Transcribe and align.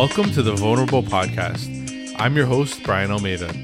Welcome 0.00 0.32
to 0.32 0.42
the 0.42 0.54
Vulnerable 0.54 1.02
Podcast. 1.02 2.14
I'm 2.18 2.34
your 2.34 2.46
host, 2.46 2.82
Brian 2.84 3.10
Almeida. 3.10 3.54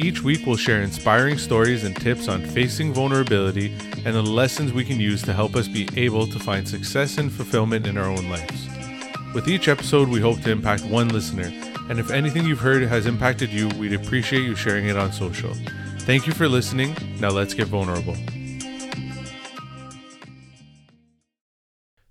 Each 0.00 0.20
week, 0.20 0.44
we'll 0.44 0.56
share 0.56 0.82
inspiring 0.82 1.38
stories 1.38 1.84
and 1.84 1.94
tips 1.94 2.26
on 2.26 2.44
facing 2.44 2.92
vulnerability 2.92 3.72
and 4.04 4.16
the 4.16 4.20
lessons 4.20 4.72
we 4.72 4.84
can 4.84 4.98
use 4.98 5.22
to 5.22 5.32
help 5.32 5.54
us 5.54 5.68
be 5.68 5.88
able 5.96 6.26
to 6.26 6.40
find 6.40 6.68
success 6.68 7.18
and 7.18 7.30
fulfillment 7.30 7.86
in 7.86 7.96
our 7.96 8.10
own 8.10 8.28
lives. 8.28 8.66
With 9.32 9.46
each 9.46 9.68
episode, 9.68 10.08
we 10.08 10.20
hope 10.20 10.40
to 10.40 10.50
impact 10.50 10.84
one 10.86 11.06
listener, 11.10 11.52
and 11.88 12.00
if 12.00 12.10
anything 12.10 12.46
you've 12.46 12.58
heard 12.58 12.82
has 12.82 13.06
impacted 13.06 13.52
you, 13.52 13.68
we'd 13.78 13.92
appreciate 13.92 14.42
you 14.42 14.56
sharing 14.56 14.86
it 14.86 14.96
on 14.96 15.12
social. 15.12 15.54
Thank 16.00 16.26
you 16.26 16.32
for 16.32 16.48
listening. 16.48 16.96
Now 17.20 17.30
let's 17.30 17.54
get 17.54 17.68
vulnerable. 17.68 18.16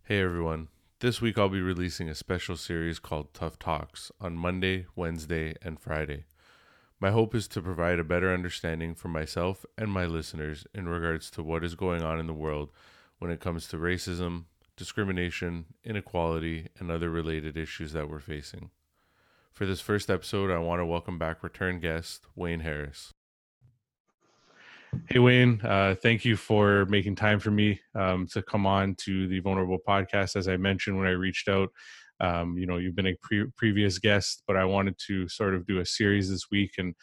Hey 0.06 0.22
everyone. 0.22 0.70
This 1.06 1.22
week 1.22 1.38
I'll 1.38 1.50
be 1.50 1.62
releasing 1.62 2.10
a 2.10 2.16
special 2.16 2.58
series 2.58 2.98
called 2.98 3.32
Tough 3.32 3.60
Talks 3.60 4.12
on 4.20 4.36
Monday, 4.36 4.88
Wednesday, 4.96 5.54
and 5.62 5.80
Friday. 5.80 6.24
My 7.00 7.12
hope 7.12 7.36
is 7.36 7.48
to 7.50 7.62
provide 7.62 8.00
a 8.00 8.04
better 8.04 8.34
understanding 8.34 8.96
for 8.96 9.08
myself 9.08 9.68
and 9.78 9.92
my 9.92 10.08
listeners 10.08 10.66
in 10.74 10.90
regards 10.90 11.30
to 11.30 11.44
what 11.44 11.64
is 11.64 11.76
going 11.76 12.02
on 12.02 12.20
in 12.20 12.26
the 12.26 12.34
world 12.34 12.72
when 13.20 13.30
it 13.30 13.40
comes 13.40 13.68
to 13.68 13.78
racism, 13.78 14.46
discrimination, 14.76 15.66
inequality, 15.84 16.70
and 16.80 16.90
other 16.90 17.12
related 17.12 17.56
issues 17.56 17.94
that 17.94 18.10
we're 18.10 18.20
facing. 18.20 18.72
For 19.52 19.68
this 19.68 19.82
first 19.82 20.10
episode, 20.10 20.50
I 20.50 20.58
want 20.58 20.80
to 20.80 20.88
welcome 20.88 21.20
back 21.20 21.44
return 21.44 21.80
guest 21.80 22.26
Wayne 22.36 22.62
Harris. 22.62 23.14
Hey, 25.10 25.20
Wayne. 25.20 25.62
Uh, 25.62 25.96
thank 26.02 26.26
you 26.26 26.36
for 26.36 26.86
making 26.86 27.16
time 27.16 27.40
for 27.40 27.52
me 27.52 27.80
um, 27.96 28.28
to 28.28 28.42
come 28.42 28.66
on 28.66 28.96
to 29.00 29.28
the 29.28 29.40
Vulnerable 29.40 29.80
podcast. 29.88 30.36
As 30.36 30.48
I 30.48 30.58
mentioned 30.58 30.98
when 30.98 31.08
I 31.08 31.12
reached 31.12 31.48
out, 31.48 31.70
um, 32.20 32.58
you 32.58 32.66
know, 32.66 32.78
you've 32.78 32.96
been 32.96 33.08
a 33.08 33.16
pre- 33.22 33.50
previous 33.58 34.00
guest, 34.00 34.44
but 34.48 34.56
I 34.56 34.66
wanted 34.66 34.98
to 35.08 35.28
sort 35.28 35.54
of 35.54 35.66
do 35.68 35.80
a 35.80 35.86
series 35.86 36.30
this 36.30 36.46
week 36.52 36.72
and 36.78 36.96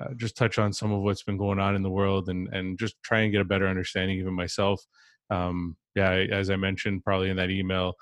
uh, 0.00 0.14
just 0.16 0.36
touch 0.36 0.58
on 0.58 0.72
some 0.72 0.92
of 0.92 1.02
what's 1.02 1.22
been 1.22 1.36
going 1.36 1.58
on 1.58 1.76
in 1.76 1.82
the 1.82 1.90
world 1.90 2.28
and, 2.28 2.48
and 2.52 2.78
just 2.78 2.94
try 3.02 3.20
and 3.20 3.32
get 3.32 3.40
a 3.40 3.44
better 3.44 3.68
understanding, 3.68 4.18
even 4.18 4.34
myself. 4.34 4.82
Um, 5.30 5.76
yeah, 5.94 6.10
as 6.12 6.50
I 6.50 6.56
mentioned, 6.56 7.04
probably 7.04 7.30
in 7.30 7.36
that 7.36 7.50
email, 7.50 7.94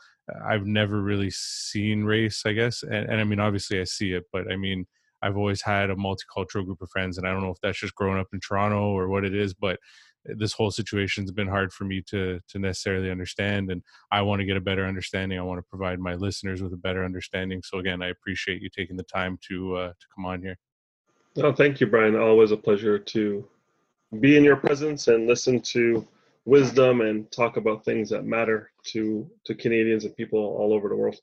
I've 0.46 0.66
never 0.66 1.02
really 1.02 1.30
seen 1.30 2.04
race, 2.04 2.42
I 2.46 2.52
guess. 2.52 2.82
And, 2.82 3.10
and 3.10 3.20
I 3.20 3.24
mean, 3.24 3.40
obviously 3.40 3.80
I 3.80 3.84
see 3.84 4.12
it, 4.12 4.24
but 4.32 4.50
I 4.50 4.56
mean, 4.56 4.86
I've 5.22 5.36
always 5.36 5.62
had 5.62 5.90
a 5.90 5.96
multicultural 5.96 6.64
group 6.64 6.82
of 6.82 6.90
friends, 6.90 7.18
and 7.18 7.26
I 7.26 7.32
don't 7.32 7.42
know 7.42 7.50
if 7.50 7.60
that's 7.62 7.78
just 7.78 7.94
growing 7.94 8.18
up 8.18 8.28
in 8.32 8.40
Toronto 8.40 8.90
or 8.90 9.08
what 9.08 9.24
it 9.24 9.34
is, 9.34 9.54
but 9.54 9.78
this 10.24 10.52
whole 10.52 10.70
situation's 10.70 11.30
been 11.30 11.48
hard 11.48 11.72
for 11.72 11.84
me 11.84 12.02
to 12.08 12.40
to 12.48 12.58
necessarily 12.58 13.10
understand, 13.10 13.70
and 13.70 13.82
I 14.10 14.22
want 14.22 14.40
to 14.40 14.46
get 14.46 14.56
a 14.56 14.60
better 14.60 14.86
understanding. 14.86 15.38
I 15.38 15.42
want 15.42 15.58
to 15.58 15.68
provide 15.68 15.98
my 15.98 16.14
listeners 16.14 16.62
with 16.62 16.72
a 16.72 16.76
better 16.76 17.04
understanding. 17.04 17.62
So 17.62 17.78
again, 17.78 18.02
I 18.02 18.08
appreciate 18.08 18.62
you 18.62 18.68
taking 18.68 18.96
the 18.96 19.02
time 19.04 19.38
to 19.48 19.76
uh, 19.76 19.88
to 19.88 20.06
come 20.14 20.26
on 20.26 20.42
here. 20.42 20.58
Oh, 21.38 21.52
thank 21.52 21.80
you, 21.80 21.86
Brian. 21.86 22.16
Always 22.16 22.50
a 22.52 22.56
pleasure 22.56 22.98
to 22.98 23.48
be 24.20 24.36
in 24.36 24.44
your 24.44 24.56
presence 24.56 25.08
and 25.08 25.26
listen 25.26 25.60
to 25.60 26.06
wisdom 26.44 27.00
and 27.00 27.30
talk 27.30 27.56
about 27.56 27.84
things 27.84 28.10
that 28.10 28.24
matter 28.24 28.70
to 28.84 29.28
to 29.44 29.54
Canadians 29.54 30.04
and 30.04 30.16
people 30.16 30.38
all 30.38 30.72
over 30.72 30.88
the 30.88 30.96
world. 30.96 31.16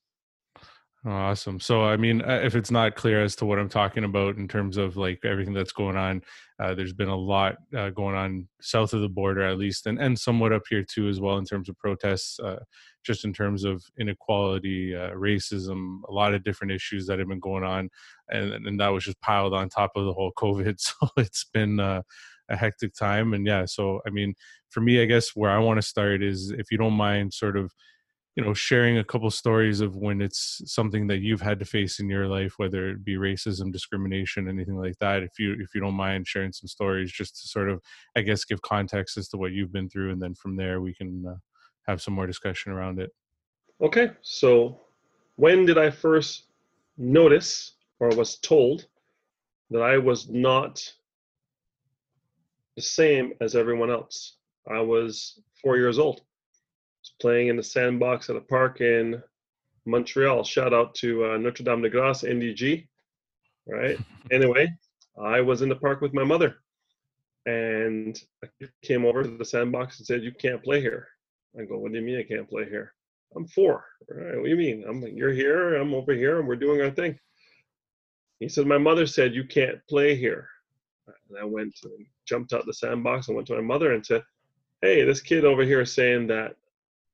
Awesome. 1.05 1.61
So, 1.61 1.85
I 1.85 1.95
mean, 1.95 2.21
uh, 2.21 2.41
if 2.43 2.55
it's 2.55 2.71
not 2.71 2.95
clear 2.97 3.23
as 3.23 3.33
to 3.37 3.45
what 3.45 3.57
I'm 3.57 3.69
talking 3.69 4.03
about 4.03 4.35
in 4.35 4.49
terms 4.49 4.75
of 4.75 4.97
like 4.97 5.23
everything 5.23 5.53
that's 5.53 5.71
going 5.71 5.95
on, 5.95 6.21
uh, 6.59 6.75
there's 6.75 6.91
been 6.91 7.07
a 7.07 7.15
lot 7.15 7.55
uh, 7.75 7.89
going 7.91 8.17
on 8.17 8.49
south 8.59 8.93
of 8.93 8.99
the 8.99 9.07
border, 9.07 9.41
at 9.43 9.57
least, 9.57 9.87
and, 9.87 9.97
and 9.97 10.19
somewhat 10.19 10.51
up 10.51 10.63
here 10.69 10.83
too, 10.83 11.07
as 11.07 11.21
well, 11.21 11.37
in 11.37 11.45
terms 11.45 11.69
of 11.69 11.77
protests, 11.77 12.37
uh, 12.41 12.59
just 13.01 13.23
in 13.23 13.31
terms 13.31 13.63
of 13.63 13.81
inequality, 13.97 14.93
uh, 14.93 15.11
racism, 15.11 15.99
a 16.09 16.11
lot 16.11 16.33
of 16.33 16.43
different 16.43 16.73
issues 16.73 17.07
that 17.07 17.17
have 17.17 17.29
been 17.29 17.39
going 17.39 17.63
on. 17.63 17.89
And, 18.29 18.51
and 18.67 18.77
that 18.81 18.89
was 18.89 19.05
just 19.05 19.21
piled 19.21 19.53
on 19.53 19.69
top 19.69 19.91
of 19.95 20.03
the 20.03 20.13
whole 20.13 20.33
COVID. 20.37 20.75
So, 21.01 21.07
it's 21.15 21.45
been 21.45 21.79
uh, 21.79 22.01
a 22.49 22.57
hectic 22.57 22.93
time. 22.93 23.33
And 23.33 23.47
yeah, 23.47 23.63
so, 23.63 24.01
I 24.05 24.09
mean, 24.09 24.33
for 24.69 24.81
me, 24.81 25.01
I 25.01 25.05
guess 25.05 25.29
where 25.33 25.51
I 25.51 25.59
want 25.59 25.77
to 25.77 25.87
start 25.87 26.21
is 26.21 26.51
if 26.51 26.71
you 26.71 26.77
don't 26.77 26.91
mind, 26.93 27.33
sort 27.33 27.55
of 27.55 27.71
you 28.39 28.45
know 28.45 28.53
sharing 28.53 28.99
a 28.99 29.03
couple 29.03 29.29
stories 29.29 29.81
of 29.81 29.97
when 29.97 30.21
it's 30.21 30.61
something 30.65 31.07
that 31.07 31.19
you've 31.19 31.41
had 31.41 31.59
to 31.59 31.65
face 31.65 31.99
in 31.99 32.07
your 32.07 32.25
life 32.25 32.53
whether 32.55 32.89
it 32.89 33.03
be 33.03 33.15
racism 33.15 33.69
discrimination 33.69 34.47
anything 34.47 34.77
like 34.77 34.97
that 34.99 35.23
if 35.23 35.37
you 35.37 35.57
if 35.59 35.75
you 35.75 35.81
don't 35.81 35.93
mind 35.93 36.25
sharing 36.25 36.53
some 36.53 36.69
stories 36.69 37.11
just 37.11 37.35
to 37.35 37.49
sort 37.49 37.69
of 37.69 37.81
i 38.15 38.21
guess 38.21 38.45
give 38.45 38.61
context 38.61 39.17
as 39.17 39.27
to 39.27 39.35
what 39.35 39.51
you've 39.51 39.73
been 39.73 39.89
through 39.89 40.13
and 40.13 40.21
then 40.21 40.33
from 40.33 40.55
there 40.55 40.79
we 40.79 40.93
can 40.93 41.25
uh, 41.27 41.35
have 41.85 42.01
some 42.01 42.13
more 42.13 42.27
discussion 42.27 42.71
around 42.71 42.97
it. 42.97 43.09
Okay 43.81 44.11
so 44.21 44.79
when 45.35 45.65
did 45.65 45.77
i 45.77 45.89
first 45.89 46.43
notice 46.97 47.73
or 47.99 48.07
was 48.15 48.37
told 48.37 48.85
that 49.69 49.81
i 49.81 49.97
was 49.97 50.29
not 50.29 50.81
the 52.77 52.81
same 52.81 53.33
as 53.41 53.55
everyone 53.55 53.91
else? 53.91 54.37
I 54.65 54.79
was 54.79 55.41
four 55.61 55.75
years 55.75 55.99
old 55.99 56.21
playing 57.19 57.47
in 57.47 57.57
the 57.57 57.63
sandbox 57.63 58.29
at 58.29 58.35
a 58.35 58.41
park 58.41 58.81
in 58.81 59.21
Montreal. 59.85 60.43
Shout 60.43 60.73
out 60.73 60.95
to 60.95 61.25
uh, 61.25 61.37
Notre 61.37 61.63
Dame 61.63 61.81
de 61.81 61.89
Grace, 61.89 62.23
NDG. 62.23 62.87
Right. 63.67 63.97
anyway, 64.31 64.73
I 65.21 65.41
was 65.41 65.61
in 65.61 65.69
the 65.69 65.75
park 65.75 66.01
with 66.01 66.13
my 66.13 66.23
mother, 66.23 66.57
and 67.45 68.19
I 68.43 68.47
came 68.83 69.05
over 69.05 69.23
to 69.23 69.29
the 69.29 69.45
sandbox 69.45 69.99
and 69.99 70.07
said, 70.07 70.23
"You 70.23 70.31
can't 70.31 70.63
play 70.63 70.81
here." 70.81 71.07
I 71.59 71.65
go, 71.65 71.77
"What 71.77 71.91
do 71.91 71.99
you 71.99 72.05
mean 72.05 72.19
I 72.19 72.23
can't 72.23 72.49
play 72.49 72.65
here?" 72.65 72.93
I'm 73.35 73.47
four. 73.47 73.85
Right, 74.09 74.37
what 74.37 74.45
do 74.45 74.49
you 74.49 74.55
mean? 74.55 74.83
I'm 74.87 75.01
like, 75.01 75.13
you're 75.15 75.31
here, 75.31 75.75
I'm 75.75 75.93
over 75.93 76.13
here, 76.13 76.39
and 76.39 76.47
we're 76.47 76.55
doing 76.55 76.81
our 76.81 76.89
thing. 76.89 77.17
He 78.39 78.49
said, 78.49 78.65
My 78.65 78.77
mother 78.77 79.05
said 79.05 79.35
you 79.35 79.43
can't 79.43 79.79
play 79.87 80.15
here. 80.15 80.47
And 81.07 81.37
I 81.39 81.43
went 81.43 81.75
and 81.83 82.05
jumped 82.25 82.53
out 82.53 82.65
the 82.65 82.73
sandbox 82.73 83.27
and 83.27 83.35
went 83.35 83.47
to 83.47 83.55
my 83.55 83.61
mother 83.61 83.93
and 83.93 84.05
said, 84.05 84.23
Hey, 84.81 85.03
this 85.03 85.21
kid 85.21 85.45
over 85.45 85.63
here 85.63 85.81
is 85.81 85.93
saying 85.93 86.27
that 86.27 86.55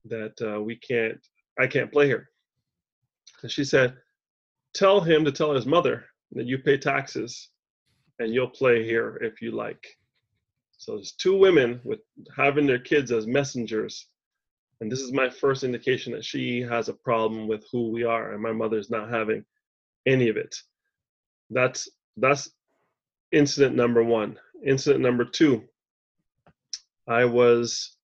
that 0.07 0.33
uh, 0.41 0.61
we 0.61 0.75
can't, 0.77 1.19
I 1.59 1.67
can't 1.67 1.91
play 1.91 2.07
here. 2.07 2.29
And 3.41 3.51
she 3.51 3.63
said, 3.63 3.95
tell 4.73 5.01
him 5.01 5.25
to 5.25 5.31
tell 5.31 5.53
his 5.53 5.65
mother 5.65 6.05
that 6.33 6.45
you 6.45 6.57
pay 6.59 6.77
taxes 6.77 7.49
and 8.19 8.33
you'll 8.33 8.49
play 8.49 8.83
here 8.83 9.17
if 9.21 9.41
you 9.41 9.51
like. 9.51 9.85
So 10.77 10.95
there's 10.95 11.13
two 11.13 11.37
women 11.37 11.81
with 11.83 11.99
having 12.35 12.67
their 12.67 12.79
kids 12.79 13.11
as 13.11 13.27
messengers. 13.27 14.07
And 14.81 14.91
this 14.91 14.99
is 14.99 15.13
my 15.13 15.29
first 15.29 15.63
indication 15.63 16.11
that 16.13 16.25
she 16.25 16.61
has 16.61 16.89
a 16.89 16.93
problem 16.93 17.47
with 17.47 17.63
who 17.71 17.91
we 17.91 18.03
are, 18.03 18.33
and 18.33 18.43
my 18.43 18.51
mother's 18.51 18.89
not 18.89 19.09
having 19.09 19.45
any 20.05 20.27
of 20.27 20.35
it. 20.35 20.55
That's 21.49 21.89
that's 22.17 22.49
incident 23.31 23.75
number 23.75 24.03
one. 24.03 24.37
Incident 24.65 25.01
number 25.01 25.23
two. 25.23 25.63
I 27.07 27.23
was 27.25 27.94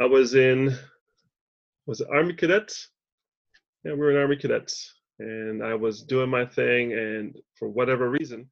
I 0.00 0.06
was 0.06 0.34
in 0.34 0.74
was 1.86 2.00
Army 2.00 2.32
Cadets? 2.32 2.88
Yeah, 3.84 3.92
we 3.92 3.98
were 3.98 4.12
in 4.12 4.16
Army 4.16 4.36
Cadets, 4.36 4.94
and 5.18 5.62
I 5.62 5.74
was 5.74 6.02
doing 6.02 6.30
my 6.30 6.46
thing, 6.46 6.94
and 6.94 7.36
for 7.54 7.68
whatever 7.68 8.08
reason, 8.08 8.48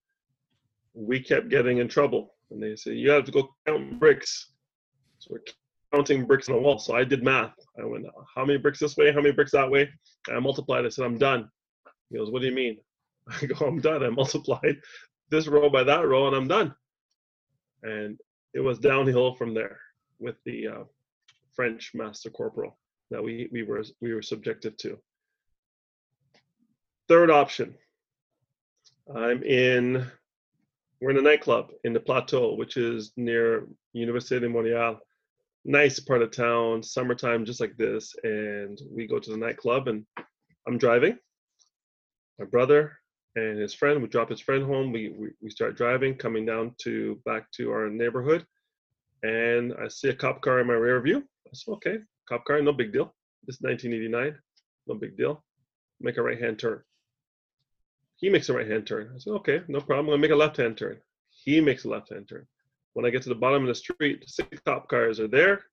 we 0.93 1.21
kept 1.21 1.49
getting 1.49 1.79
in 1.79 1.89
trouble. 1.89 2.35
And 2.51 2.63
they 2.63 2.77
said, 2.77 2.97
"You 2.97 3.11
have 3.13 3.25
to 3.25 3.33
go 3.33 3.49
count 3.67 3.99
bricks." 3.99 4.53
So 5.21 5.29
we're 5.31 5.45
counting 5.95 6.27
bricks 6.27 6.51
on 6.51 6.57
the 6.57 6.61
wall. 6.61 6.79
So 6.79 6.95
I 6.95 7.05
did 7.05 7.23
math. 7.25 7.55
I 7.81 7.85
went, 7.87 8.05
"How 8.35 8.45
many 8.45 8.59
bricks 8.59 8.81
this 8.81 8.99
way? 8.99 9.11
How 9.11 9.23
many 9.23 9.33
bricks 9.33 9.53
that 9.53 9.71
way?" 9.71 9.89
And 10.27 10.37
I 10.37 10.41
multiplied. 10.41 10.85
I 10.85 10.91
said, 10.91 11.07
"I'm 11.07 11.17
done." 11.17 11.51
He 12.11 12.19
goes, 12.19 12.31
"What 12.31 12.43
do 12.43 12.49
you 12.49 12.55
mean?" 12.55 12.79
I 13.43 13.47
go, 13.47 13.67
"I'm 13.67 13.81
done. 13.81 14.03
I 14.03 14.11
multiplied 14.11 14.77
this 15.31 15.47
row 15.47 15.71
by 15.71 15.85
that 15.85 16.07
row, 16.07 16.27
and 16.27 16.37
I'm 16.37 16.49
done." 16.49 16.75
And 17.83 18.21
it 18.53 18.61
was 18.61 18.79
downhill 18.79 19.35
from 19.35 19.55
there 19.55 19.81
with 20.19 20.37
the 20.45 20.69
uh, 20.69 20.85
French 21.59 21.91
master 21.93 22.31
corporal 22.31 22.79
that 23.11 23.21
we, 23.21 23.49
we 23.51 23.65
were 23.65 23.83
we 24.01 24.15
were 24.15 24.23
subjected 24.23 24.79
to. 24.79 24.97
Third 27.09 27.33
option. 27.33 27.75
I'm 29.13 29.43
in 29.43 30.07
we're 31.01 31.11
in 31.11 31.19
a 31.19 31.23
nightclub 31.23 31.71
in 31.83 31.93
the 31.93 31.99
plateau, 31.99 32.55
which 32.55 32.77
is 32.77 33.13
near 33.17 33.67
Université 33.97 34.41
de 34.41 34.49
Montréal. 34.49 34.99
Nice 35.65 35.99
part 35.99 36.23
of 36.23 36.31
town, 36.31 36.81
summertime 36.81 37.45
just 37.45 37.61
like 37.61 37.77
this. 37.77 38.15
And 38.23 38.79
we 38.89 39.09
go 39.09 39.19
to 39.19 39.31
the 39.31 39.37
nightclub 39.37 39.89
and 39.89 40.05
I'm 40.65 40.79
driving. 40.79 41.19
My 42.39 42.45
brother 42.45 42.93
and 43.35 43.59
his 43.59 43.75
friend, 43.75 44.01
we 44.01 44.07
drop 44.07 44.31
his 44.31 44.41
friend 44.41 44.65
home. 44.65 44.93
We, 44.93 45.09
we, 45.09 45.31
we 45.43 45.51
start 45.51 45.77
driving, 45.77 46.15
coming 46.15 46.47
down 46.47 46.77
to 46.83 47.21
back 47.25 47.51
to 47.57 47.73
our 47.73 47.89
neighborhood. 47.89 48.47
And 49.25 49.75
I 49.83 49.89
see 49.89 50.11
a 50.11 50.15
cop 50.15 50.41
car 50.41 50.61
in 50.61 50.69
my 50.69 50.75
rear 50.75 51.01
view. 51.01 51.25
I 51.49 51.55
said, 51.55 51.73
okay, 51.73 51.99
cop 52.29 52.45
car, 52.45 52.61
no 52.61 52.73
big 52.73 52.93
deal. 52.93 53.15
It's 53.47 53.61
1989, 53.61 54.37
no 54.87 54.95
big 54.95 55.17
deal. 55.17 55.43
Make 56.01 56.19
a 56.19 56.23
right 56.23 56.41
hand 56.41 56.59
turn. 56.59 56.83
He 58.17 58.29
makes 58.29 58.49
a 58.49 58.53
right 58.53 58.69
hand 58.69 58.87
turn. 58.87 59.11
I 59.15 59.19
said, 59.19 59.33
okay, 59.35 59.63
no 59.69 59.81
problem. 59.81 60.07
I'm 60.07 60.13
gonna 60.13 60.19
make 60.19 60.33
a 60.33 60.37
left 60.37 60.57
hand 60.57 60.77
turn. 60.77 60.99
He 61.31 61.61
makes 61.61 61.85
a 61.85 61.89
left 61.89 62.13
hand 62.13 62.29
turn. 62.29 62.47
When 62.93 63.07
I 63.07 63.11
get 63.11 63.23
to 63.23 63.29
the 63.29 63.35
bottom 63.35 63.63
of 63.63 63.69
the 63.69 63.75
street, 63.75 64.25
six 64.27 64.61
cop 64.67 64.89
cars 64.89 65.21
are 65.21 65.29
there. 65.29 65.65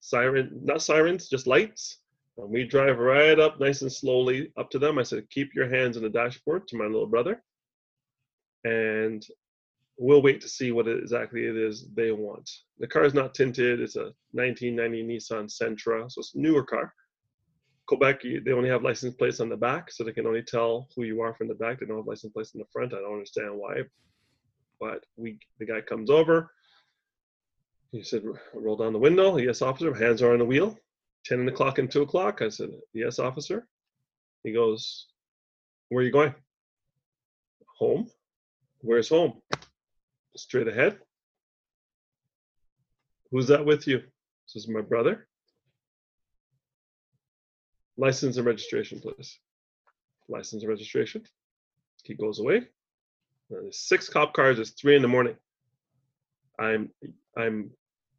Siren, 0.00 0.60
not 0.62 0.82
sirens, 0.82 1.28
just 1.28 1.46
lights. 1.46 1.98
And 2.38 2.50
we 2.50 2.64
drive 2.64 2.98
right 2.98 3.38
up 3.38 3.60
nice 3.60 3.82
and 3.82 3.92
slowly 3.92 4.52
up 4.56 4.70
to 4.70 4.78
them. 4.78 4.98
I 4.98 5.02
said, 5.02 5.28
keep 5.30 5.54
your 5.54 5.68
hands 5.68 5.96
on 5.96 6.02
the 6.02 6.08
dashboard 6.08 6.68
to 6.68 6.76
my 6.76 6.84
little 6.84 7.06
brother. 7.06 7.42
And 8.64 9.26
we'll 9.98 10.22
wait 10.22 10.40
to 10.42 10.48
see 10.48 10.72
what 10.72 10.88
exactly 10.88 11.46
it 11.46 11.56
is 11.56 11.86
they 11.94 12.12
want. 12.12 12.48
The 12.78 12.86
car 12.86 13.04
is 13.04 13.14
not 13.14 13.34
tinted. 13.34 13.80
It's 13.80 13.96
a 13.96 14.12
1990 14.32 15.04
Nissan 15.04 15.50
Sentra, 15.50 16.10
so 16.10 16.20
it's 16.20 16.34
a 16.34 16.38
newer 16.38 16.64
car. 16.64 16.92
Quebec, 17.86 18.22
they 18.44 18.52
only 18.52 18.68
have 18.68 18.82
license 18.82 19.14
plates 19.14 19.40
on 19.40 19.48
the 19.48 19.56
back, 19.56 19.92
so 19.92 20.02
they 20.02 20.12
can 20.12 20.26
only 20.26 20.42
tell 20.42 20.88
who 20.94 21.04
you 21.04 21.20
are 21.20 21.34
from 21.34 21.48
the 21.48 21.54
back. 21.54 21.78
They 21.78 21.86
don't 21.86 21.98
have 21.98 22.06
license 22.06 22.32
plates 22.32 22.52
in 22.54 22.58
the 22.58 22.66
front. 22.72 22.92
I 22.92 22.98
don't 22.98 23.12
understand 23.12 23.50
why, 23.54 23.82
but 24.80 25.04
we 25.16 25.38
the 25.58 25.66
guy 25.66 25.80
comes 25.80 26.10
over. 26.10 26.50
He 27.92 28.02
said, 28.02 28.24
"Roll 28.52 28.76
down 28.76 28.92
the 28.92 28.98
window." 28.98 29.36
Yes, 29.36 29.62
officer. 29.62 29.94
Hands 29.94 30.20
are 30.20 30.32
on 30.32 30.40
the 30.40 30.44
wheel. 30.44 30.76
Ten 31.24 31.48
o'clock 31.48 31.78
and 31.78 31.90
two 31.90 32.02
o'clock. 32.02 32.42
I 32.42 32.48
said, 32.48 32.70
"Yes, 32.92 33.20
officer." 33.20 33.68
He 34.42 34.52
goes, 34.52 35.06
"Where 35.88 36.02
are 36.02 36.06
you 36.06 36.12
going?" 36.12 36.34
Home. 37.78 38.10
Where's 38.80 39.08
home? 39.08 39.42
Straight 40.36 40.68
ahead. 40.68 40.98
Who's 43.30 43.48
that 43.48 43.64
with 43.64 43.86
you? 43.86 43.98
This 44.46 44.64
is 44.64 44.68
my 44.68 44.82
brother. 44.82 45.26
License 47.96 48.36
and 48.36 48.46
registration, 48.46 49.00
please. 49.00 49.38
License 50.28 50.62
and 50.62 50.70
registration. 50.70 51.24
He 52.04 52.14
goes 52.14 52.38
away. 52.38 52.68
There's 53.48 53.78
six 53.78 54.08
cop 54.08 54.34
cars. 54.34 54.58
It's 54.58 54.70
three 54.70 54.94
in 54.96 55.02
the 55.02 55.08
morning. 55.08 55.36
I'm 56.58 56.90
I'm 57.36 57.70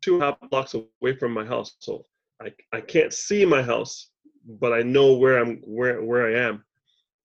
two 0.01 0.15
and 0.15 0.23
a 0.23 0.25
half 0.27 0.49
blocks 0.49 0.73
away 0.73 1.15
from 1.17 1.33
my 1.33 1.45
house, 1.45 1.75
so 1.79 2.05
I 2.41 2.53
I 2.73 2.81
can't 2.81 3.13
see 3.13 3.45
my 3.45 3.61
house, 3.61 4.09
but 4.45 4.73
I 4.73 4.81
know 4.81 5.13
where 5.13 5.37
I'm 5.37 5.57
where 5.57 6.03
where 6.03 6.27
I 6.27 6.47
am. 6.47 6.63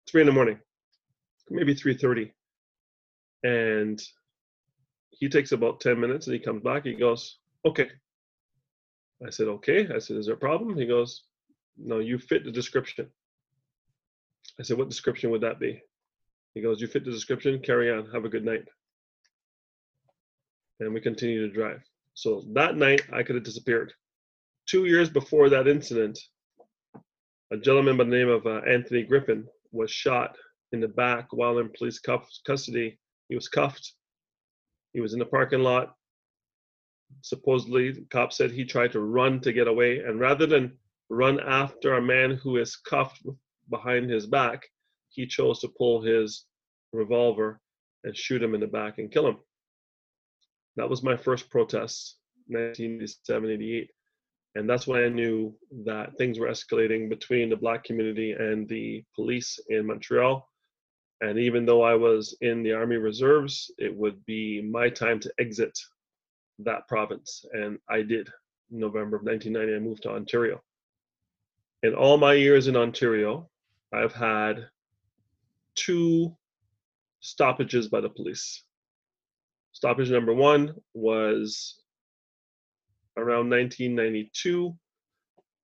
Three 0.09 0.23
in 0.23 0.27
the 0.27 0.33
morning, 0.33 0.59
maybe 1.51 1.75
three 1.75 1.97
thirty, 1.97 2.33
and 3.43 4.03
he 5.23 5.29
takes 5.29 5.53
about 5.53 5.81
ten 5.81 5.99
minutes, 6.01 6.27
and 6.27 6.35
he 6.35 6.41
comes 6.41 6.63
back. 6.63 6.85
He 6.85 6.95
goes, 6.95 7.39
"Okay." 7.65 7.89
I 9.27 9.31
said, 9.31 9.49
"Okay." 9.49 9.81
I 9.95 9.99
said, 9.99 10.17
"Is 10.17 10.27
there 10.27 10.35
a 10.35 10.49
problem?" 10.49 10.77
He 10.77 10.87
goes, 10.87 11.25
no, 11.77 11.99
you 11.99 12.19
fit 12.19 12.45
the 12.45 12.51
description. 12.51 13.09
I 14.59 14.63
said, 14.63 14.79
what 14.79 14.89
description 14.89 15.31
would 15.31 15.41
that 15.43 15.61
be? 15.61 15.81
He 16.55 16.61
goes, 16.61 16.81
you 16.81 16.87
fit 16.87 17.05
the 17.05 17.11
description, 17.11 17.61
carry 17.61 17.91
on, 17.91 18.11
have 18.13 18.25
a 18.25 18.29
good 18.29 18.45
night. 18.45 18.65
And 20.81 20.93
we 20.93 21.01
continue 21.01 21.47
to 21.47 21.53
drive. 21.53 21.81
So 22.15 22.45
that 22.53 22.77
night, 22.77 23.03
I 23.13 23.23
could 23.23 23.37
have 23.37 23.45
disappeared. 23.45 23.93
Two 24.67 24.85
years 24.85 25.09
before 25.09 25.49
that 25.49 25.67
incident, 25.67 26.19
a 27.51 27.57
gentleman 27.57 27.97
by 27.97 28.05
the 28.05 28.11
name 28.11 28.29
of 28.29 28.47
uh, 28.47 28.61
Anthony 28.69 29.03
Griffin 29.03 29.47
was 29.73 29.91
shot 29.91 30.37
in 30.73 30.81
the 30.81 30.89
back 30.89 31.29
while 31.31 31.59
in 31.59 31.71
police 31.77 31.99
cuff- 31.99 32.29
custody. 32.47 32.99
He 33.29 33.35
was 33.35 33.49
cuffed. 33.49 33.95
He 34.93 35.01
was 35.01 35.13
in 35.13 35.19
the 35.19 35.27
parking 35.27 35.61
lot. 35.63 35.95
Supposedly, 37.21 37.93
the 37.93 38.07
cop 38.11 38.33
said 38.33 38.51
he 38.51 38.65
tried 38.65 38.93
to 38.93 39.01
run 39.01 39.41
to 39.41 39.53
get 39.53 39.69
away. 39.69 39.99
And 39.99 40.21
rather 40.21 40.47
than 40.47 40.77
run 41.09 41.41
after 41.41 41.95
a 41.95 42.03
man 42.03 42.33
who 42.33 42.57
is 42.57 42.77
cuffed 42.77 43.23
behind 43.71 44.11
his 44.11 44.27
back, 44.27 44.63
he 45.11 45.27
chose 45.27 45.61
to 45.61 45.69
pull 45.69 46.03
his 46.03 46.47
revolver 46.93 47.61
and 48.05 48.17
shoot 48.17 48.43
him 48.43 48.55
in 48.55 48.61
the 48.61 48.67
back 48.67 48.99
and 48.99 49.11
kill 49.13 49.29
him. 49.29 49.37
That 50.77 50.89
was 50.89 51.03
my 51.03 51.17
first 51.17 51.51
protest, 51.51 52.17
1987 52.49 53.51
88. 53.51 53.91
And 54.55 54.69
that's 54.69 54.87
when 54.87 55.03
I 55.03 55.09
knew 55.09 55.55
that 55.85 56.17
things 56.19 56.39
were 56.39 56.49
escalating 56.49 57.09
between 57.09 57.49
the 57.49 57.57
black 57.57 57.85
community 57.85 58.33
and 58.33 58.69
the 58.69 59.03
police 59.15 59.59
in 59.69 59.87
Montreal. 59.87 60.47
And 61.23 61.39
even 61.39 61.65
though 61.65 61.83
I 61.83 61.95
was 61.95 62.37
in 62.43 62.63
the 62.63 62.73
Army 62.73 62.97
Reserves, 62.97 63.71
it 63.79 63.97
would 63.97 64.25
be 64.27 64.61
my 64.61 64.91
time 64.91 65.21
to 65.21 65.33
exit 65.39 65.79
that 66.59 66.87
province. 66.89 67.45
And 67.53 67.79
I 67.89 68.03
did. 68.03 68.29
In 68.71 68.79
November 68.81 69.17
of 69.17 69.23
1990, 69.23 69.75
I 69.75 69.79
moved 69.79 70.03
to 70.03 70.11
Ontario 70.11 70.61
in 71.83 71.95
all 71.95 72.17
my 72.17 72.35
years 72.35 72.69
in 72.69 72.77
Ontario, 72.77 73.49
I've 73.93 74.13
had 74.15 74.67
two 75.75 76.37
stoppages 77.21 77.89
by 77.89 78.01
the 78.01 78.09
police. 78.09 78.65
Stoppage 79.73 80.11
number 80.11 80.33
one 80.33 80.75
was 80.95 81.81
around 83.17 83.51
1992. 83.51 84.77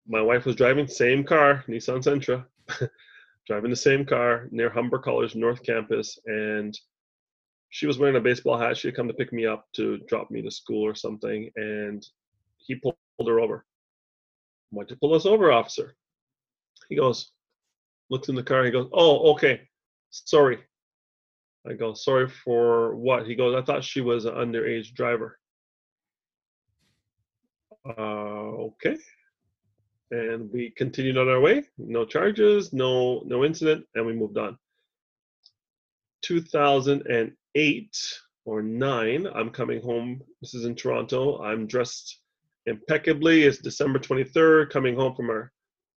My 0.09 0.23
wife 0.23 0.47
was 0.47 0.57
driving 0.57 0.87
same 0.87 1.25
car, 1.25 1.65
Nissan 1.69 2.03
Sentra, 2.03 2.45
driving 3.47 3.71
the 3.71 3.77
same 3.77 4.05
car 4.05 4.49
near 4.51 4.71
Humber 4.71 4.99
College 4.99 5.35
North 5.35 5.63
Campus, 5.63 6.19
and 6.27 6.79
she 7.71 7.87
was 7.87 7.99
wearing 7.99 8.17
a 8.17 8.21
baseball 8.21 8.59
hat. 8.59 8.77
She 8.77 8.89
had 8.89 8.97
come 8.97 9.09
to 9.09 9.15
pick 9.15 9.33
me 9.33 9.47
up 9.47 9.67
to 9.75 9.99
drop 10.09 10.31
me 10.31 10.43
to 10.43 10.51
school 10.51 10.85
or 10.85 10.95
something, 10.95 11.51
and 11.57 12.07
he 12.59 12.75
pulled 12.75 12.97
her 13.27 13.41
over. 13.41 13.65
Why'd 14.71 14.91
you 14.91 14.97
pull 14.97 15.15
us 15.15 15.27
over, 15.27 15.53
officer? 15.53 15.95
He 16.89 16.97
goes, 16.97 17.31
looks 18.11 18.29
in 18.29 18.35
the 18.35 18.43
car. 18.43 18.65
He 18.65 18.71
goes, 18.71 18.89
"Oh, 18.93 19.33
okay, 19.33 19.69
sorry." 20.11 20.59
I 21.67 21.73
go, 21.73 21.95
"Sorry 21.95 22.29
for 22.29 22.95
what?" 22.95 23.27
He 23.27 23.35
goes, 23.35 23.55
"I 23.55 23.63
thought 23.63 23.85
she 23.85 24.01
was 24.01 24.25
an 24.25 24.35
underage 24.35 24.95
driver." 24.95 25.39
Uh, 27.85 28.71
okay. 28.71 28.97
And 30.11 30.51
we 30.53 30.71
continued 30.71 31.19
on 31.19 31.29
our 31.29 31.41
way. 31.41 31.65
No 31.79 32.05
charges, 32.05 32.73
no 32.73 33.23
no 33.27 33.45
incident, 33.45 33.85
and 33.95 34.07
we 34.07 34.13
moved 34.13 34.39
on. 34.39 34.57
2008 36.23 38.19
or 38.45 38.63
nine, 38.63 39.27
I'm 39.35 39.51
coming 39.51 39.83
home. 39.83 40.23
This 40.41 40.55
is 40.55 40.65
in 40.65 40.77
Toronto. 40.77 41.43
I'm 41.43 41.67
dressed 41.67 42.21
impeccably. 42.67 43.45
It's 43.45 43.59
December 43.59 43.99
23rd, 43.99 44.71
coming 44.71 44.95
home 44.95 45.15
from 45.15 45.31
our 45.31 45.53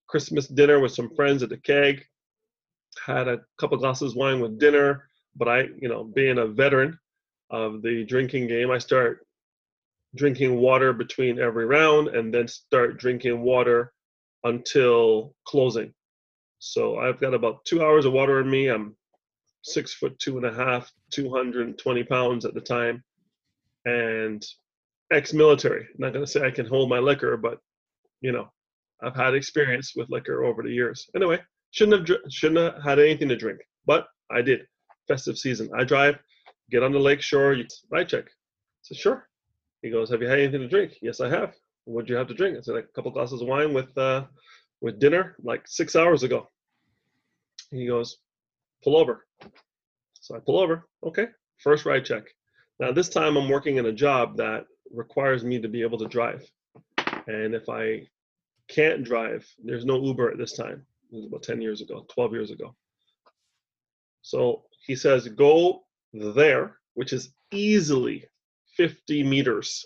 Christmas 0.07 0.48
dinner 0.48 0.80
with 0.80 0.94
some 0.94 1.13
friends 1.15 1.44
at 1.44 1.50
the 1.50 1.57
keg. 1.57 2.03
Had 3.06 3.27
a 3.27 3.39
couple 3.60 3.77
glasses 3.77 4.12
of 4.12 4.18
wine 4.18 4.39
with 4.39 4.60
dinner, 4.60 5.10
but 5.36 5.48
I, 5.48 5.68
you 5.80 5.89
know, 5.89 6.03
being 6.03 6.39
a 6.39 6.48
veteran 6.48 6.98
of 7.50 7.81
the 7.81 8.06
drinking 8.06 8.48
game, 8.48 8.71
I 8.71 8.77
start 8.77 9.25
drinking 10.15 10.60
water 10.60 10.94
between 10.94 11.39
every 11.39 11.65
round 11.65 12.08
and 12.10 12.34
then 12.34 12.48
start 12.48 12.98
drinking 12.98 13.41
water 13.41 13.93
until 14.44 15.36
closing. 15.46 15.94
So 16.60 16.98
I've 16.98 17.20
got 17.20 17.34
about 17.34 17.63
two 17.65 17.84
hours 17.84 18.06
of 18.06 18.13
water 18.13 18.39
in 18.39 18.50
me. 18.50 18.67
I'm 18.67 18.96
six 19.63 19.94
foot 19.94 20.17
two 20.20 20.38
and 20.38 20.46
a 20.46 20.53
half, 20.53 20.91
220 21.13 22.03
pounds 22.06 22.46
at 22.46 22.53
the 22.53 22.62
time, 22.62 23.03
and 23.86 24.44
ex-military. 25.12 25.88
Not 25.98 26.13
gonna 26.13 26.27
say 26.27 26.46
I 26.46 26.51
can 26.51 26.65
hold 26.65 26.89
my 26.89 27.00
liquor, 27.00 27.38
but 27.38 27.60
you 28.22 28.32
know, 28.32 28.51
I've 29.01 29.15
had 29.15 29.36
experience 29.36 29.94
with 29.96 30.10
liquor 30.10 30.44
over 30.44 30.63
the 30.63 30.72
years. 30.72 31.08
Anyway, 31.15 31.39
shouldn't 31.72 32.10
have 32.10 32.17
shouldn't 32.29 32.74
have 32.75 32.84
had 32.84 33.00
anything 33.00 33.29
to 33.29 33.36
drink, 33.36 33.60
but 33.86 34.08
I 34.32 34.41
did. 34.41 34.62
Festive 35.08 35.38
season. 35.38 35.70
I 35.77 35.84
drive, 35.84 36.17
get 36.70 36.84
on 36.84 36.91
the 36.91 37.00
lake 37.00 37.22
shore. 37.22 37.53
You, 37.53 37.65
right 37.91 38.08
check. 38.08 38.25
I 38.25 38.32
said 38.82 38.98
sure. 38.98 39.27
He 39.82 39.89
goes, 39.89 40.10
Have 40.10 40.22
you 40.22 40.27
had 40.27 40.39
anything 40.39 40.62
to 40.62 40.67
drink? 40.67 40.98
Yes, 41.01 41.22
I 41.22 41.29
have. 41.29 41.53
What'd 41.88 42.10
you 42.10 42.15
have 42.15 42.27
to 42.27 42.34
drink? 42.34 42.58
I 42.58 42.62
said 42.62 42.75
like 42.75 42.86
a 42.86 42.94
couple 42.94 43.12
glasses 43.12 43.41
of 43.41 43.48
wine 43.48 43.74
with 43.74 43.98
uh, 43.98 44.25
with 44.82 45.00
dinner 45.00 45.36
like 45.41 45.67
six 45.67 45.96
hours 45.96 46.24
ago. 46.24 46.50
He 47.72 47.88
goes, 47.88 48.17
Pull 48.84 48.98
over. 48.98 49.25
So 50.20 50.36
I 50.36 50.39
pull 50.39 50.60
over. 50.60 50.88
Okay. 51.03 51.27
First 51.58 51.86
ride 51.86 52.06
check. 52.06 52.24
Now 52.79 52.91
this 52.91 53.10
time 53.10 53.38
I'm 53.38 53.50
working 53.50 53.77
in 53.77 53.86
a 53.86 53.91
job 53.91 54.38
that 54.38 54.65
requires 54.94 55.44
me 55.44 55.60
to 55.62 55.67
be 55.67 55.82
able 55.82 55.98
to 56.00 56.08
drive. 56.08 56.44
And 57.27 57.56
if 57.56 57.70
I 57.70 58.08
can't 58.67 59.03
drive. 59.03 59.48
There's 59.63 59.86
no 59.86 60.01
Uber 60.03 60.32
at 60.32 60.38
this 60.38 60.53
time. 60.53 60.86
It 61.12 61.15
was 61.15 61.25
about 61.25 61.44
10 61.44 61.62
years 61.62 61.82
ago, 61.82 62.06
12 62.13 62.34
years 62.34 62.51
ago. 62.51 62.75
So 64.22 64.63
he 64.86 64.96
says, 64.96 65.27
go 65.29 65.84
there, 66.13 66.77
which 66.96 67.13
is 67.13 67.29
easily 67.51 68.25
50 68.75 69.24
meters 69.24 69.86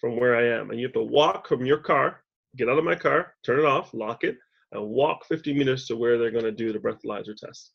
from 0.00 0.18
where 0.18 0.36
I 0.36 0.58
am. 0.58 0.70
And 0.70 0.78
you 0.78 0.86
have 0.86 0.94
to 0.94 1.02
walk 1.02 1.48
from 1.48 1.64
your 1.64 1.78
car, 1.78 2.22
get 2.56 2.68
out 2.68 2.78
of 2.78 2.84
my 2.84 2.94
car, 2.94 3.34
turn 3.44 3.58
it 3.58 3.64
off, 3.64 3.92
lock 3.94 4.24
it, 4.24 4.36
and 4.72 4.88
walk 4.88 5.24
50 5.26 5.54
meters 5.54 5.86
to 5.86 5.96
where 5.96 6.18
they're 6.18 6.30
going 6.30 6.44
to 6.44 6.52
do 6.52 6.72
the 6.72 6.78
breathalyzer 6.78 7.36
test. 7.36 7.72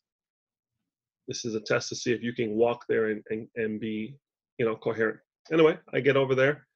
This 1.28 1.44
is 1.44 1.54
a 1.54 1.60
test 1.60 1.88
to 1.88 1.96
see 1.96 2.12
if 2.12 2.22
you 2.22 2.32
can 2.32 2.54
walk 2.54 2.84
there 2.88 3.06
and, 3.06 3.22
and, 3.30 3.48
and 3.56 3.80
be, 3.80 4.16
you 4.58 4.66
know, 4.66 4.76
coherent. 4.76 5.18
Anyway, 5.52 5.78
I 5.92 6.00
get 6.00 6.16
over 6.16 6.34
there 6.34 6.66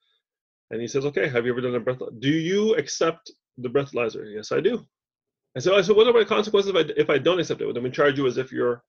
and 0.70 0.80
he 0.80 0.86
says, 0.86 1.04
okay, 1.06 1.28
have 1.28 1.46
you 1.46 1.52
ever 1.52 1.60
done 1.60 1.74
a 1.74 1.80
breath? 1.80 1.98
Do 2.18 2.28
you 2.28 2.74
accept 2.76 3.30
the 3.58 3.68
breathalyzer? 3.68 4.24
Yes, 4.34 4.52
I 4.52 4.60
do. 4.60 4.84
I 5.56 5.60
said, 5.60 5.72
oh, 5.72 5.78
I 5.78 5.82
said, 5.82 5.96
what 5.96 6.06
are 6.06 6.12
my 6.12 6.24
consequences 6.24 6.70
if 6.70 6.76
I, 6.76 6.92
if 6.96 7.10
I 7.10 7.18
don't 7.18 7.40
accept 7.40 7.60
it? 7.60 7.66
Would 7.66 7.82
we 7.82 7.90
charge 7.90 8.18
you 8.18 8.26
as 8.26 8.36
if 8.36 8.52
you're 8.52 8.82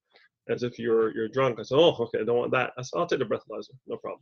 as 0.49 0.63
if 0.63 0.77
you're 0.77 1.15
you're 1.15 1.29
drunk? 1.29 1.59
I 1.59 1.63
said, 1.63 1.77
oh, 1.77 1.95
okay, 1.99 2.19
I 2.21 2.25
don't 2.25 2.37
want 2.37 2.51
that. 2.51 2.73
I 2.77 2.81
said, 2.81 2.99
I'll 2.99 3.07
take 3.07 3.19
the 3.19 3.25
breathalyzer, 3.25 3.71
no 3.87 3.97
problem. 3.97 4.21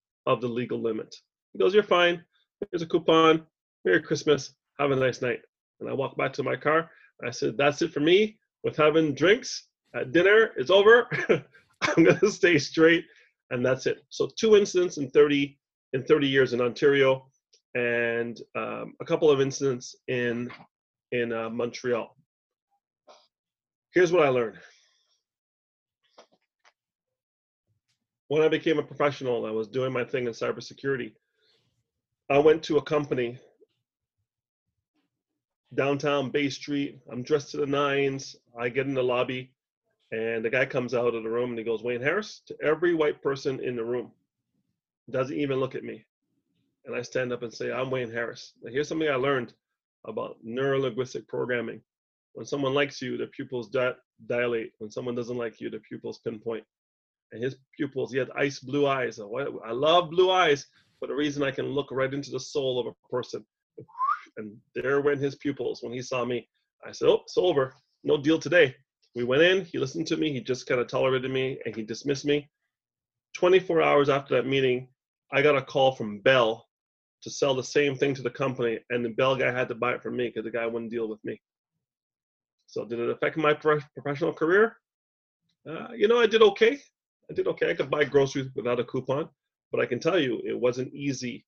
of 0.25 0.41
the 0.41 0.47
legal 0.47 0.81
limit. 0.81 1.15
He 1.53 1.59
goes, 1.59 1.73
You're 1.73 1.83
fine. 1.83 2.23
Here's 2.71 2.81
a 2.81 2.87
coupon. 2.87 3.45
Merry 3.85 4.01
Christmas. 4.01 4.53
Have 4.79 4.91
a 4.91 4.95
nice 4.95 5.21
night. 5.21 5.41
And 5.79 5.89
I 5.89 5.93
walk 5.93 6.15
back 6.17 6.33
to 6.33 6.43
my 6.43 6.55
car. 6.55 6.89
I 7.25 7.31
said, 7.31 7.57
That's 7.57 7.81
it 7.81 7.93
for 7.93 7.99
me 7.99 8.37
with 8.63 8.77
having 8.77 9.13
drinks 9.13 9.67
at 9.95 10.11
dinner. 10.11 10.51
It's 10.57 10.71
over. 10.71 11.07
I'm 11.81 12.03
going 12.03 12.19
to 12.19 12.31
stay 12.31 12.57
straight. 12.57 13.05
And 13.49 13.65
that's 13.65 13.85
it. 13.85 14.03
So, 14.09 14.29
two 14.37 14.55
incidents 14.55 14.97
in 14.97 15.09
30, 15.09 15.57
in 15.93 16.03
30 16.03 16.27
years 16.27 16.53
in 16.53 16.61
Ontario 16.61 17.27
and 17.75 18.39
um, 18.55 18.93
a 19.01 19.05
couple 19.05 19.29
of 19.29 19.41
incidents 19.41 19.95
in, 20.07 20.49
in 21.11 21.33
uh, 21.33 21.49
Montreal. 21.49 22.15
Here's 23.93 24.11
what 24.11 24.25
I 24.25 24.29
learned. 24.29 24.57
When 28.31 28.43
I 28.43 28.47
became 28.47 28.79
a 28.79 28.83
professional, 28.83 29.45
I 29.45 29.51
was 29.51 29.67
doing 29.67 29.91
my 29.91 30.05
thing 30.05 30.25
in 30.25 30.31
cybersecurity. 30.31 31.11
I 32.29 32.37
went 32.37 32.63
to 32.63 32.77
a 32.77 32.81
company 32.81 33.37
downtown 35.75 36.29
Bay 36.29 36.47
Street. 36.47 37.01
I'm 37.11 37.23
dressed 37.23 37.51
to 37.51 37.57
the 37.57 37.65
nines. 37.65 38.37
I 38.57 38.69
get 38.69 38.85
in 38.85 38.93
the 38.93 39.03
lobby, 39.03 39.51
and 40.13 40.45
the 40.45 40.49
guy 40.49 40.65
comes 40.65 40.93
out 40.93 41.13
of 41.13 41.23
the 41.23 41.29
room 41.29 41.49
and 41.49 41.59
he 41.59 41.65
goes, 41.65 41.83
Wayne 41.83 41.99
Harris, 41.99 42.41
to 42.45 42.55
every 42.63 42.93
white 42.93 43.21
person 43.21 43.59
in 43.59 43.75
the 43.75 43.83
room. 43.83 44.13
Doesn't 45.09 45.35
even 45.35 45.59
look 45.59 45.75
at 45.75 45.83
me. 45.83 46.05
And 46.85 46.95
I 46.95 47.01
stand 47.01 47.33
up 47.33 47.43
and 47.43 47.53
say, 47.53 47.69
I'm 47.69 47.91
Wayne 47.91 48.13
Harris. 48.13 48.53
Now, 48.63 48.71
here's 48.71 48.87
something 48.87 49.09
I 49.09 49.15
learned 49.15 49.51
about 50.05 50.37
neurolinguistic 50.41 51.27
programming. 51.27 51.81
When 52.31 52.45
someone 52.45 52.73
likes 52.73 53.01
you, 53.01 53.17
the 53.17 53.27
pupils 53.27 53.67
di- 53.67 53.91
dilate. 54.27 54.71
When 54.77 54.89
someone 54.89 55.15
doesn't 55.15 55.37
like 55.37 55.59
you, 55.59 55.69
the 55.69 55.79
pupils 55.79 56.19
pinpoint. 56.19 56.63
And 57.31 57.43
his 57.43 57.55
pupils, 57.77 58.11
he 58.11 58.17
had 58.17 58.29
ice 58.35 58.59
blue 58.59 58.87
eyes. 58.87 59.19
I 59.19 59.71
love 59.71 60.09
blue 60.09 60.31
eyes 60.31 60.65
for 60.99 61.07
the 61.07 61.15
reason 61.15 61.43
I 61.43 61.51
can 61.51 61.67
look 61.67 61.87
right 61.91 62.13
into 62.13 62.31
the 62.31 62.39
soul 62.39 62.79
of 62.79 62.87
a 62.87 63.09
person 63.09 63.45
and 64.37 64.55
there 64.75 65.01
went 65.01 65.19
his 65.19 65.35
pupils 65.35 65.81
when 65.81 65.93
he 65.93 66.01
saw 66.01 66.25
me. 66.25 66.47
I 66.85 66.91
said, 66.91 67.09
"Oh, 67.09 67.21
it's 67.23 67.37
over. 67.37 67.73
No 68.03 68.17
deal 68.17 68.39
today." 68.39 68.75
We 69.15 69.23
went 69.23 69.41
in. 69.41 69.65
He 69.65 69.77
listened 69.77 70.07
to 70.07 70.17
me. 70.17 70.31
He 70.31 70.41
just 70.41 70.67
kind 70.67 70.79
of 70.79 70.87
tolerated 70.87 71.31
me, 71.31 71.59
and 71.65 71.75
he 71.75 71.83
dismissed 71.83 72.25
me. 72.25 72.49
24 73.35 73.81
hours 73.81 74.09
after 74.09 74.35
that 74.35 74.47
meeting, 74.47 74.87
I 75.31 75.41
got 75.41 75.57
a 75.57 75.61
call 75.61 75.93
from 75.93 76.19
Bell 76.19 76.67
to 77.23 77.29
sell 77.29 77.53
the 77.53 77.63
same 77.63 77.95
thing 77.95 78.13
to 78.15 78.21
the 78.21 78.29
company, 78.29 78.79
and 78.89 79.03
the 79.03 79.09
Bell 79.09 79.35
guy 79.35 79.51
had 79.51 79.67
to 79.69 79.75
buy 79.75 79.93
it 79.93 80.01
from 80.01 80.17
me 80.17 80.27
because 80.27 80.43
the 80.43 80.51
guy 80.51 80.65
wouldn't 80.65 80.91
deal 80.91 81.07
with 81.07 81.23
me. 81.23 81.39
So, 82.67 82.85
did 82.85 82.99
it 82.99 83.09
affect 83.09 83.37
my 83.37 83.53
professional 83.53 84.33
career? 84.33 84.77
Uh, 85.69 85.89
you 85.93 86.07
know, 86.07 86.19
I 86.19 86.25
did 86.25 86.41
okay. 86.41 86.79
I 87.31 87.33
did 87.33 87.47
okay. 87.47 87.71
I 87.71 87.73
could 87.73 87.89
buy 87.89 88.03
groceries 88.03 88.49
without 88.55 88.81
a 88.81 88.83
coupon, 88.83 89.29
but 89.71 89.79
I 89.79 89.85
can 89.85 90.01
tell 90.01 90.19
you 90.19 90.41
it 90.43 90.59
wasn't 90.59 90.93
easy 90.93 91.45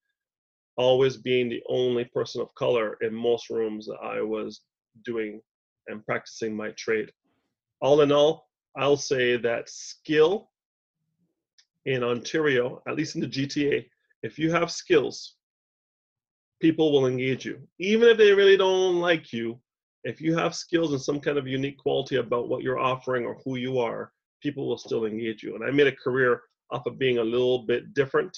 always 0.78 1.18
being 1.18 1.50
the 1.50 1.62
only 1.68 2.06
person 2.06 2.42
of 2.42 2.56
color 2.56 2.98
in 3.02 3.14
most 3.14 3.50
rooms 3.50 3.86
that 3.88 4.00
I 4.02 4.22
was 4.22 4.62
doing 5.04 5.42
and 5.88 6.06
practicing 6.06 6.56
my 6.56 6.72
trade. 6.78 7.12
All 7.82 8.00
in 8.00 8.14
all, 8.14 8.48
I'll 8.78 8.96
say 8.96 9.36
that 9.36 9.70
skill 9.70 10.50
in 11.86 12.02
Ontario, 12.02 12.82
at 12.88 12.96
least 12.96 13.16
in 13.16 13.22
the 13.22 13.28
GTA, 13.28 13.86
if 14.24 14.40
you 14.40 14.52
have 14.52 14.72
skills, 14.72 15.36
people 16.62 16.94
will 16.94 17.08
engage 17.08 17.46
you. 17.46 17.60
Even 17.78 18.08
if 18.08 18.18
they 18.18 18.32
really 18.32 18.56
don't 18.56 19.02
like 19.02 19.34
you, 19.34 19.60
if 20.06 20.22
you 20.22 20.34
have 20.34 20.56
skills 20.56 20.94
and 20.94 21.02
some 21.02 21.20
kind 21.20 21.38
of 21.38 21.46
unique 21.46 21.78
quality 21.78 22.16
about 22.16 22.48
what 22.48 22.64
you're 22.64 22.80
offering 22.80 23.26
or 23.26 23.38
who 23.44 23.58
you 23.58 23.80
are, 23.80 24.13
people 24.44 24.68
will 24.68 24.78
still 24.78 25.06
engage 25.06 25.42
you. 25.42 25.56
And 25.56 25.64
I 25.64 25.72
made 25.72 25.88
a 25.88 25.96
career 25.96 26.42
off 26.70 26.86
of 26.86 27.00
being 27.00 27.18
a 27.18 27.24
little 27.24 27.60
bit 27.66 27.94
different 27.94 28.38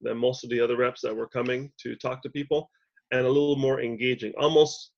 than 0.00 0.18
most 0.18 0.44
of 0.44 0.50
the 0.50 0.60
other 0.60 0.76
reps 0.76 1.00
that 1.00 1.16
were 1.16 1.26
coming 1.26 1.72
to 1.82 1.96
talk 1.96 2.22
to 2.22 2.30
people 2.30 2.70
and 3.10 3.26
a 3.26 3.28
little 3.28 3.56
more 3.56 3.80
engaging 3.80 4.32
almost 4.38 4.90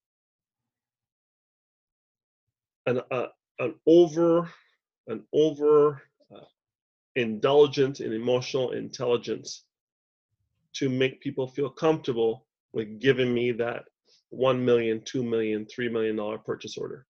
an, 2.87 3.01
uh, 3.11 3.27
an 3.61 3.75
over 3.87 4.51
an 5.09 5.23
over 5.33 6.03
uh, 6.35 6.45
indulgent 7.17 8.01
in 8.01 8.13
emotional 8.13 8.73
intelligence 8.73 9.65
to 10.75 10.89
make 10.89 11.21
people 11.21 11.47
feel 11.49 11.71
comfortable 11.71 12.47
with 12.73 13.01
giving 13.01 13.33
me 13.33 13.53
that 13.53 13.85
one 14.31 14.63
million, 14.63 15.03
two 15.05 15.23
million, 15.23 15.67
three 15.67 15.89
million 15.89 16.17
dollar 16.17 16.39
purchase 16.39 16.77
order. 16.77 17.07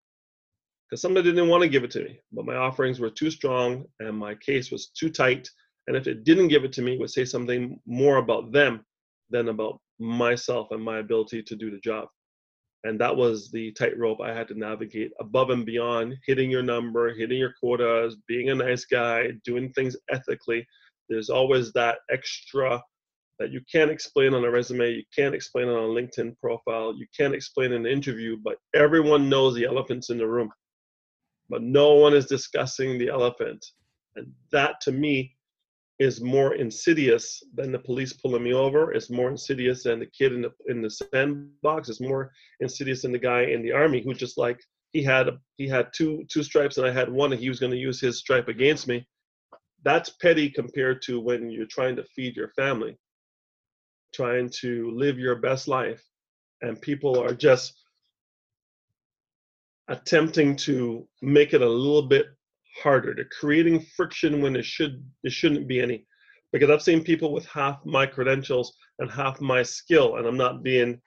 Because 0.89 1.01
somebody 1.01 1.29
didn't 1.29 1.49
want 1.49 1.63
to 1.63 1.69
give 1.69 1.83
it 1.83 1.91
to 1.91 2.03
me, 2.03 2.19
but 2.31 2.45
my 2.45 2.55
offerings 2.55 2.99
were 2.99 3.09
too 3.09 3.29
strong 3.29 3.85
and 3.99 4.17
my 4.17 4.35
case 4.35 4.71
was 4.71 4.87
too 4.87 5.09
tight 5.09 5.49
and 5.87 5.95
if 5.95 6.05
it 6.05 6.23
didn't 6.23 6.49
give 6.49 6.65
it 6.65 6.73
to 6.73 6.81
me, 6.81 6.93
it 6.93 6.99
would 6.99 7.09
say 7.09 7.25
something 7.25 7.79
more 7.85 8.17
about 8.17 8.51
them 8.51 8.85
than 9.29 9.47
about 9.47 9.79
myself 9.99 10.67
and 10.71 10.83
my 10.83 10.99
ability 10.99 11.41
to 11.43 11.55
do 11.55 11.71
the 11.71 11.79
job. 11.79 12.07
And 12.83 12.99
that 12.99 13.15
was 13.15 13.49
the 13.51 13.71
tightrope 13.71 14.21
I 14.21 14.33
had 14.33 14.47
to 14.49 14.59
navigate 14.59 15.11
above 15.19 15.49
and 15.49 15.65
beyond 15.65 16.15
hitting 16.25 16.51
your 16.51 16.61
number, 16.61 17.13
hitting 17.13 17.39
your 17.39 17.53
quotas, 17.59 18.17
being 18.27 18.49
a 18.49 18.55
nice 18.55 18.85
guy, 18.85 19.31
doing 19.43 19.71
things 19.73 19.95
ethically. 20.11 20.65
There's 21.09 21.29
always 21.29 21.71
that 21.73 21.99
extra 22.11 22.81
that 23.39 23.51
you 23.51 23.61
can't 23.71 23.91
explain 23.91 24.33
on 24.33 24.43
a 24.43 24.51
resume, 24.51 24.91
you 24.91 25.03
can't 25.15 25.35
explain 25.35 25.69
on 25.69 25.75
a 25.75 25.87
LinkedIn 25.87 26.37
profile, 26.39 26.93
you 26.97 27.05
can't 27.15 27.35
explain 27.35 27.71
in 27.71 27.85
an 27.85 27.91
interview, 27.91 28.37
but 28.43 28.57
everyone 28.75 29.29
knows 29.29 29.55
the 29.55 29.65
elephant's 29.65 30.09
in 30.09 30.17
the 30.17 30.27
room. 30.27 30.49
But 31.49 31.61
no 31.61 31.95
one 31.95 32.13
is 32.13 32.25
discussing 32.25 32.97
the 32.97 33.09
elephant. 33.09 33.65
And 34.15 34.31
that 34.51 34.81
to 34.81 34.91
me 34.91 35.37
is 35.99 36.21
more 36.21 36.53
insidious 36.53 37.41
than 37.55 37.71
the 37.71 37.79
police 37.79 38.13
pulling 38.13 38.43
me 38.43 38.53
over. 38.53 38.91
It's 38.91 39.09
more 39.09 39.29
insidious 39.29 39.83
than 39.83 39.99
the 39.99 40.05
kid 40.05 40.33
in 40.33 40.41
the 40.41 40.51
in 40.67 40.81
the 40.81 40.89
sandbox. 40.89 41.89
It's 41.89 42.01
more 42.01 42.31
insidious 42.59 43.01
than 43.01 43.11
the 43.11 43.19
guy 43.19 43.43
in 43.43 43.63
the 43.63 43.71
army 43.71 44.01
who 44.01 44.13
just 44.13 44.37
like 44.37 44.59
he 44.93 45.01
had 45.03 45.29
he 45.57 45.67
had 45.67 45.87
two 45.93 46.25
two 46.29 46.43
stripes 46.43 46.77
and 46.77 46.85
I 46.85 46.91
had 46.91 47.11
one 47.11 47.31
and 47.31 47.41
he 47.41 47.49
was 47.49 47.59
going 47.59 47.71
to 47.71 47.77
use 47.77 47.99
his 47.99 48.19
stripe 48.19 48.47
against 48.47 48.87
me. 48.87 49.07
That's 49.83 50.09
petty 50.21 50.49
compared 50.49 51.01
to 51.03 51.19
when 51.19 51.49
you're 51.49 51.65
trying 51.65 51.95
to 51.95 52.03
feed 52.15 52.35
your 52.35 52.49
family, 52.49 52.97
trying 54.13 54.49
to 54.61 54.91
live 54.91 55.17
your 55.17 55.35
best 55.35 55.67
life, 55.67 56.03
and 56.61 56.81
people 56.81 57.19
are 57.19 57.33
just 57.33 57.73
attempting 59.89 60.55
to 60.55 61.07
make 61.21 61.53
it 61.53 61.61
a 61.61 61.69
little 61.69 62.07
bit 62.07 62.27
harder. 62.81 63.13
They're 63.15 63.25
creating 63.39 63.85
friction 63.95 64.41
when 64.41 64.55
it 64.55 64.65
should 64.65 65.03
it 65.23 65.31
shouldn't 65.31 65.67
be 65.67 65.81
any. 65.81 66.05
Because 66.53 66.69
I've 66.69 66.81
seen 66.81 67.03
people 67.03 67.33
with 67.33 67.45
half 67.47 67.85
my 67.85 68.05
credentials 68.05 68.73
and 68.99 69.11
half 69.11 69.41
my 69.41 69.63
skill, 69.63 70.15
and 70.15 70.25
I'm 70.25 70.37
not 70.37 70.63
being, 70.63 70.99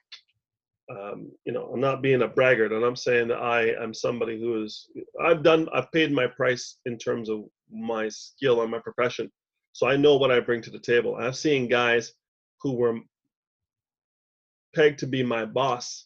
um, 0.91 1.31
you 1.45 1.51
know, 1.51 1.71
I'm 1.73 1.79
not 1.79 2.03
being 2.03 2.21
a 2.21 2.27
braggart, 2.27 2.71
and 2.71 2.83
I'm 2.85 2.95
saying 2.95 3.29
that 3.29 3.39
I 3.39 3.73
am 3.81 3.93
somebody 3.93 4.39
who 4.39 4.63
is. 4.63 4.87
I've 5.23 5.41
done. 5.43 5.67
I've 5.73 5.91
paid 5.91 6.11
my 6.11 6.27
price 6.27 6.77
in 6.85 6.97
terms 6.97 7.29
of 7.29 7.45
my 7.71 8.07
skill 8.09 8.61
and 8.61 8.69
my 8.71 8.79
profession, 8.79 9.31
so 9.73 9.87
I 9.87 9.95
know 9.95 10.15
what 10.17 10.31
I 10.31 10.39
bring 10.39 10.61
to 10.61 10.71
the 10.71 10.79
table. 10.79 11.15
I've 11.15 11.35
seen 11.35 11.67
guys 11.67 12.13
who 12.61 12.73
were 12.73 12.99
pegged 14.75 14.99
to 14.99 15.07
be 15.07 15.23
my 15.23 15.45
boss 15.45 16.05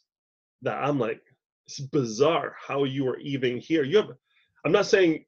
that 0.62 0.78
I'm 0.78 0.98
like, 1.00 1.22
it's 1.68 1.80
bizarre 1.80 2.56
how 2.66 2.84
you 2.84 3.08
are 3.08 3.18
even 3.20 3.58
here. 3.58 3.84
You 3.84 3.98
have. 3.98 4.10
I'm 4.66 4.72
not 4.72 4.86
saying 4.86 5.26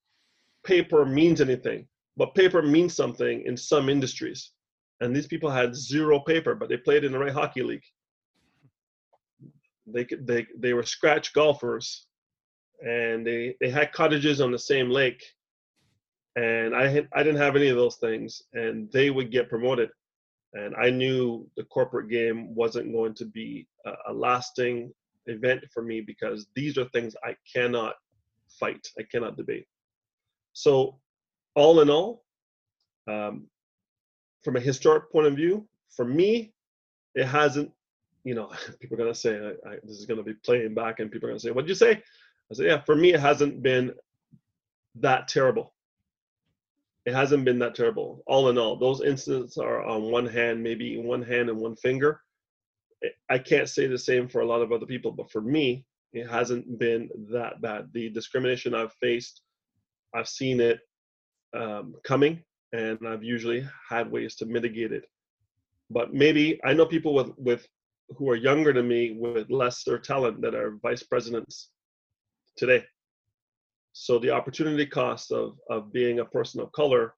paper 0.63 1.05
means 1.05 1.41
anything, 1.41 1.87
but 2.15 2.35
paper 2.35 2.61
means 2.61 2.95
something 2.95 3.43
in 3.45 3.57
some 3.57 3.89
industries. 3.89 4.51
And 5.01 5.15
these 5.15 5.27
people 5.27 5.49
had 5.49 5.75
zero 5.75 6.19
paper, 6.19 6.55
but 6.55 6.69
they 6.69 6.77
played 6.77 7.03
in 7.03 7.11
the 7.11 7.19
right 7.19 7.33
hockey 7.33 7.63
league. 7.63 7.83
They 9.85 10.05
they 10.21 10.45
they 10.57 10.73
were 10.73 10.83
scratch 10.83 11.33
golfers, 11.33 12.07
and 12.81 13.25
they 13.25 13.55
they 13.59 13.69
had 13.69 13.93
cottages 13.93 14.41
on 14.41 14.51
the 14.51 14.59
same 14.59 14.89
lake. 14.89 15.23
And 16.35 16.75
I 16.75 16.87
had, 16.87 17.07
I 17.13 17.23
didn't 17.23 17.41
have 17.41 17.55
any 17.55 17.69
of 17.69 17.77
those 17.77 17.95
things, 17.95 18.43
and 18.53 18.91
they 18.91 19.09
would 19.09 19.31
get 19.31 19.49
promoted. 19.49 19.89
And 20.53 20.75
I 20.75 20.91
knew 20.91 21.49
the 21.57 21.63
corporate 21.63 22.09
game 22.09 22.53
wasn't 22.53 22.93
going 22.93 23.15
to 23.15 23.25
be 23.25 23.67
a, 23.85 23.93
a 24.09 24.13
lasting 24.13 24.93
event 25.27 25.63
for 25.73 25.83
me 25.83 26.01
because 26.01 26.47
these 26.55 26.77
are 26.77 26.85
things 26.89 27.15
I 27.23 27.35
cannot 27.53 27.95
fight. 28.59 28.87
I 28.99 29.03
cannot 29.03 29.37
debate. 29.37 29.67
So, 30.53 30.99
all 31.55 31.81
in 31.81 31.89
all, 31.89 32.23
um, 33.07 33.47
from 34.43 34.55
a 34.55 34.59
historic 34.59 35.11
point 35.11 35.27
of 35.27 35.35
view, 35.35 35.67
for 35.89 36.05
me, 36.05 36.53
it 37.15 37.25
hasn't. 37.25 37.71
You 38.23 38.35
know, 38.35 38.51
people 38.79 38.95
are 38.95 38.99
gonna 38.99 39.15
say 39.15 39.37
I, 39.37 39.69
I, 39.69 39.75
this 39.83 39.97
is 39.97 40.05
gonna 40.05 40.23
be 40.23 40.33
playing 40.33 40.73
back, 40.73 40.99
and 40.99 41.11
people 41.11 41.27
are 41.27 41.31
gonna 41.31 41.39
say, 41.39 41.51
"What 41.51 41.65
did 41.65 41.69
you 41.69 41.75
say?" 41.75 42.01
I 42.49 42.53
said, 42.53 42.65
yeah, 42.65 42.81
for 42.81 42.95
me, 42.95 43.13
it 43.13 43.19
hasn't 43.19 43.61
been 43.61 43.93
that 44.95 45.27
terrible. 45.27 45.73
It 47.05 47.13
hasn't 47.13 47.45
been 47.45 47.59
that 47.59 47.75
terrible. 47.75 48.23
All 48.25 48.49
in 48.49 48.57
all, 48.57 48.77
those 48.77 49.01
incidents 49.01 49.57
are 49.57 49.85
on 49.85 50.11
one 50.11 50.25
hand, 50.25 50.63
maybe 50.63 50.97
one 50.97 51.21
hand 51.21 51.49
and 51.49 51.59
one 51.59 51.75
finger. 51.75 52.21
I 53.29 53.37
can't 53.37 53.69
say 53.69 53.87
the 53.87 53.97
same 53.97 54.27
for 54.27 54.41
a 54.41 54.45
lot 54.45 54.61
of 54.61 54.71
other 54.71 54.85
people, 54.85 55.11
but 55.11 55.31
for 55.31 55.41
me, 55.41 55.85
it 56.13 56.27
hasn't 56.27 56.79
been 56.79 57.09
that 57.31 57.61
bad. 57.61 57.89
The 57.93 58.09
discrimination 58.09 58.73
I've 58.73 58.93
faced, 58.93 59.41
I've 60.15 60.27
seen 60.27 60.59
it 60.59 60.79
um, 61.55 61.95
coming, 62.03 62.43
and 62.73 62.99
I've 63.07 63.23
usually 63.23 63.67
had 63.89 64.11
ways 64.11 64.35
to 64.37 64.45
mitigate 64.45 64.91
it. 64.91 65.03
But 65.89 66.13
maybe 66.13 66.59
I 66.65 66.73
know 66.73 66.85
people 66.85 67.13
with 67.13 67.31
with 67.37 67.67
who 68.17 68.29
are 68.29 68.35
younger 68.35 68.73
than 68.73 68.87
me 68.87 69.17
with 69.17 69.49
lesser 69.49 69.99
talent 69.99 70.41
that 70.41 70.55
are 70.55 70.79
vice 70.81 71.03
presidents 71.03 71.69
today. 72.55 72.83
So 73.93 74.17
the 74.17 74.31
opportunity 74.31 74.85
cost 74.85 75.31
of 75.31 75.57
of 75.69 75.91
being 75.93 76.19
a 76.19 76.25
person 76.25 76.61
of 76.61 76.71
color 76.71 77.13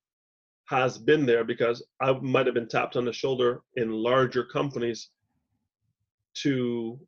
has 0.66 0.98
been 0.98 1.26
there 1.26 1.44
because 1.44 1.84
I 2.00 2.12
might 2.14 2.46
have 2.46 2.56
been 2.56 2.68
tapped 2.68 2.96
on 2.96 3.06
the 3.06 3.14
shoulder 3.14 3.62
in 3.76 3.92
larger 3.92 4.44
companies 4.44 5.10
to 6.36 7.00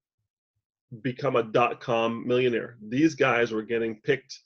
become 1.01 1.35
a 1.35 1.43
dot 1.43 1.79
com 1.79 2.27
millionaire. 2.27 2.77
These 2.89 3.15
guys 3.15 3.51
were 3.51 3.63
getting 3.63 4.01
picked 4.01 4.37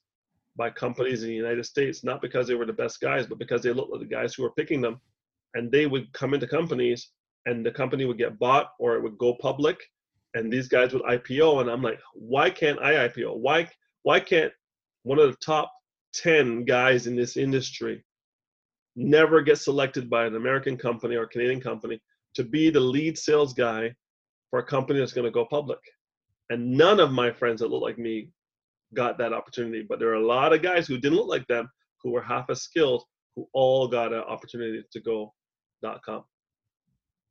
by 0.56 0.70
companies 0.70 1.24
in 1.24 1.30
the 1.30 1.36
United 1.36 1.66
States, 1.66 2.04
not 2.04 2.22
because 2.22 2.48
they 2.48 2.56
were 2.56 2.66
the 2.66 2.74
best 2.74 3.02
guys, 3.02 3.28
but 3.28 3.40
because 3.40 3.62
they 3.62 3.74
looked 3.74 3.92
like 3.92 4.02
the 4.02 4.16
guys 4.16 4.34
who 4.34 4.44
were 4.44 4.52
picking 4.52 4.82
them. 4.82 5.02
And 5.54 5.72
they 5.72 5.86
would 5.86 6.12
come 6.14 6.34
into 6.34 6.48
companies 6.48 7.12
and 7.46 7.66
the 7.66 7.72
company 7.72 8.06
would 8.06 8.18
get 8.18 8.40
bought 8.40 8.72
or 8.80 8.96
it 8.96 9.04
would 9.04 9.18
go 9.18 9.36
public 9.36 9.78
and 10.34 10.52
these 10.52 10.68
guys 10.68 10.94
would 10.94 11.04
IPO. 11.04 11.62
And 11.62 11.70
I'm 11.70 11.82
like, 11.82 12.00
why 12.14 12.50
can't 12.50 12.80
I 12.82 13.08
IPO? 13.08 13.38
Why 13.38 13.70
why 14.04 14.20
can't 14.20 14.52
one 15.04 15.20
of 15.20 15.32
the 15.32 15.38
top 15.38 15.72
10 16.14 16.66
guys 16.66 17.08
in 17.08 17.16
this 17.16 17.38
industry 17.38 18.04
never 18.96 19.42
get 19.42 19.58
selected 19.58 20.10
by 20.10 20.26
an 20.26 20.36
American 20.36 20.78
company 20.78 21.16
or 21.16 21.26
Canadian 21.26 21.62
company 21.62 22.00
to 22.36 22.44
be 22.44 22.70
the 22.70 22.80
lead 22.80 23.18
sales 23.18 23.54
guy 23.54 23.94
for 24.50 24.60
a 24.60 24.66
company 24.66 25.00
that's 25.00 25.14
going 25.14 25.26
to 25.26 25.32
go 25.32 25.46
public? 25.46 25.80
And 26.50 26.72
none 26.72 27.00
of 27.00 27.12
my 27.12 27.32
friends 27.32 27.62
that 27.62 27.70
look 27.70 27.82
like 27.82 27.98
me 27.98 28.30
got 28.94 29.18
that 29.18 29.34
opportunity. 29.34 29.86
But 29.88 30.00
there 30.00 30.10
are 30.10 30.16
a 30.16 30.26
lot 30.26 30.54
of 30.54 30.62
guys 30.62 30.88
who 30.88 30.98
didn't 30.98 31.18
look 31.18 31.28
like 31.28 31.48
them, 31.48 31.70
who 32.02 32.12
were 32.12 32.22
half 32.22 32.50
as 32.50 32.62
skilled, 32.62 33.04
who 33.36 33.48
all 33.54 33.88
got 33.88 34.14
an 34.14 34.20
opportunity 34.20 34.84
to 34.92 35.02
go 35.02 35.34
dot 35.82 36.02
com. 36.06 36.24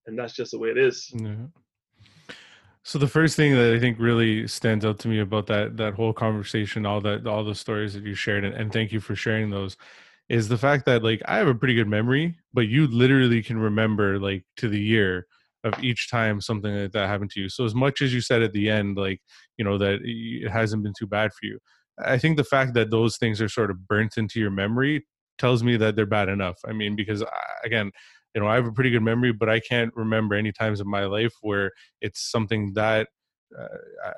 And 0.06 0.18
that's 0.18 0.34
just 0.34 0.50
the 0.50 0.58
way 0.58 0.68
it 0.68 0.78
is. 0.78 1.10
Yeah. 1.14 1.46
So 2.82 2.98
the 2.98 3.08
first 3.08 3.36
thing 3.36 3.54
that 3.54 3.72
I 3.72 3.80
think 3.80 3.98
really 3.98 4.46
stands 4.46 4.84
out 4.84 4.98
to 4.98 5.08
me 5.08 5.20
about 5.20 5.46
that 5.46 5.78
that 5.78 5.94
whole 5.94 6.12
conversation, 6.12 6.84
all 6.84 7.00
that 7.00 7.26
all 7.26 7.42
the 7.42 7.54
stories 7.54 7.94
that 7.94 8.02
you 8.02 8.14
shared, 8.14 8.44
and, 8.44 8.54
and 8.54 8.70
thank 8.70 8.92
you 8.92 9.00
for 9.00 9.16
sharing 9.16 9.48
those, 9.48 9.78
is 10.28 10.48
the 10.48 10.58
fact 10.58 10.84
that 10.84 11.02
like 11.02 11.22
I 11.26 11.38
have 11.38 11.48
a 11.48 11.54
pretty 11.54 11.74
good 11.74 11.88
memory, 11.88 12.36
but 12.52 12.68
you 12.68 12.86
literally 12.86 13.42
can 13.42 13.56
remember 13.56 14.18
like 14.18 14.44
to 14.56 14.68
the 14.68 14.78
year 14.78 15.26
of 15.64 15.82
each 15.82 16.10
time 16.10 16.40
something 16.40 16.74
like 16.74 16.92
that 16.92 17.08
happened 17.08 17.30
to 17.30 17.40
you. 17.40 17.48
So 17.48 17.64
as 17.64 17.74
much 17.74 18.02
as 18.02 18.12
you 18.14 18.20
said 18.20 18.42
at 18.42 18.52
the 18.52 18.70
end, 18.70 18.96
like 18.96 19.20
you 19.56 19.64
know 19.64 19.78
that 19.78 20.00
it 20.02 20.50
hasn't 20.50 20.82
been 20.82 20.94
too 20.96 21.06
bad 21.06 21.32
for 21.32 21.46
you, 21.46 21.58
I 21.98 22.18
think 22.18 22.36
the 22.36 22.44
fact 22.44 22.74
that 22.74 22.90
those 22.90 23.16
things 23.16 23.40
are 23.40 23.48
sort 23.48 23.70
of 23.70 23.88
burnt 23.88 24.16
into 24.16 24.40
your 24.40 24.50
memory 24.50 25.06
tells 25.38 25.64
me 25.64 25.76
that 25.78 25.96
they're 25.96 26.06
bad 26.06 26.28
enough. 26.28 26.58
I 26.66 26.72
mean, 26.72 26.94
because 26.94 27.22
I, 27.22 27.26
again, 27.64 27.90
you 28.34 28.40
know, 28.40 28.48
I 28.48 28.56
have 28.56 28.66
a 28.66 28.72
pretty 28.72 28.90
good 28.90 29.02
memory, 29.02 29.32
but 29.32 29.48
I 29.48 29.60
can't 29.60 29.92
remember 29.94 30.34
any 30.34 30.52
times 30.52 30.80
in 30.80 30.88
my 30.88 31.04
life 31.04 31.32
where 31.40 31.70
it's 32.00 32.30
something 32.30 32.72
that 32.74 33.08
uh, 33.58 33.68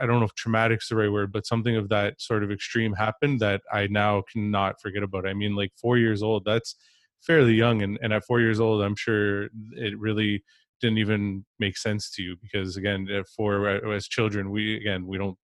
I 0.00 0.06
don't 0.06 0.18
know 0.18 0.24
if 0.24 0.34
traumatic 0.34 0.80
is 0.82 0.88
the 0.88 0.96
right 0.96 1.12
word, 1.12 1.32
but 1.32 1.46
something 1.46 1.76
of 1.76 1.88
that 1.90 2.20
sort 2.20 2.42
of 2.42 2.50
extreme 2.50 2.94
happened 2.94 3.40
that 3.40 3.60
I 3.70 3.86
now 3.88 4.22
cannot 4.32 4.80
forget 4.80 5.02
about. 5.02 5.26
I 5.28 5.34
mean, 5.34 5.54
like 5.54 5.72
four 5.76 5.98
years 5.98 6.22
old, 6.22 6.44
that's 6.46 6.76
fairly 7.20 7.54
young, 7.54 7.82
and 7.82 7.98
and 8.02 8.12
at 8.12 8.24
four 8.24 8.40
years 8.40 8.60
old, 8.60 8.82
I'm 8.82 8.96
sure 8.96 9.44
it 9.72 9.98
really 9.98 10.42
didn't 10.80 10.98
even 10.98 11.44
make 11.58 11.76
sense 11.76 12.10
to 12.10 12.22
you 12.22 12.36
because 12.42 12.76
again 12.76 13.06
eh, 13.10 13.22
for 13.34 13.68
eh, 13.68 13.94
as 13.94 14.06
children 14.06 14.50
we 14.50 14.76
again 14.76 15.06
we 15.06 15.18
don't 15.18 15.36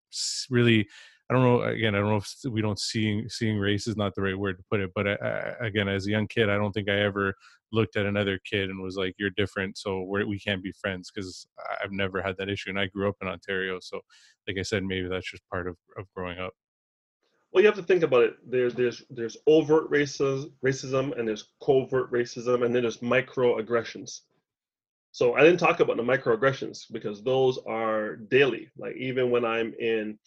really 0.50 0.86
i 1.30 1.34
don't 1.34 1.42
know 1.42 1.62
again 1.62 1.94
i 1.94 1.98
don't 1.98 2.10
know 2.10 2.16
if 2.16 2.34
we 2.50 2.60
don't 2.60 2.78
seeing 2.78 3.28
seeing 3.28 3.58
race 3.58 3.86
is 3.86 3.96
not 3.96 4.14
the 4.14 4.22
right 4.22 4.38
word 4.38 4.58
to 4.58 4.64
put 4.70 4.80
it 4.80 4.90
but 4.94 5.08
I, 5.08 5.14
I, 5.14 5.66
again 5.66 5.88
as 5.88 6.06
a 6.06 6.10
young 6.10 6.26
kid 6.26 6.50
i 6.50 6.56
don't 6.56 6.72
think 6.72 6.88
i 6.88 7.00
ever 7.00 7.34
looked 7.72 7.96
at 7.96 8.04
another 8.04 8.38
kid 8.44 8.68
and 8.68 8.82
was 8.82 8.96
like 8.96 9.14
you're 9.18 9.30
different 9.30 9.78
so 9.78 10.02
we're, 10.02 10.26
we 10.26 10.38
can't 10.38 10.62
be 10.62 10.72
friends 10.72 11.10
because 11.10 11.46
i've 11.82 11.92
never 11.92 12.20
had 12.20 12.36
that 12.38 12.50
issue 12.50 12.70
and 12.70 12.78
i 12.78 12.86
grew 12.86 13.08
up 13.08 13.16
in 13.22 13.28
ontario 13.28 13.78
so 13.80 14.00
like 14.46 14.58
i 14.58 14.62
said 14.62 14.84
maybe 14.84 15.08
that's 15.08 15.30
just 15.30 15.48
part 15.48 15.66
of, 15.66 15.76
of 15.96 16.06
growing 16.14 16.38
up. 16.38 16.52
Well 17.52 17.62
you 17.62 17.68
have 17.68 17.76
to 17.76 17.82
think 17.82 18.02
about 18.02 18.22
it. 18.22 18.34
There's 18.46 18.74
there's 18.74 19.02
there's 19.10 19.36
overt 19.46 19.90
racism 19.90 20.52
racism 20.64 21.18
and 21.18 21.28
there's 21.28 21.50
covert 21.62 22.10
racism 22.10 22.64
and 22.64 22.74
then 22.74 22.82
there's 22.82 22.98
microaggressions 22.98 24.20
so 25.12 25.34
I 25.34 25.42
didn't 25.42 25.58
talk 25.58 25.80
about 25.80 25.98
the 25.98 26.02
microaggressions 26.02 26.90
because 26.90 27.22
those 27.22 27.58
are 27.68 28.16
daily. 28.16 28.70
Like 28.78 28.96
even 28.96 29.30
when 29.30 29.44
I'm 29.44 29.74
in, 29.78 30.18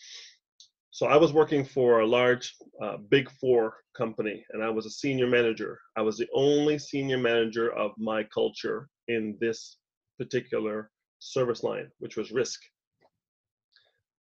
so 0.92 1.08
I 1.08 1.18
was 1.18 1.34
working 1.34 1.66
for 1.66 2.00
a 2.00 2.08
large 2.08 2.56
uh, 2.82 2.98
big 2.98 3.30
four 3.32 3.78
company 3.98 4.46
and 4.52 4.64
I 4.64 4.70
was 4.70 4.86
a 4.86 4.92
senior 4.92 5.26
manager. 5.26 5.80
I 5.98 6.04
was 6.04 6.18
the 6.18 6.28
only 6.36 6.78
senior 6.78 7.18
manager 7.18 7.74
of 7.74 7.92
my 7.98 8.24
culture 8.26 8.88
in 9.08 9.36
this 9.42 9.78
particular 10.20 10.92
service 11.18 11.64
line, 11.64 11.90
which 11.98 12.16
was 12.16 12.32
risk. 12.32 12.62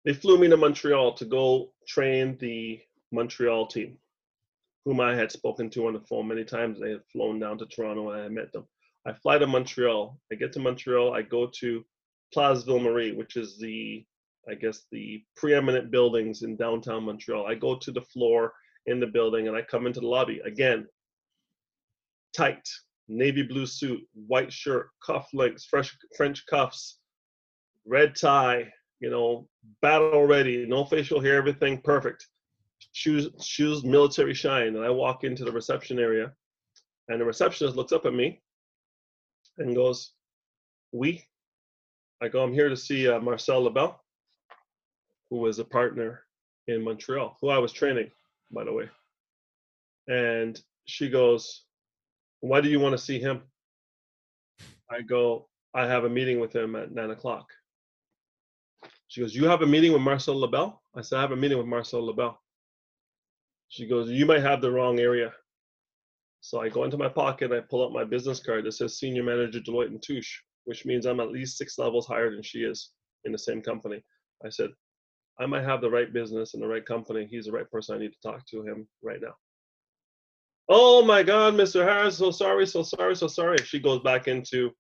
They 0.06 0.14
flew 0.14 0.38
me 0.38 0.48
to 0.48 0.56
Montreal 0.56 1.12
to 1.14 1.26
go 1.26 1.72
train 1.86 2.38
the 2.38 2.80
Montreal 3.12 3.66
team, 3.66 3.98
whom 4.86 4.98
I 4.98 5.14
had 5.14 5.30
spoken 5.30 5.68
to 5.70 5.88
on 5.88 5.92
the 5.92 6.00
phone 6.00 6.28
many 6.28 6.44
times. 6.44 6.80
They 6.80 6.90
had 6.92 7.04
flown 7.12 7.38
down 7.38 7.58
to 7.58 7.66
Toronto 7.66 8.10
and 8.10 8.22
I 8.22 8.28
met 8.28 8.50
them. 8.52 8.66
I 9.06 9.12
fly 9.12 9.38
to 9.38 9.46
Montreal. 9.46 10.18
I 10.32 10.34
get 10.34 10.52
to 10.54 10.60
Montreal. 10.60 11.12
I 11.12 11.22
go 11.22 11.50
to 11.60 11.84
Place 12.32 12.62
Ville 12.62 12.80
Marie, 12.80 13.12
which 13.12 13.36
is 13.36 13.58
the, 13.58 14.04
I 14.48 14.54
guess, 14.54 14.86
the 14.90 15.22
preeminent 15.36 15.90
buildings 15.90 16.42
in 16.42 16.56
downtown 16.56 17.04
Montreal. 17.04 17.46
I 17.46 17.54
go 17.54 17.76
to 17.76 17.92
the 17.92 18.00
floor 18.00 18.52
in 18.86 19.00
the 19.00 19.06
building 19.06 19.48
and 19.48 19.56
I 19.56 19.62
come 19.62 19.86
into 19.86 20.00
the 20.00 20.06
lobby. 20.06 20.40
Again, 20.44 20.86
tight, 22.34 22.66
navy 23.08 23.42
blue 23.42 23.66
suit, 23.66 24.00
white 24.26 24.52
shirt, 24.52 24.88
cuff 25.04 25.28
links, 25.34 25.66
fresh 25.66 25.96
French 26.16 26.44
cuffs, 26.46 26.98
red 27.86 28.16
tie, 28.16 28.72
you 29.00 29.10
know, 29.10 29.46
battle 29.82 30.24
ready, 30.24 30.64
no 30.66 30.84
facial 30.84 31.20
hair, 31.20 31.36
everything 31.36 31.80
perfect. 31.82 32.26
Shoes, 32.92 33.28
shoes, 33.42 33.84
military 33.84 34.34
shine. 34.34 34.76
And 34.76 34.84
I 34.84 34.90
walk 34.90 35.24
into 35.24 35.44
the 35.44 35.52
reception 35.52 35.98
area, 35.98 36.32
and 37.08 37.20
the 37.20 37.24
receptionist 37.24 37.76
looks 37.76 37.92
up 37.92 38.06
at 38.06 38.14
me 38.14 38.40
and 39.58 39.74
goes, 39.74 40.12
We? 40.92 41.24
I 42.22 42.28
go, 42.28 42.42
I'm 42.42 42.54
here 42.54 42.68
to 42.68 42.76
see 42.76 43.08
uh, 43.08 43.20
Marcel 43.20 43.62
Lebel, 43.62 44.00
who 45.30 45.38
was 45.38 45.58
a 45.58 45.64
partner 45.64 46.22
in 46.68 46.82
Montreal, 46.82 47.36
who 47.40 47.48
I 47.48 47.58
was 47.58 47.72
training, 47.72 48.10
by 48.50 48.64
the 48.64 48.72
way. 48.72 48.88
And 50.08 50.60
she 50.86 51.08
goes, 51.10 51.64
Why 52.40 52.60
do 52.60 52.68
you 52.68 52.80
want 52.80 52.92
to 52.92 53.04
see 53.04 53.18
him? 53.18 53.42
I 54.90 55.02
go, 55.02 55.48
I 55.74 55.86
have 55.86 56.04
a 56.04 56.08
meeting 56.08 56.40
with 56.40 56.54
him 56.54 56.76
at 56.76 56.92
nine 56.92 57.10
o'clock. 57.10 57.48
She 59.08 59.20
goes, 59.20 59.34
You 59.34 59.44
have 59.46 59.62
a 59.62 59.66
meeting 59.66 59.92
with 59.92 60.02
Marcel 60.02 60.34
Lebel? 60.34 60.80
I 60.94 61.02
said, 61.02 61.18
I 61.18 61.22
have 61.22 61.32
a 61.32 61.36
meeting 61.36 61.58
with 61.58 61.66
Marcel 61.66 62.04
Lebel. 62.04 62.40
She 63.68 63.86
goes, 63.86 64.10
You 64.10 64.26
might 64.26 64.42
have 64.42 64.60
the 64.60 64.70
wrong 64.70 65.00
area. 65.00 65.32
So 66.44 66.60
I 66.60 66.68
go 66.68 66.84
into 66.84 66.98
my 66.98 67.08
pocket, 67.08 67.50
and 67.50 67.54
I 67.54 67.64
pull 67.70 67.82
out 67.82 67.94
my 67.94 68.04
business 68.04 68.38
card 68.38 68.66
that 68.66 68.72
says 68.72 68.98
Senior 68.98 69.22
Manager 69.22 69.60
Deloitte 69.60 69.86
and 69.86 70.02
Touche, 70.02 70.42
which 70.66 70.84
means 70.84 71.06
I'm 71.06 71.20
at 71.20 71.30
least 71.32 71.56
six 71.56 71.78
levels 71.78 72.06
higher 72.06 72.30
than 72.30 72.42
she 72.42 72.58
is 72.58 72.90
in 73.24 73.32
the 73.32 73.38
same 73.38 73.62
company. 73.62 74.04
I 74.44 74.50
said, 74.50 74.68
I 75.40 75.46
might 75.46 75.64
have 75.64 75.80
the 75.80 75.88
right 75.88 76.12
business 76.12 76.52
and 76.52 76.62
the 76.62 76.68
right 76.68 76.84
company. 76.84 77.26
He's 77.30 77.46
the 77.46 77.52
right 77.52 77.68
person 77.70 77.94
I 77.94 77.98
need 77.98 78.12
to 78.12 78.20
talk 78.20 78.44
to 78.48 78.60
him 78.60 78.86
right 79.02 79.22
now. 79.22 79.32
Oh 80.68 81.02
my 81.02 81.22
God, 81.22 81.54
Mr. 81.54 81.82
Harris, 81.82 82.18
so 82.18 82.30
sorry, 82.30 82.66
so 82.66 82.82
sorry, 82.82 83.16
so 83.16 83.26
sorry. 83.26 83.56
She 83.64 83.80
goes 83.80 84.02
back 84.02 84.28
into 84.28 84.70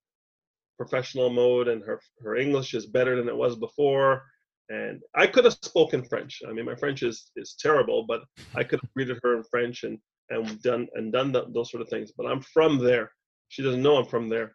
professional 0.76 1.30
mode 1.30 1.68
and 1.68 1.82
her, 1.82 1.98
her 2.22 2.36
English 2.36 2.74
is 2.74 2.84
better 2.84 3.16
than 3.16 3.26
it 3.26 3.36
was 3.36 3.56
before. 3.56 4.22
And 4.68 5.00
I 5.14 5.26
could 5.26 5.46
have 5.46 5.54
spoken 5.54 6.04
French. 6.04 6.42
I 6.46 6.52
mean, 6.52 6.66
my 6.66 6.74
French 6.74 7.02
is, 7.02 7.30
is 7.36 7.56
terrible, 7.58 8.04
but 8.06 8.20
I 8.54 8.64
could 8.64 8.80
have 8.82 8.92
greeted 8.92 9.18
her 9.22 9.34
in 9.38 9.44
French 9.44 9.84
and 9.84 9.98
and 10.30 10.60
done 10.62 10.88
and 10.94 11.12
done 11.12 11.32
the, 11.32 11.46
those 11.52 11.70
sort 11.70 11.82
of 11.82 11.88
things. 11.88 12.12
But 12.16 12.26
I'm 12.26 12.40
from 12.40 12.78
there. 12.78 13.10
She 13.48 13.62
doesn't 13.62 13.82
know 13.82 13.96
I'm 13.96 14.06
from 14.06 14.28
there. 14.28 14.54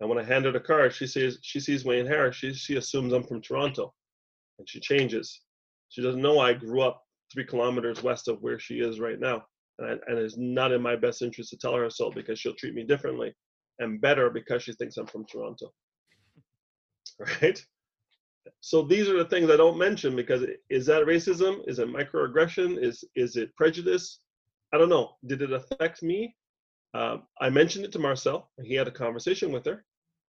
And 0.00 0.08
when 0.08 0.18
I 0.18 0.24
hand 0.24 0.44
her 0.44 0.52
the 0.52 0.60
card, 0.60 0.92
she 0.92 1.06
says 1.06 1.38
she 1.42 1.60
sees 1.60 1.84
Wayne 1.84 2.06
Harris. 2.06 2.36
She 2.36 2.52
she 2.54 2.76
assumes 2.76 3.12
I'm 3.12 3.24
from 3.24 3.40
Toronto, 3.40 3.94
and 4.58 4.68
she 4.68 4.80
changes. 4.80 5.42
She 5.90 6.02
doesn't 6.02 6.22
know 6.22 6.38
I 6.40 6.54
grew 6.54 6.82
up 6.82 7.02
three 7.32 7.44
kilometers 7.44 8.02
west 8.02 8.28
of 8.28 8.42
where 8.42 8.58
she 8.58 8.80
is 8.80 9.00
right 9.00 9.20
now, 9.20 9.44
and 9.78 10.00
and 10.06 10.18
it's 10.18 10.36
not 10.36 10.72
in 10.72 10.82
my 10.82 10.96
best 10.96 11.22
interest 11.22 11.50
to 11.50 11.56
tell 11.56 11.74
her 11.74 11.88
so 11.90 12.10
because 12.10 12.38
she'll 12.38 12.54
treat 12.54 12.74
me 12.74 12.84
differently 12.84 13.34
and 13.78 14.00
better 14.00 14.30
because 14.30 14.62
she 14.62 14.72
thinks 14.72 14.96
I'm 14.96 15.06
from 15.06 15.24
Toronto. 15.26 15.72
Right? 17.42 17.62
So 18.60 18.82
these 18.82 19.08
are 19.08 19.18
the 19.18 19.28
things 19.28 19.50
I 19.50 19.56
don't 19.56 19.78
mention 19.78 20.16
because 20.16 20.44
is 20.70 20.86
that 20.86 21.06
racism? 21.06 21.60
Is 21.68 21.78
it 21.78 21.88
microaggression? 21.88 22.82
Is 22.82 23.04
is 23.14 23.36
it 23.36 23.54
prejudice? 23.54 24.20
I 24.72 24.78
don't 24.78 24.88
know. 24.88 25.16
Did 25.26 25.42
it 25.42 25.52
affect 25.52 26.02
me? 26.02 26.34
Um, 26.94 27.22
I 27.40 27.50
mentioned 27.50 27.84
it 27.84 27.92
to 27.92 27.98
Marcel. 27.98 28.50
He 28.62 28.74
had 28.74 28.88
a 28.88 28.92
conversation 28.92 29.52
with 29.52 29.64
her 29.66 29.84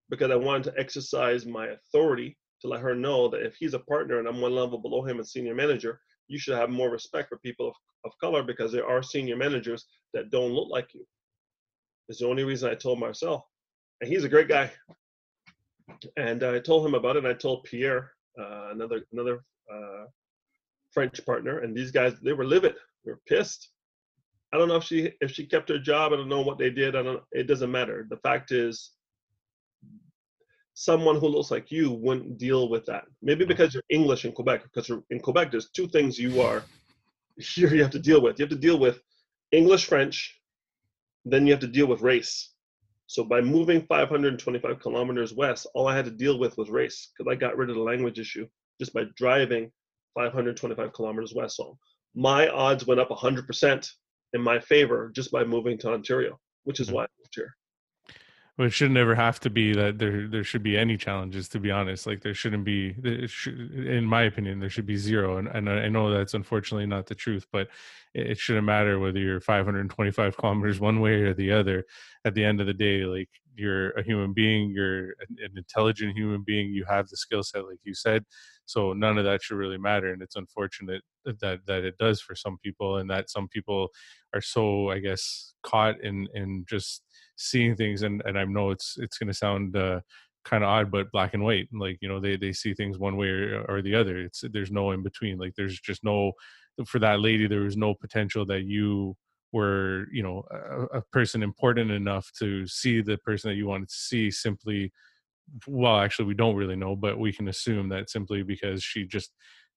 because 0.10 0.32
I 0.32 0.36
wanted 0.36 0.63
to 0.65 0.79
exercise 0.79 1.45
my 1.45 1.67
authority 1.67 2.38
to 2.62 2.67
let 2.67 2.82
her 2.82 2.95
know 2.95 3.27
that 3.29 3.45
if 3.45 3.56
he's 3.56 3.73
a 3.73 3.79
partner 3.79 4.19
and 4.19 4.27
I'm 4.27 4.41
one 4.41 4.56
level 4.56 4.77
below 4.77 5.03
him 5.03 5.19
as 5.19 5.32
senior 5.32 5.56
manager, 5.56 5.99
you 6.27 6.39
should 6.39 6.58
have 6.58 6.69
more 6.69 6.89
respect 6.89 7.29
for 7.29 7.38
people 7.39 7.67
of, 7.67 7.73
of 8.06 8.12
color 8.19 8.43
because 8.43 8.71
there 8.71 8.88
are 8.88 9.03
senior 9.03 9.36
managers 9.36 9.86
that 10.13 10.29
don't 10.29 10.51
look 10.51 10.69
like 10.69 10.93
you. 10.93 11.06
It's 12.08 12.19
the 12.19 12.27
only 12.27 12.43
reason 12.43 12.69
I 12.69 12.75
told 12.75 12.99
Marcel. 12.99 13.47
And 14.01 14.10
he's 14.10 14.23
a 14.23 14.29
great 14.29 14.47
guy. 14.47 14.71
And 16.17 16.43
I 16.43 16.60
told 16.60 16.86
him 16.86 16.95
about 16.95 17.15
it. 17.15 17.25
And 17.25 17.27
I 17.27 17.34
told 17.34 17.63
Pierre, 17.65 18.12
uh, 18.39 18.69
another 18.71 19.01
another 19.12 19.43
uh, 19.71 20.06
French 20.91 21.23
partner, 21.25 21.60
and 21.60 21.75
these 21.75 21.91
guys 21.91 22.19
they 22.21 22.34
were 22.34 22.45
livid. 22.45 22.75
They 23.06 23.12
were 23.12 23.21
pissed. 23.27 23.69
I 24.54 24.58
don't 24.58 24.68
know 24.68 24.76
if 24.76 24.84
she 24.84 25.12
if 25.20 25.32
she 25.32 25.46
kept 25.46 25.70
her 25.70 25.80
job. 25.80 26.13
I 26.13 26.18
don't 26.18 26.30
know 26.30 26.42
what 26.42 26.60
they 26.60 26.70
did. 26.70 26.96
I 26.96 27.02
don't. 27.02 27.24
It 27.32 27.48
doesn't 27.48 27.72
matter. 27.72 28.06
The 28.10 28.18
fact 28.18 28.52
is, 28.52 28.92
someone 30.76 31.18
who 31.18 31.28
looks 31.28 31.50
like 31.50 31.72
you 31.72 31.92
wouldn't 31.92 32.38
deal 32.38 32.70
with 32.70 32.86
that. 32.86 33.06
Maybe 33.22 33.46
mm. 33.46 33.48
because 33.48 33.74
you're 33.74 33.84
English 33.89 34.26
in 34.26 34.32
Quebec. 34.32 34.63
Because 34.63 34.92
in 35.10 35.20
Quebec, 35.20 35.52
there's 35.52 35.70
two 35.72 35.88
things 35.88 36.20
you 36.20 36.42
are 36.42 36.63
here 37.38 37.70
you 37.74 37.82
have 37.82 37.92
to 37.92 38.00
deal 38.00 38.22
with. 38.22 38.39
You 38.39 38.44
have 38.44 38.52
to 38.52 38.56
deal 38.56 38.80
with 38.80 39.00
English, 39.52 39.86
French, 39.86 40.39
then 41.26 41.46
you 41.46 41.54
have 41.54 41.62
to 41.62 41.68
deal 41.68 41.88
with 41.88 42.02
race. 42.02 42.52
So 43.08 43.24
by 43.24 43.42
moving 43.42 43.86
525 43.86 44.80
kilometers 44.80 45.34
west, 45.34 45.68
all 45.76 45.88
I 45.88 45.96
had 45.96 46.06
to 46.06 46.12
deal 46.12 46.39
with 46.39 46.58
was 46.58 46.70
race 46.70 47.12
because 47.16 47.32
I 47.32 47.36
got 47.36 47.58
rid 47.58 47.70
of 47.70 47.76
the 47.76 47.82
language 47.82 48.20
issue 48.20 48.48
just 48.80 48.94
by 48.94 49.04
driving 49.16 49.72
525 50.16 50.94
kilometers 50.94 51.34
west. 51.36 51.58
So 51.58 51.78
my 52.16 52.48
odds 52.48 52.88
went 52.88 53.00
up 53.00 53.10
100% 53.10 53.89
in 54.34 54.41
my 54.41 54.60
favor 54.60 55.12
just 55.15 55.32
by 55.32 55.43
moving 55.43 55.78
to 55.80 55.91
Ontario, 55.91 56.39
which 56.63 56.80
is 56.80 56.88
mm-hmm. 56.88 56.98
why 56.98 57.04
I 57.04 57.08
moved 57.19 57.34
here 57.36 57.56
well, 58.58 58.68
it 58.68 58.72
should 58.72 58.92
never 58.92 59.16
have 59.16 59.39
to 59.39 59.50
be 59.50 59.74
that 59.74 59.98
there 59.98 60.28
there 60.28 60.44
should 60.44 60.62
be 60.62 60.78
any 60.78 60.96
challenges 60.96 61.50
to 61.50 61.60
be 61.60 61.72
honest. 61.72 62.06
Like 62.06 62.22
there 62.22 62.36
shouldn't 62.36 62.63
be 62.66 62.94
should, 63.28 63.72
in 63.74 64.06
my 64.06 64.24
opinion 64.24 64.60
there 64.60 64.70
should 64.70 64.86
be 64.86 64.96
zero. 64.96 65.38
And, 65.38 65.48
and 65.48 65.68
i 65.70 65.88
know 65.88 66.12
that's 66.12 66.36
unfortunately 66.36 66.86
not 66.86 67.08
the 67.08 67.16
truth 67.16 67.48
but 67.52 67.68
it, 68.13 68.38
shouldn't 68.38 68.66
matter 68.68 69.00
whether 69.00 69.18
you're 69.18 69.42
525 69.42 70.38
kilometers 70.38 70.80
one 70.80 71.00
way 71.00 71.24
or 71.24 71.34
the 71.34 71.52
other. 71.52 71.84
At 72.26 72.36
the 72.36 72.46
end 72.46 72.62
of 72.62 72.68
the 72.68 72.74
day 72.76 73.06
like 73.06 73.30
you're 73.56 73.92
a 73.92 74.04
human 74.04 74.34
being 74.34 74.70
you're 74.70 75.13
an 75.30 75.54
intelligent 75.58 76.16
human 76.16 76.44
being 76.44 76.72
you 76.72 76.86
have 76.88 77.08
the 77.08 77.18
skill 77.18 77.42
set 77.42 77.66
like 77.66 77.80
you 77.84 77.96
said. 77.96 78.24
So 78.66 78.94
none 78.94 79.18
of 79.18 79.26
that 79.26 79.42
should 79.42 79.58
really 79.58 79.80
matter 79.80 80.13
and 80.13 80.22
it's 80.22 80.36
unfortunate 80.36 81.02
that 81.26 81.62
that 81.66 81.84
it 81.84 81.98
does 81.98 82.22
for 82.22 82.36
some 82.36 82.60
people 82.63 82.98
and 82.98 83.10
that 83.10 83.32
some 83.32 83.48
people 83.48 83.89
are 84.34 84.42
so 84.42 84.89
i 84.89 85.00
guess 85.00 85.54
caught 85.63 86.00
in 86.02 86.28
in 86.34 86.66
just 86.68 87.02
seeing 87.36 87.76
things 87.76 88.04
and 88.04 88.22
and 88.26 88.38
i 88.38 88.43
know 88.43 88.69
it's 88.69 88.98
it's 89.00 89.17
going 89.17 89.28
to 89.28 89.34
sound 89.34 89.76
uh, 89.76 90.00
kind 90.43 90.63
of 90.63 90.69
odd 90.69 90.91
but 90.91 91.12
black 91.12 91.34
and 91.34 91.43
white 91.43 91.67
like 91.74 91.98
you 92.02 92.10
know 92.10 92.19
they 92.19 92.36
they 92.36 92.52
see 92.52 92.74
things 92.74 92.98
one 92.98 93.15
way 93.17 93.28
or, 93.28 93.65
or 93.69 93.82
the 93.82 93.96
other. 93.96 94.19
It's 94.19 94.43
there's 94.52 94.72
no 94.72 94.91
in 94.91 95.04
between 95.04 95.38
like 95.38 95.54
there's 95.56 95.80
just 95.80 96.04
no 96.04 96.34
for 96.86 97.00
that 97.00 97.19
lady 97.19 97.48
there 97.48 97.62
was 97.62 97.78
no 97.78 97.93
potential 97.93 98.46
that 98.48 98.63
you 98.63 99.15
were 99.52 100.08
you 100.12 100.24
know 100.24 100.43
a, 100.52 100.98
a, 100.98 101.02
person 101.12 101.43
important 101.43 101.91
enough 101.91 102.32
to 102.39 102.65
see 102.67 103.02
the 103.02 103.17
person 103.19 103.50
that 103.50 103.56
you 103.56 103.67
wanted 103.67 103.88
to 103.89 103.96
see 103.96 104.32
simply 104.32 104.91
well 105.67 106.00
actually 106.00 106.26
we 106.26 106.34
don't 106.34 106.56
really 106.56 106.76
know 106.76 106.96
but 106.96 107.19
we 107.19 107.32
can 107.32 107.48
assume 107.48 107.88
that 107.89 108.10
simply 108.10 108.41
because 108.41 108.84
she 108.84 109.06
just 109.06 109.32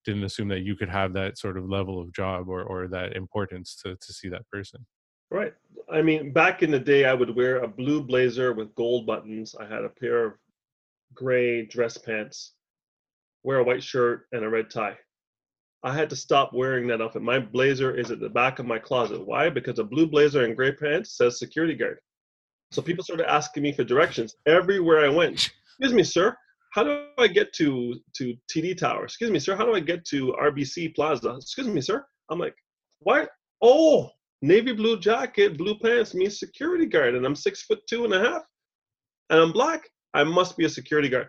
didn't 0.07 0.25
assume 0.25 0.49
that 0.49 0.63
you 0.63 0.75
could 0.75 0.89
have 0.89 1.13
that 1.13 1.37
sort 1.37 1.59
of 1.59 1.69
level 1.69 2.01
of 2.01 2.11
job 2.15 2.49
or 2.49 2.63
or 2.63 2.89
that 2.89 3.15
importance 3.15 3.77
to 3.77 3.95
to 3.97 4.13
see 4.15 4.31
that 4.31 4.49
person 4.49 4.87
right 5.31 5.55
i 5.91 6.01
mean 6.01 6.33
back 6.33 6.63
in 6.63 6.71
the 6.71 6.79
day 6.79 7.05
i 7.05 7.15
would 7.15 7.35
wear 7.35 7.59
a 7.59 7.69
blue 7.69 8.03
blazer 8.03 8.53
with 8.53 8.75
gold 8.75 9.07
buttons 9.07 9.55
i 9.61 9.65
had 9.65 9.85
a 9.85 9.89
pair 9.89 10.25
of 10.25 10.35
gray 11.15 11.65
dress 11.67 11.99
pants 11.99 12.53
wear 13.43 13.59
a 13.59 13.65
white 13.65 13.83
shirt 13.83 14.27
and 14.33 14.45
a 14.45 14.49
red 14.49 14.71
tie 14.71 14.97
I 15.87 15.95
had 15.95 16.11
to 16.11 16.17
stop 16.17 16.53
wearing 16.53 16.89
that 16.89 17.01
outfit. 17.01 17.23
My 17.23 17.39
blazer 17.39 17.95
is 17.97 18.11
at 18.11 18.19
the 18.19 18.29
back 18.29 18.59
of 18.59 18.67
my 18.67 18.77
closet. 18.77 19.25
Why? 19.25 19.49
Because 19.49 19.79
a 19.79 19.85
blue 19.85 20.09
blazer 20.09 20.45
and 20.45 20.57
gray 20.57 20.73
pants 20.73 21.17
says 21.17 21.39
security 21.39 21.75
guard. 21.75 22.01
So 22.73 22.83
people 22.83 23.05
started 23.05 23.31
asking 23.31 23.63
me 23.63 23.73
for 23.73 23.85
directions 23.85 24.35
everywhere 24.47 25.05
I 25.05 25.09
went. 25.09 25.35
Excuse 25.79 25.93
me, 25.93 26.03
sir. 26.03 26.37
How 26.73 26.83
do 26.83 27.07
I 27.19 27.29
get 27.29 27.53
to 27.55 27.95
to 28.15 28.35
TD 28.51 28.77
Tower? 28.77 29.05
Excuse 29.05 29.31
me, 29.31 29.39
sir. 29.39 29.55
How 29.55 29.65
do 29.65 29.75
I 29.75 29.81
get 29.81 30.05
to 30.07 30.35
RBC 30.43 30.97
Plaza? 30.97 31.37
Excuse 31.37 31.69
me, 31.69 31.81
sir. 31.81 32.05
I'm 32.31 32.41
like, 32.41 32.57
what? 33.01 33.31
Oh, 33.63 34.11
navy 34.43 34.73
blue 34.73 34.99
jacket, 34.99 35.59
blue 35.59 35.79
pants 35.79 36.15
means 36.15 36.39
security 36.39 36.87
guard, 36.87 37.15
and 37.15 37.25
I'm 37.25 37.37
six 37.37 37.63
foot 37.63 37.81
two 37.89 38.05
and 38.05 38.15
a 38.15 38.21
half, 38.21 38.43
and 39.31 39.41
I'm 39.41 39.53
black. 39.53 39.89
I 40.15 40.25
must 40.25 40.57
be 40.57 40.65
a 40.65 40.69
security 40.69 41.09
guard. 41.09 41.29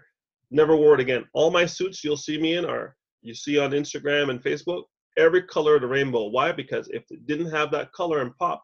Never 0.51 0.75
wore 0.75 0.93
it 0.93 1.01
again. 1.01 1.25
All 1.33 1.51
my 1.51 1.65
suits 1.65 2.03
you'll 2.03 2.17
see 2.17 2.39
me 2.39 2.55
in 2.55 2.65
are 2.65 2.95
you 3.21 3.33
see 3.33 3.59
on 3.59 3.71
Instagram 3.71 4.29
and 4.29 4.41
Facebook, 4.41 4.83
every 5.17 5.43
color 5.43 5.75
of 5.75 5.81
the 5.81 5.87
rainbow. 5.87 6.27
Why? 6.27 6.51
Because 6.51 6.87
if 6.89 7.03
it 7.09 7.25
didn't 7.25 7.51
have 7.51 7.71
that 7.71 7.91
color 7.91 8.21
and 8.21 8.35
pop, 8.37 8.63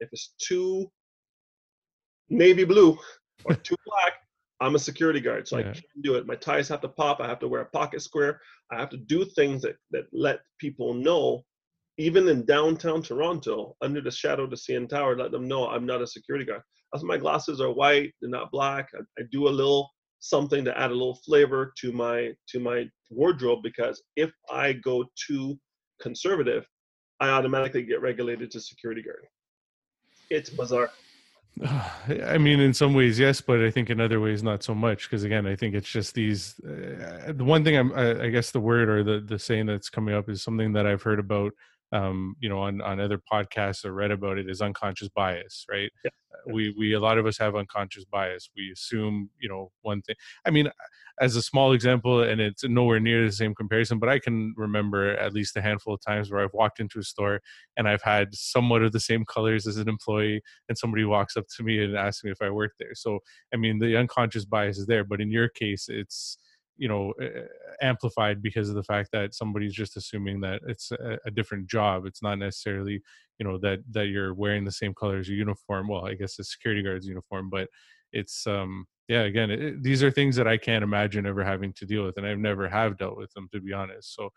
if 0.00 0.08
it's 0.12 0.34
too 0.38 0.90
navy 2.28 2.64
blue 2.64 2.96
or 3.44 3.54
too 3.64 3.76
black, 3.86 4.14
I'm 4.60 4.76
a 4.76 4.78
security 4.78 5.20
guard, 5.20 5.48
so 5.48 5.58
yeah. 5.58 5.70
I 5.70 5.72
can't 5.72 6.02
do 6.02 6.14
it. 6.14 6.26
My 6.26 6.36
ties 6.36 6.68
have 6.68 6.80
to 6.82 6.88
pop. 6.88 7.20
I 7.20 7.26
have 7.26 7.40
to 7.40 7.48
wear 7.48 7.62
a 7.62 7.66
pocket 7.66 8.02
square. 8.02 8.40
I 8.70 8.78
have 8.78 8.90
to 8.90 8.96
do 8.96 9.24
things 9.24 9.62
that, 9.62 9.76
that 9.90 10.04
let 10.12 10.40
people 10.58 10.94
know, 10.94 11.44
even 11.98 12.28
in 12.28 12.44
downtown 12.44 13.02
Toronto, 13.02 13.76
under 13.80 14.00
the 14.00 14.10
shadow 14.10 14.44
of 14.44 14.50
the 14.50 14.56
CN 14.56 14.88
Tower, 14.88 15.16
let 15.16 15.30
them 15.30 15.46
know 15.46 15.68
I'm 15.68 15.86
not 15.86 16.02
a 16.02 16.06
security 16.06 16.44
guard. 16.44 16.62
Also, 16.92 17.06
my 17.06 17.16
glasses 17.16 17.60
are 17.60 17.72
white, 17.72 18.12
they're 18.20 18.30
not 18.30 18.50
black. 18.50 18.88
I, 18.94 19.00
I 19.20 19.24
do 19.30 19.48
a 19.48 19.50
little 19.50 19.90
something 20.20 20.64
to 20.64 20.78
add 20.78 20.90
a 20.90 20.94
little 20.94 21.18
flavor 21.26 21.72
to 21.78 21.92
my 21.92 22.30
to 22.48 22.58
my 22.58 22.88
wardrobe 23.10 23.62
because 23.62 24.02
if 24.16 24.32
I 24.50 24.72
go 24.72 25.04
too 25.26 25.58
conservative, 26.00 26.66
I 27.20 27.28
automatically 27.28 27.82
get 27.82 28.00
regulated 28.00 28.50
to 28.52 28.60
security 28.60 29.02
guard. 29.02 29.26
It's 30.30 30.50
bizarre. 30.50 30.90
I 32.24 32.38
mean, 32.38 32.58
in 32.58 32.74
some 32.74 32.94
ways, 32.94 33.18
yes, 33.18 33.40
but 33.40 33.60
I 33.60 33.70
think 33.70 33.90
in 33.90 34.00
other 34.00 34.20
ways, 34.20 34.42
not 34.42 34.62
so 34.62 34.74
much. 34.74 35.08
Because 35.08 35.24
again, 35.24 35.46
I 35.46 35.54
think 35.54 35.74
it's 35.74 35.88
just 35.88 36.14
these. 36.14 36.58
Uh, 36.60 37.32
the 37.32 37.44
one 37.44 37.62
thing 37.62 37.76
I'm, 37.76 37.92
I, 37.92 38.24
I 38.24 38.28
guess, 38.30 38.50
the 38.50 38.60
word 38.60 38.88
or 38.88 39.04
the 39.04 39.20
the 39.20 39.38
saying 39.38 39.66
that's 39.66 39.90
coming 39.90 40.14
up 40.14 40.28
is 40.28 40.42
something 40.42 40.72
that 40.72 40.86
I've 40.86 41.02
heard 41.02 41.20
about 41.20 41.52
um, 41.94 42.34
you 42.40 42.48
know, 42.48 42.58
on, 42.58 42.82
on 42.82 43.00
other 43.00 43.20
podcasts 43.32 43.84
or 43.84 43.92
read 43.92 44.10
about 44.10 44.36
it 44.36 44.50
is 44.50 44.60
unconscious 44.60 45.08
bias, 45.08 45.64
right? 45.70 45.90
Yeah. 46.04 46.10
We, 46.52 46.74
we, 46.76 46.92
a 46.92 47.00
lot 47.00 47.16
of 47.16 47.24
us 47.24 47.38
have 47.38 47.54
unconscious 47.54 48.04
bias. 48.04 48.50
We 48.56 48.72
assume, 48.72 49.30
you 49.40 49.48
know, 49.48 49.70
one 49.82 50.02
thing. 50.02 50.16
I 50.44 50.50
mean, 50.50 50.68
as 51.20 51.36
a 51.36 51.42
small 51.42 51.72
example, 51.72 52.24
and 52.24 52.40
it's 52.40 52.64
nowhere 52.64 52.98
near 52.98 53.24
the 53.24 53.32
same 53.32 53.54
comparison, 53.54 54.00
but 54.00 54.08
I 54.08 54.18
can 54.18 54.52
remember 54.56 55.16
at 55.16 55.32
least 55.32 55.56
a 55.56 55.62
handful 55.62 55.94
of 55.94 56.00
times 56.04 56.30
where 56.30 56.42
I've 56.42 56.52
walked 56.52 56.80
into 56.80 56.98
a 56.98 57.04
store 57.04 57.40
and 57.76 57.88
I've 57.88 58.02
had 58.02 58.34
somewhat 58.34 58.82
of 58.82 58.90
the 58.90 59.00
same 59.00 59.24
colors 59.24 59.66
as 59.66 59.76
an 59.76 59.88
employee, 59.88 60.42
and 60.68 60.76
somebody 60.76 61.04
walks 61.04 61.36
up 61.36 61.44
to 61.56 61.62
me 61.62 61.82
and 61.82 61.96
asks 61.96 62.24
me 62.24 62.32
if 62.32 62.42
I 62.42 62.50
work 62.50 62.72
there. 62.80 62.94
So, 62.94 63.20
I 63.54 63.56
mean, 63.56 63.78
the 63.78 63.96
unconscious 63.96 64.44
bias 64.44 64.78
is 64.78 64.86
there, 64.86 65.04
but 65.04 65.20
in 65.20 65.30
your 65.30 65.48
case, 65.48 65.86
it's, 65.88 66.38
you 66.76 66.88
know 66.88 67.12
amplified 67.80 68.42
because 68.42 68.68
of 68.68 68.74
the 68.74 68.82
fact 68.82 69.10
that 69.12 69.34
somebody's 69.34 69.74
just 69.74 69.96
assuming 69.96 70.40
that 70.40 70.60
it's 70.66 70.90
a, 70.92 71.18
a, 71.26 71.30
different 71.30 71.68
job 71.68 72.06
it's 72.06 72.22
not 72.22 72.38
necessarily 72.38 73.00
you 73.38 73.46
know 73.46 73.58
that 73.58 73.78
that 73.90 74.06
you're 74.06 74.34
wearing 74.34 74.64
the 74.64 74.72
same 74.72 74.94
color 74.94 75.18
as 75.18 75.28
your 75.28 75.38
uniform 75.38 75.88
well 75.88 76.06
i 76.06 76.14
guess 76.14 76.36
the 76.36 76.44
security 76.44 76.82
guard's 76.82 77.06
uniform 77.06 77.48
but 77.50 77.68
it's 78.12 78.46
um 78.46 78.86
yeah 79.08 79.22
again 79.22 79.50
it, 79.50 79.82
these 79.82 80.02
are 80.02 80.10
things 80.10 80.36
that 80.36 80.48
i 80.48 80.56
can't 80.56 80.84
imagine 80.84 81.26
ever 81.26 81.44
having 81.44 81.72
to 81.72 81.86
deal 81.86 82.04
with 82.04 82.16
and 82.16 82.26
i've 82.26 82.38
never 82.38 82.68
have 82.68 82.98
dealt 82.98 83.16
with 83.16 83.32
them 83.34 83.48
to 83.52 83.60
be 83.60 83.72
honest 83.72 84.14
so 84.14 84.30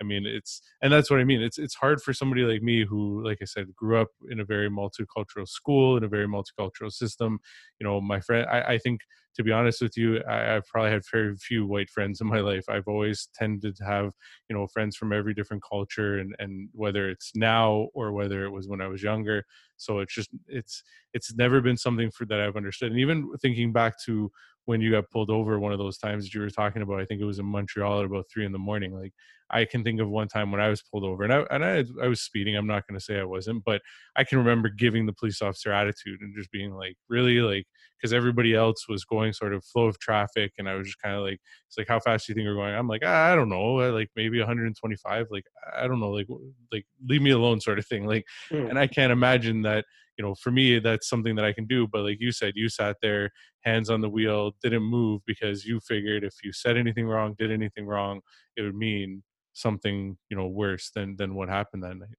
I 0.00 0.04
mean, 0.04 0.24
it's 0.24 0.62
and 0.82 0.92
that's 0.92 1.10
what 1.10 1.20
I 1.20 1.24
mean. 1.24 1.42
It's 1.42 1.58
it's 1.58 1.74
hard 1.74 2.00
for 2.02 2.12
somebody 2.12 2.42
like 2.42 2.62
me 2.62 2.84
who, 2.84 3.22
like 3.24 3.38
I 3.42 3.44
said, 3.44 3.74
grew 3.76 4.00
up 4.00 4.08
in 4.30 4.40
a 4.40 4.44
very 4.44 4.70
multicultural 4.70 5.46
school 5.46 5.96
in 5.96 6.04
a 6.04 6.08
very 6.08 6.26
multicultural 6.26 6.90
system. 6.90 7.38
You 7.78 7.86
know, 7.86 8.00
my 8.00 8.20
friend, 8.20 8.46
I, 8.50 8.62
I 8.62 8.78
think 8.78 9.02
to 9.40 9.44
be 9.44 9.52
honest 9.52 9.80
with 9.80 9.96
you, 9.96 10.22
I, 10.28 10.36
have 10.36 10.66
probably 10.66 10.90
had 10.90 11.02
very 11.10 11.34
few 11.36 11.66
white 11.66 11.88
friends 11.88 12.20
in 12.20 12.26
my 12.26 12.40
life. 12.40 12.64
I've 12.68 12.86
always 12.86 13.30
tended 13.34 13.74
to 13.76 13.84
have, 13.84 14.12
you 14.50 14.56
know, 14.56 14.66
friends 14.66 14.96
from 14.96 15.14
every 15.14 15.32
different 15.32 15.62
culture, 15.62 16.18
and 16.18 16.34
and 16.38 16.68
whether 16.72 17.08
it's 17.08 17.32
now 17.34 17.88
or 17.94 18.12
whether 18.12 18.44
it 18.44 18.50
was 18.50 18.68
when 18.68 18.82
I 18.82 18.88
was 18.88 19.02
younger. 19.02 19.44
So 19.78 20.00
it's 20.00 20.14
just 20.14 20.28
it's 20.46 20.82
it's 21.14 21.34
never 21.34 21.62
been 21.62 21.78
something 21.78 22.10
for 22.10 22.26
that 22.26 22.40
I've 22.40 22.56
understood. 22.56 22.90
And 22.90 23.00
even 23.00 23.32
thinking 23.40 23.72
back 23.72 23.94
to 24.04 24.30
when 24.66 24.80
you 24.80 24.90
got 24.90 25.10
pulled 25.10 25.30
over 25.30 25.58
one 25.58 25.72
of 25.72 25.78
those 25.78 25.98
times 25.98 26.24
that 26.24 26.34
you 26.34 26.40
were 26.40 26.50
talking 26.50 26.82
about. 26.82 27.00
I 27.00 27.04
think 27.04 27.20
it 27.20 27.24
was 27.24 27.38
in 27.38 27.46
Montreal 27.46 28.00
at 28.00 28.04
about 28.04 28.26
three 28.32 28.46
in 28.46 28.52
the 28.52 28.58
morning. 28.58 28.94
Like 28.94 29.12
I 29.50 29.64
can 29.64 29.82
think 29.82 30.00
of 30.00 30.08
one 30.08 30.28
time 30.28 30.52
when 30.52 30.60
I 30.60 30.68
was 30.68 30.82
pulled 30.82 31.02
over 31.02 31.24
and 31.24 31.32
I 31.32 31.44
and 31.50 31.64
I, 31.64 31.84
I 32.02 32.08
was 32.08 32.20
speeding. 32.20 32.56
I'm 32.56 32.66
not 32.66 32.86
going 32.86 32.98
to 32.98 33.04
say 33.04 33.18
I 33.18 33.24
wasn't, 33.24 33.64
but 33.64 33.80
I 34.16 34.24
can 34.24 34.38
remember 34.38 34.68
giving 34.68 35.06
the 35.06 35.12
police 35.12 35.42
officer 35.42 35.72
attitude 35.72 36.20
and 36.20 36.34
just 36.36 36.52
being 36.52 36.72
like, 36.72 36.96
really, 37.08 37.40
like 37.40 37.66
because 38.00 38.12
everybody 38.12 38.54
else 38.54 38.88
was 38.88 39.04
going 39.04 39.32
sort 39.32 39.52
of 39.52 39.64
flow 39.64 39.86
of 39.86 39.98
traffic, 39.98 40.52
and 40.58 40.68
I 40.68 40.74
was 40.74 40.86
just 40.86 41.02
kind 41.02 41.16
of 41.16 41.22
like, 41.22 41.40
it's 41.68 41.76
like 41.76 41.88
how 41.88 42.00
fast 42.00 42.26
do 42.26 42.32
you 42.32 42.34
think 42.34 42.44
you're 42.44 42.54
going? 42.54 42.74
I'm 42.74 42.88
like, 42.88 43.02
ah, 43.04 43.32
I 43.32 43.34
don't 43.34 43.48
know, 43.48 43.74
like 43.74 44.08
maybe 44.16 44.38
125. 44.38 45.26
Like 45.30 45.44
I 45.76 45.86
don't 45.86 46.00
know, 46.00 46.10
like 46.10 46.26
like 46.72 46.84
leave 47.08 47.22
me 47.22 47.30
alone, 47.30 47.60
sort 47.60 47.78
of 47.78 47.86
thing. 47.86 48.06
Like, 48.06 48.24
mm. 48.50 48.68
and 48.68 48.78
I 48.78 48.86
can't 48.86 49.12
imagine 49.12 49.62
that 49.62 49.84
you 50.20 50.26
know 50.26 50.34
for 50.34 50.50
me 50.50 50.78
that's 50.78 51.08
something 51.08 51.34
that 51.34 51.46
i 51.46 51.52
can 51.52 51.66
do 51.66 51.88
but 51.90 52.02
like 52.02 52.18
you 52.20 52.30
said 52.30 52.52
you 52.54 52.68
sat 52.68 52.94
there 53.00 53.30
hands 53.62 53.88
on 53.88 54.02
the 54.02 54.08
wheel 54.08 54.52
didn't 54.62 54.82
move 54.82 55.22
because 55.26 55.64
you 55.64 55.80
figured 55.80 56.24
if 56.24 56.34
you 56.44 56.52
said 56.52 56.76
anything 56.76 57.06
wrong 57.06 57.34
did 57.38 57.50
anything 57.50 57.86
wrong 57.86 58.20
it 58.54 58.60
would 58.60 58.74
mean 58.74 59.22
something 59.54 60.18
you 60.28 60.36
know 60.36 60.46
worse 60.46 60.90
than 60.94 61.16
than 61.16 61.34
what 61.34 61.48
happened 61.48 61.82
that 61.82 61.96
night 61.96 62.18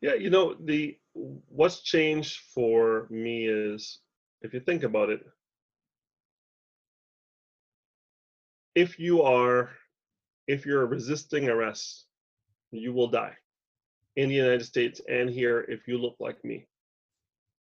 yeah 0.00 0.14
you 0.14 0.30
know 0.30 0.56
the 0.64 0.96
what's 1.12 1.82
changed 1.82 2.40
for 2.54 3.06
me 3.10 3.46
is 3.46 4.00
if 4.42 4.54
you 4.54 4.60
think 4.60 4.82
about 4.82 5.10
it 5.10 5.20
if 8.74 8.98
you 8.98 9.22
are 9.22 9.70
if 10.46 10.66
you're 10.66 10.86
resisting 10.86 11.48
arrest 11.48 12.06
you 12.70 12.92
will 12.92 13.08
die 13.08 13.36
in 14.16 14.28
the 14.28 14.34
united 14.34 14.64
states 14.64 15.00
and 15.08 15.30
here 15.30 15.64
if 15.68 15.86
you 15.88 15.98
look 15.98 16.16
like 16.20 16.42
me 16.44 16.66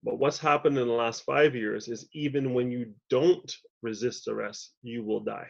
but 0.04 0.18
what's 0.18 0.38
happened 0.38 0.78
in 0.78 0.86
the 0.86 0.94
last 0.94 1.24
five 1.24 1.54
years 1.54 1.88
is 1.88 2.08
even 2.12 2.54
when 2.54 2.70
you 2.70 2.94
don't 3.10 3.52
resist 3.82 4.28
arrest, 4.28 4.72
you 4.82 5.02
will 5.02 5.20
die. 5.20 5.48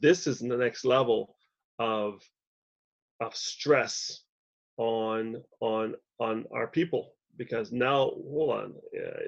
This 0.00 0.26
is 0.26 0.40
the 0.40 0.56
next 0.56 0.84
level 0.84 1.36
of 1.78 2.22
of 3.20 3.34
stress 3.36 4.20
on 4.76 5.42
on 5.60 5.94
on 6.18 6.44
our 6.52 6.66
people 6.66 7.12
because 7.36 7.72
now 7.72 8.12
hold 8.28 8.50
on 8.50 8.74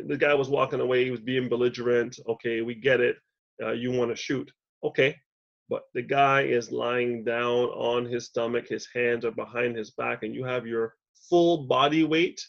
the 0.07 0.16
guy 0.16 0.35
was 0.35 0.49
walking 0.49 0.81
away 0.81 1.05
he 1.05 1.11
was 1.11 1.21
being 1.21 1.49
belligerent 1.49 2.19
okay 2.29 2.62
we 2.62 2.75
get 2.75 3.01
it 3.01 3.16
uh, 3.62 3.73
you 3.73 3.90
want 3.90 4.11
to 4.11 4.16
shoot 4.16 4.51
okay 4.85 5.16
but 5.69 5.83
the 5.95 6.03
guy 6.03 6.42
is 6.42 6.71
lying 6.71 7.25
down 7.25 7.64
on 7.71 8.05
his 8.05 8.27
stomach 8.27 8.66
his 8.69 8.88
hands 8.95 9.25
are 9.25 9.33
behind 9.33 9.77
his 9.77 9.90
back 9.92 10.23
and 10.23 10.35
you 10.35 10.45
have 10.45 10.66
your 10.66 10.95
full 11.29 11.66
body 11.66 12.05
weight 12.05 12.40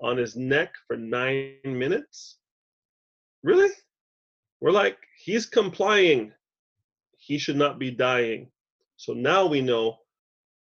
on 0.00 0.16
his 0.16 0.36
neck 0.36 0.72
for 0.86 0.96
nine 0.96 1.56
minutes? 1.64 2.38
Really? 3.42 3.70
We're 4.60 4.72
like, 4.72 4.98
he's 5.16 5.46
complying. 5.46 6.32
He 7.16 7.38
should 7.38 7.56
not 7.56 7.78
be 7.78 7.90
dying. 7.90 8.50
So 8.96 9.12
now 9.12 9.46
we 9.46 9.60
know 9.60 9.96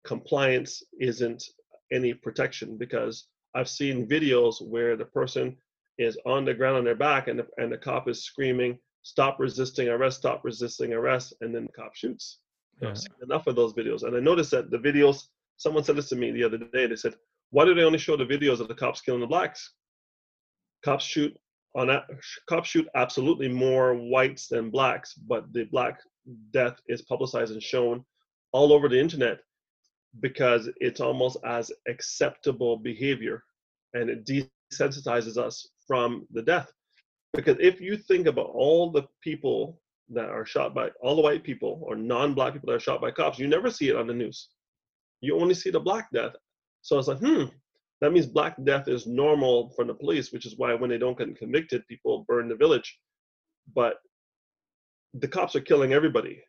compliance 0.05 0.83
isn't 0.99 1.43
any 1.91 2.13
protection 2.13 2.77
because 2.77 3.27
I've 3.55 3.69
seen 3.69 4.07
videos 4.07 4.61
where 4.61 4.95
the 4.95 5.05
person 5.05 5.57
is 5.97 6.17
on 6.25 6.45
the 6.45 6.53
ground 6.53 6.77
on 6.77 6.83
their 6.83 6.95
back 6.95 7.27
and 7.27 7.39
the, 7.39 7.47
and 7.57 7.71
the 7.71 7.77
cop 7.77 8.07
is 8.07 8.23
screaming, 8.23 8.77
stop 9.01 9.39
resisting 9.39 9.89
arrest, 9.89 10.17
stop 10.19 10.41
resisting 10.43 10.93
arrest, 10.93 11.33
and 11.41 11.53
then 11.53 11.65
the 11.65 11.71
cop 11.71 11.95
shoots. 11.95 12.39
Yeah. 12.81 12.89
I've 12.89 12.97
seen 12.97 13.13
enough 13.23 13.47
of 13.47 13.55
those 13.55 13.73
videos. 13.73 14.03
And 14.03 14.15
I 14.15 14.19
noticed 14.19 14.51
that 14.51 14.69
the 14.69 14.77
videos, 14.77 15.23
someone 15.57 15.83
said 15.83 15.95
this 15.95 16.09
to 16.09 16.15
me 16.15 16.31
the 16.31 16.43
other 16.43 16.57
day, 16.57 16.85
they 16.85 16.95
said, 16.95 17.15
why 17.49 17.65
do 17.65 17.73
they 17.73 17.83
only 17.83 17.97
show 17.97 18.17
the 18.17 18.25
videos 18.25 18.59
of 18.59 18.67
the 18.67 18.75
cops 18.75 19.01
killing 19.01 19.21
the 19.21 19.27
blacks? 19.27 19.73
Cops 20.83 21.05
shoot 21.05 21.35
on 21.75 21.87
that. 21.87 22.03
Cops 22.47 22.69
shoot 22.69 22.87
absolutely 22.95 23.47
more 23.47 23.95
whites 23.95 24.47
than 24.47 24.69
blacks, 24.69 25.13
but 25.13 25.51
the 25.53 25.63
black 25.65 25.99
death 26.51 26.79
is 26.87 27.01
publicized 27.03 27.53
and 27.53 27.63
shown 27.63 28.03
all 28.51 28.73
over 28.73 28.89
the 28.89 28.99
internet 28.99 29.39
because 30.19 30.69
it's 30.77 30.99
almost 30.99 31.37
as 31.45 31.71
acceptable 31.87 32.77
behavior 32.77 33.43
and 33.93 34.09
it 34.09 34.25
desensitizes 34.25 35.37
us 35.37 35.67
from 35.85 36.27
the 36.31 36.41
death. 36.41 36.71
Because 37.33 37.57
if 37.59 37.79
you 37.79 37.97
think 37.97 38.27
about 38.27 38.51
all 38.53 38.91
the 38.91 39.03
people 39.21 39.79
that 40.09 40.29
are 40.29 40.45
shot 40.45 40.73
by 40.73 40.89
all 41.01 41.15
the 41.15 41.21
white 41.21 41.43
people 41.43 41.81
or 41.83 41.95
non-black 41.95 42.53
people 42.53 42.67
that 42.67 42.75
are 42.75 42.79
shot 42.79 43.01
by 43.01 43.11
cops, 43.11 43.39
you 43.39 43.47
never 43.47 43.69
see 43.69 43.89
it 43.89 43.95
on 43.95 44.07
the 44.07 44.13
news. 44.13 44.49
You 45.21 45.39
only 45.39 45.53
see 45.53 45.69
the 45.69 45.79
black 45.79 46.09
death. 46.11 46.33
So 46.81 46.97
it's 46.97 47.07
like, 47.07 47.19
hmm, 47.19 47.45
that 48.01 48.13
means 48.13 48.27
Black 48.27 48.55
Death 48.63 48.87
is 48.87 49.07
normal 49.07 49.71
for 49.75 49.83
the 49.83 49.93
police, 49.93 50.31
which 50.31 50.45
is 50.45 50.57
why 50.57 50.73
when 50.73 50.89
they 50.89 50.97
don't 50.97 51.17
get 51.17 51.35
convicted, 51.37 51.87
people 51.87 52.25
burn 52.27 52.47
the 52.47 52.55
village. 52.55 52.97
But 53.75 53.95
the 55.13 55.27
cops 55.27 55.55
are 55.55 55.61
killing 55.61 55.93
everybody. 55.93 56.41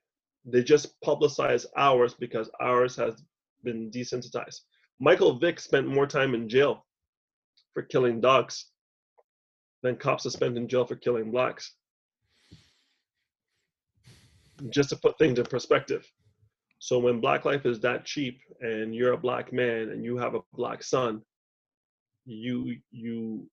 They 0.44 0.62
just 0.62 1.00
publicize 1.00 1.64
ours 1.76 2.14
because 2.14 2.50
ours 2.60 2.96
has 2.96 3.22
been 3.64 3.90
desensitized. 3.90 4.60
Michael 5.00 5.38
Vick 5.38 5.60
spent 5.60 5.86
more 5.86 6.06
time 6.06 6.34
in 6.34 6.48
jail 6.48 6.84
for 7.74 7.82
killing 7.82 8.20
dogs 8.20 8.66
than 9.82 9.96
cops 9.96 10.24
have 10.24 10.32
spent 10.32 10.56
in 10.56 10.68
jail 10.68 10.84
for 10.84 10.96
killing 10.96 11.30
blacks. 11.30 11.74
Just 14.70 14.90
to 14.90 14.96
put 14.96 15.16
things 15.18 15.38
in 15.38 15.44
perspective. 15.44 16.04
So 16.80 16.98
when 16.98 17.20
black 17.20 17.44
life 17.44 17.66
is 17.66 17.80
that 17.80 18.04
cheap 18.04 18.40
and 18.60 18.94
you're 18.94 19.12
a 19.12 19.18
black 19.18 19.52
man 19.52 19.90
and 19.90 20.04
you 20.04 20.16
have 20.16 20.34
a 20.34 20.40
black 20.52 20.82
son, 20.82 21.22
you 22.24 22.76
you 22.90 23.48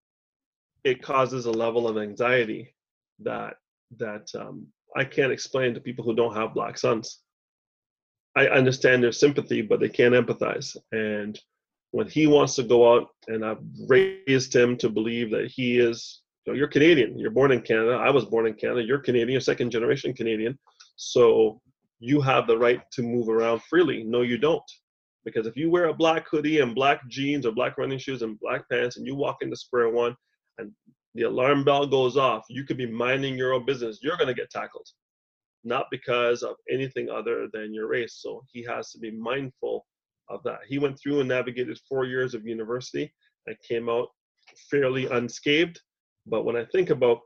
it 0.84 1.02
causes 1.02 1.46
a 1.46 1.52
level 1.52 1.88
of 1.88 1.98
anxiety 1.98 2.76
that 3.20 3.56
that 3.98 4.30
um, 4.38 4.68
I 4.96 5.04
can't 5.04 5.32
explain 5.32 5.74
to 5.74 5.80
people 5.80 6.06
who 6.06 6.16
don't 6.16 6.36
have 6.36 6.54
black 6.54 6.78
sons. 6.78 7.20
I 8.36 8.48
understand 8.48 9.04
their 9.04 9.12
sympathy, 9.12 9.62
but 9.62 9.80
they 9.80 9.90
can't 9.90 10.14
empathize. 10.14 10.76
And 10.92 11.40
when 11.92 12.08
he 12.08 12.28
wants 12.28 12.56
to 12.56 12.64
go 12.64 12.94
out, 12.94 13.08
and 13.28 13.46
I've 13.46 13.64
raised 13.88 14.54
him 14.54 14.76
to 14.78 14.90
believe 14.90 15.32
that 15.32 15.50
he 15.50 15.80
is, 15.80 16.22
you 16.46 16.52
know, 16.52 16.58
you're 16.58 16.68
Canadian, 16.68 17.18
you're 17.18 17.32
born 17.32 17.52
in 17.52 17.62
Canada. 17.62 17.94
I 17.94 18.10
was 18.10 18.26
born 18.26 18.46
in 18.48 18.54
Canada. 18.54 18.84
You're 18.84 19.00
Canadian, 19.00 19.30
you're 19.30 19.42
second 19.42 19.72
generation 19.72 20.14
Canadian. 20.14 20.60
So 20.98 21.62
you 22.00 22.22
have 22.22 22.48
the 22.48 22.58
right 22.58 22.82
to 22.92 23.02
move 23.02 23.30
around 23.30 23.64
freely. 23.64 24.04
No, 24.04 24.22
you 24.22 24.38
don't. 24.38 24.62
Because 25.24 25.48
if 25.48 25.56
you 25.56 25.72
wear 25.72 25.86
a 25.86 25.94
black 25.94 26.28
hoodie 26.30 26.60
and 26.60 26.76
black 26.76 27.08
jeans 27.08 27.46
or 27.46 27.52
black 27.52 27.78
running 27.78 27.98
shoes 27.98 28.22
and 28.22 28.40
black 28.40 28.70
pants 28.70 28.98
and 28.98 29.08
you 29.08 29.16
walk 29.16 29.38
into 29.42 29.56
square 29.56 29.90
one 29.90 30.16
and 30.60 30.72
the 31.16 31.24
alarm 31.24 31.64
bell 31.64 31.88
goes 31.88 32.18
off, 32.18 32.44
you 32.50 32.64
could 32.64 32.78
be 32.78 32.86
minding 32.86 33.36
your 33.38 33.54
own 33.54 33.66
business. 33.66 34.00
You're 34.04 34.18
going 34.18 34.28
to 34.28 34.34
get 34.34 34.52
tackled, 34.52 34.88
not 35.66 35.88
because 35.92 36.44
of 36.44 36.56
anything 36.72 37.10
other 37.10 37.48
than 37.52 37.74
your 37.74 37.88
race. 37.88 38.20
So 38.22 38.44
he 38.52 38.64
has 38.64 38.92
to 38.92 39.00
be 39.00 39.12
mindful 39.12 39.86
of 40.30 40.42
that. 40.44 40.60
He 40.68 40.80
went 40.80 41.00
through 41.00 41.20
and 41.20 41.30
navigated 41.30 41.80
four 41.90 42.06
years 42.06 42.34
of 42.34 42.46
university 42.46 43.12
and 43.48 43.56
came 43.68 43.90
out 43.90 44.08
fairly 44.70 45.08
unscathed. 45.08 45.80
But 46.28 46.46
when 46.46 46.56
I 46.56 46.66
think 46.66 46.90
about 46.90 47.20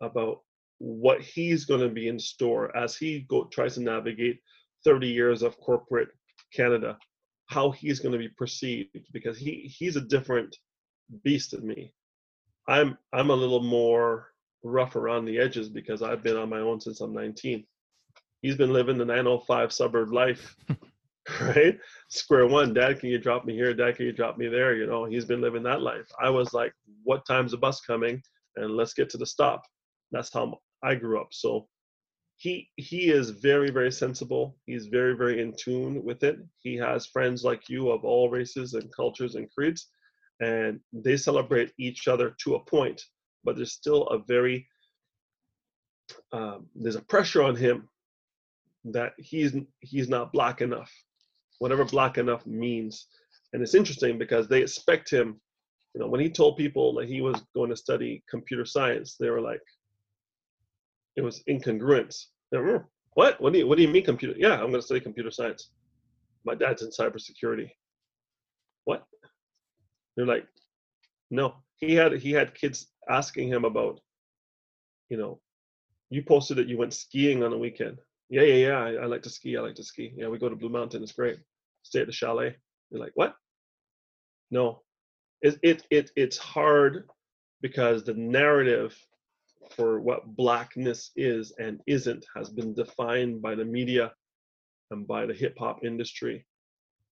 about 0.00 0.40
what 0.78 1.20
he's 1.20 1.64
going 1.64 1.80
to 1.80 1.88
be 1.88 2.08
in 2.08 2.18
store 2.18 2.74
as 2.76 2.96
he 2.96 3.26
go, 3.28 3.44
tries 3.44 3.74
to 3.74 3.80
navigate 3.80 4.38
30 4.84 5.08
years 5.08 5.42
of 5.42 5.58
corporate 5.58 6.08
Canada, 6.54 6.96
how 7.46 7.70
he's 7.70 7.98
going 7.98 8.12
to 8.12 8.18
be 8.18 8.28
perceived 8.36 8.96
because 9.12 9.38
he 9.38 9.72
he's 9.76 9.96
a 9.96 10.00
different 10.00 10.56
beast 11.24 11.50
than 11.50 11.66
me. 11.66 11.92
I'm 12.68 12.96
I'm 13.12 13.30
a 13.30 13.34
little 13.36 13.62
more 13.62 14.28
rough 14.62 14.96
around 14.96 15.24
the 15.24 15.38
edges 15.38 15.68
because 15.68 16.02
I've 16.02 16.22
been 16.22 16.36
on 16.36 16.48
my 16.48 16.60
own 16.60 16.80
since 16.80 17.00
I'm 17.00 17.14
19. 17.14 17.64
He's 18.42 18.56
been 18.56 18.72
living 18.72 18.98
the 18.98 19.04
905 19.04 19.72
suburb 19.72 20.12
life, 20.12 20.56
right? 21.40 21.78
Square 22.08 22.46
one, 22.48 22.72
Dad, 22.72 23.00
can 23.00 23.10
you 23.10 23.18
drop 23.18 23.44
me 23.44 23.54
here? 23.54 23.74
Dad, 23.74 23.96
can 23.96 24.06
you 24.06 24.12
drop 24.12 24.38
me 24.38 24.48
there? 24.48 24.74
You 24.74 24.86
know, 24.86 25.04
he's 25.04 25.24
been 25.24 25.40
living 25.40 25.62
that 25.64 25.82
life. 25.82 26.06
I 26.20 26.30
was 26.30 26.54
like, 26.54 26.72
what 27.02 27.26
time's 27.26 27.50
the 27.52 27.58
bus 27.58 27.80
coming? 27.80 28.22
And 28.56 28.76
let's 28.76 28.94
get 28.94 29.10
to 29.10 29.18
the 29.18 29.26
stop. 29.26 29.62
That's 30.10 30.32
how 30.32 30.58
I 30.82 30.94
grew 30.94 31.20
up. 31.20 31.28
So 31.32 31.68
he 32.36 32.68
he 32.76 33.10
is 33.10 33.30
very 33.30 33.70
very 33.70 33.90
sensible. 33.92 34.56
He's 34.66 34.86
very 34.86 35.16
very 35.16 35.40
in 35.40 35.52
tune 35.58 36.02
with 36.04 36.22
it. 36.22 36.38
He 36.60 36.76
has 36.76 37.06
friends 37.06 37.44
like 37.44 37.68
you 37.68 37.90
of 37.90 38.04
all 38.04 38.30
races 38.30 38.74
and 38.74 38.94
cultures 38.94 39.34
and 39.34 39.50
creeds, 39.50 39.88
and 40.40 40.80
they 40.92 41.16
celebrate 41.16 41.72
each 41.78 42.08
other 42.08 42.34
to 42.44 42.54
a 42.54 42.64
point. 42.64 43.02
But 43.44 43.56
there's 43.56 43.72
still 43.72 44.06
a 44.08 44.18
very 44.18 44.66
um, 46.32 46.66
there's 46.74 46.96
a 46.96 47.02
pressure 47.02 47.42
on 47.42 47.56
him 47.56 47.88
that 48.84 49.12
he's 49.18 49.54
he's 49.80 50.08
not 50.08 50.32
black 50.32 50.60
enough, 50.60 50.92
whatever 51.58 51.84
black 51.84 52.18
enough 52.18 52.46
means. 52.46 53.06
And 53.52 53.62
it's 53.62 53.74
interesting 53.74 54.18
because 54.18 54.48
they 54.48 54.62
expect 54.62 55.10
him. 55.10 55.40
You 55.94 56.00
know, 56.02 56.08
when 56.08 56.20
he 56.20 56.30
told 56.30 56.56
people 56.56 56.94
that 56.94 57.08
he 57.08 57.20
was 57.20 57.42
going 57.54 57.70
to 57.70 57.76
study 57.76 58.22
computer 58.28 58.64
science, 58.64 59.16
they 59.18 59.30
were 59.30 59.40
like, 59.40 59.60
it 61.16 61.22
was 61.22 61.42
incongruent. 61.48 62.14
What? 63.14 63.40
What 63.40 63.52
do 63.52 63.58
you 63.58 63.66
What 63.66 63.76
do 63.76 63.82
you 63.82 63.88
mean 63.88 64.04
computer? 64.04 64.34
Yeah, 64.36 64.54
I'm 64.54 64.70
going 64.70 64.74
to 64.74 64.82
study 64.82 65.00
computer 65.00 65.30
science. 65.30 65.70
My 66.44 66.54
dad's 66.54 66.82
in 66.82 66.90
cybersecurity. 66.90 67.70
What? 68.84 69.04
They're 70.16 70.26
like, 70.26 70.46
no. 71.30 71.54
He 71.78 71.94
had 71.94 72.12
he 72.14 72.32
had 72.32 72.54
kids 72.54 72.88
asking 73.08 73.48
him 73.48 73.64
about, 73.64 74.00
you 75.08 75.16
know, 75.16 75.40
you 76.10 76.22
posted 76.22 76.58
that 76.58 76.68
you 76.68 76.78
went 76.78 76.94
skiing 76.94 77.42
on 77.42 77.50
the 77.50 77.58
weekend. 77.58 77.98
Yeah, 78.30 78.42
yeah, 78.42 78.66
yeah. 78.66 78.78
I, 78.78 78.92
I 79.02 79.06
like 79.06 79.22
to 79.22 79.30
ski. 79.30 79.56
I 79.56 79.60
like 79.60 79.76
to 79.76 79.84
ski. 79.84 80.12
Yeah, 80.16 80.28
we 80.28 80.38
go 80.38 80.48
to 80.48 80.56
Blue 80.56 80.68
Mountain. 80.68 81.02
It's 81.02 81.12
great. 81.12 81.38
Stay 81.82 82.00
at 82.00 82.06
the 82.06 82.12
chalet. 82.12 82.56
You're 82.90 83.00
like, 83.00 83.12
what? 83.14 83.34
No, 84.50 84.82
it, 85.42 85.58
it, 85.62 85.82
it 85.90 86.10
it's 86.16 86.38
hard 86.38 87.08
because 87.60 88.04
the 88.04 88.14
narrative 88.14 88.96
for 89.70 90.00
what 90.00 90.36
blackness 90.36 91.10
is 91.16 91.52
and 91.58 91.80
isn't 91.86 92.24
has 92.34 92.48
been 92.48 92.74
defined 92.74 93.42
by 93.42 93.54
the 93.54 93.64
media 93.64 94.12
and 94.90 95.06
by 95.06 95.26
the 95.26 95.34
hip 95.34 95.54
hop 95.58 95.84
industry 95.84 96.46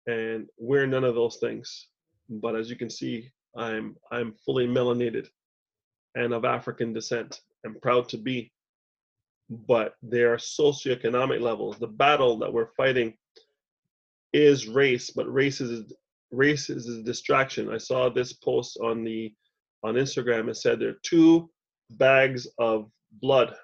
and 0.07 0.47
we're 0.59 0.87
none 0.87 1.05
of 1.05 1.15
those 1.15 1.37
things 1.37 1.89
but 2.29 2.57
as 2.57 2.71
you 2.71 2.77
can 2.77 2.89
see 2.89 3.31
i'm 3.57 3.97
i'm 4.11 4.33
fully 4.45 4.67
melanated 4.67 5.27
and 6.15 6.33
of 6.33 6.45
african 6.45 6.93
descent 6.93 7.41
and 7.65 7.81
proud 7.83 8.09
to 8.09 8.17
be 8.17 8.51
but 9.49 9.95
there 10.03 10.33
are 10.33 10.39
socioeconomic 10.39 11.41
levels 11.41 11.79
the 11.79 11.87
battle 11.87 12.39
that 12.39 12.53
we're 12.53 12.73
fighting 12.77 13.15
is 14.33 14.67
race 14.67 15.11
but 15.11 15.33
race 15.33 15.61
is 15.61 15.93
race 16.31 16.71
is 16.71 16.89
a 16.89 17.03
distraction. 17.03 17.73
I 17.73 17.79
saw 17.79 18.09
this 18.09 18.33
post 18.33 18.79
on 18.83 19.05
the 19.05 19.33
on 19.83 19.95
instagram. 19.95 20.49
It 20.49 20.57
said 20.57 20.79
there 20.79 20.91
are 20.91 21.01
two 21.03 21.51
bags 21.91 22.47
of 22.59 22.91
blood. 23.21 23.55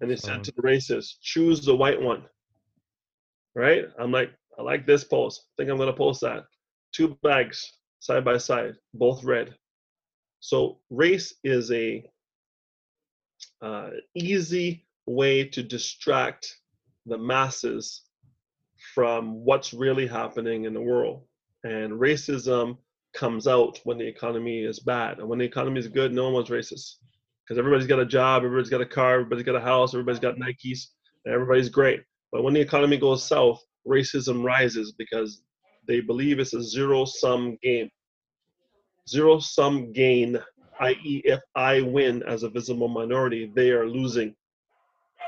And 0.00 0.10
they 0.10 0.16
said 0.16 0.44
to 0.44 0.52
the 0.52 0.62
racists 0.62 1.14
choose 1.20 1.64
the 1.64 1.74
white 1.74 2.00
one. 2.00 2.24
Right? 3.54 3.86
I'm 3.98 4.12
like 4.12 4.30
I 4.58 4.62
like 4.62 4.86
this 4.86 5.04
post. 5.04 5.44
I 5.46 5.50
think 5.56 5.70
I'm 5.70 5.76
going 5.76 5.88
to 5.88 5.96
post 5.96 6.20
that. 6.22 6.44
Two 6.92 7.16
bags 7.22 7.72
side 8.00 8.24
by 8.24 8.38
side, 8.38 8.74
both 8.94 9.24
red. 9.24 9.54
So 10.40 10.78
race 10.90 11.34
is 11.44 11.70
a 11.72 12.04
uh, 13.60 13.90
easy 14.14 14.86
way 15.06 15.44
to 15.44 15.62
distract 15.62 16.56
the 17.06 17.18
masses 17.18 18.02
from 18.94 19.44
what's 19.44 19.74
really 19.74 20.06
happening 20.06 20.64
in 20.64 20.74
the 20.74 20.80
world. 20.80 21.24
And 21.64 21.92
racism 21.92 22.78
comes 23.14 23.46
out 23.46 23.80
when 23.84 23.98
the 23.98 24.06
economy 24.06 24.62
is 24.62 24.78
bad. 24.80 25.18
And 25.18 25.28
when 25.28 25.38
the 25.38 25.44
economy 25.44 25.80
is 25.80 25.88
good, 25.88 26.12
no 26.12 26.30
one's 26.30 26.50
racist. 26.50 26.96
Because 27.44 27.58
everybody's 27.58 27.86
got 27.86 27.98
a 27.98 28.06
job, 28.06 28.44
everybody's 28.44 28.70
got 28.70 28.80
a 28.80 28.86
car, 28.86 29.14
everybody's 29.14 29.44
got 29.44 29.56
a 29.56 29.60
house, 29.60 29.94
everybody's 29.94 30.20
got 30.20 30.36
Nikes, 30.36 30.88
and 31.24 31.34
everybody's 31.34 31.70
great. 31.70 32.02
But 32.30 32.42
when 32.42 32.54
the 32.54 32.60
economy 32.60 32.98
goes 32.98 33.24
south, 33.24 33.60
racism 33.86 34.44
rises 34.44 34.92
because 34.92 35.42
they 35.88 36.00
believe 36.00 36.38
it's 36.38 36.54
a 36.54 36.62
zero 36.62 37.06
sum 37.06 37.56
game. 37.62 37.90
Zero 39.08 39.40
sum 39.40 39.90
gain, 39.92 40.38
i.e., 40.80 41.22
if 41.24 41.40
I 41.56 41.80
win 41.80 42.22
as 42.24 42.42
a 42.42 42.50
visible 42.50 42.88
minority, 42.88 43.50
they 43.54 43.70
are 43.70 43.88
losing. 43.88 44.34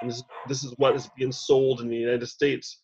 And 0.03 0.11
this, 0.11 0.23
this 0.49 0.65
is 0.65 0.75
what 0.77 0.95
is 0.95 1.09
being 1.17 1.33
sold 1.33 1.81
in 1.81 1.89
the 1.89 1.97
United 1.97 2.27
States. 2.27 2.83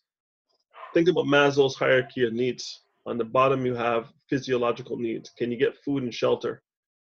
Think 0.93 1.07
about 1.07 1.25
Maslow's 1.25 1.75
hierarchy 1.75 2.25
of 2.25 2.33
needs. 2.33 2.81
On 3.05 3.17
the 3.17 3.23
bottom, 3.23 3.65
you 3.65 3.75
have 3.75 4.11
physiological 4.27 4.97
needs. 4.97 5.29
Can 5.37 5.51
you 5.51 5.57
get 5.57 5.77
food 5.85 6.01
and 6.01 6.13
shelter? 6.13 6.63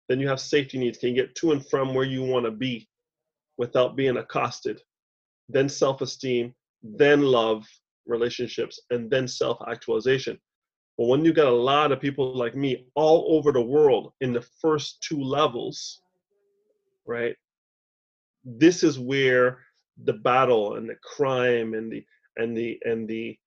Then 0.09 0.21
you 0.21 0.29
have 0.29 0.41
safety 0.41 0.79
needs. 0.79 0.99
Can 0.99 1.11
you 1.11 1.15
get 1.17 1.35
to 1.37 1.53
and 1.53 1.67
from 1.69 1.95
where 1.95 2.07
you 2.07 2.23
want 2.23 2.45
to 2.45 2.53
be 2.53 2.89
without 3.59 3.97
being 3.97 4.17
accosted? 4.17 4.81
Then 5.49 5.69
self 5.69 6.01
esteem, 6.01 6.55
then 6.83 7.23
love, 7.23 7.67
relationships, 8.07 8.81
and 8.91 9.11
then 9.11 9.27
self 9.27 9.59
actualization. 9.69 10.39
But 11.01 11.07
when 11.07 11.25
you 11.25 11.33
got 11.33 11.47
a 11.47 11.51
lot 11.51 11.93
of 11.93 12.01
people 12.01 12.37
like 12.37 12.55
me 12.55 12.85
all 12.95 13.35
over 13.35 13.53
the 13.53 13.63
world 13.63 14.13
in 14.21 14.35
the 14.35 14.45
first 14.61 15.03
two 15.03 15.19
levels, 15.19 16.03
right? 17.07 17.35
This 18.45 18.85
is 18.85 18.99
where 18.99 19.61
the 20.05 20.13
battle 20.13 20.77
and 20.77 20.87
the 20.87 20.97
crime 21.03 21.73
and 21.73 21.91
the 21.91 22.05
and 22.37 22.55
the 22.55 22.79
and 22.85 23.09
the 23.09 23.39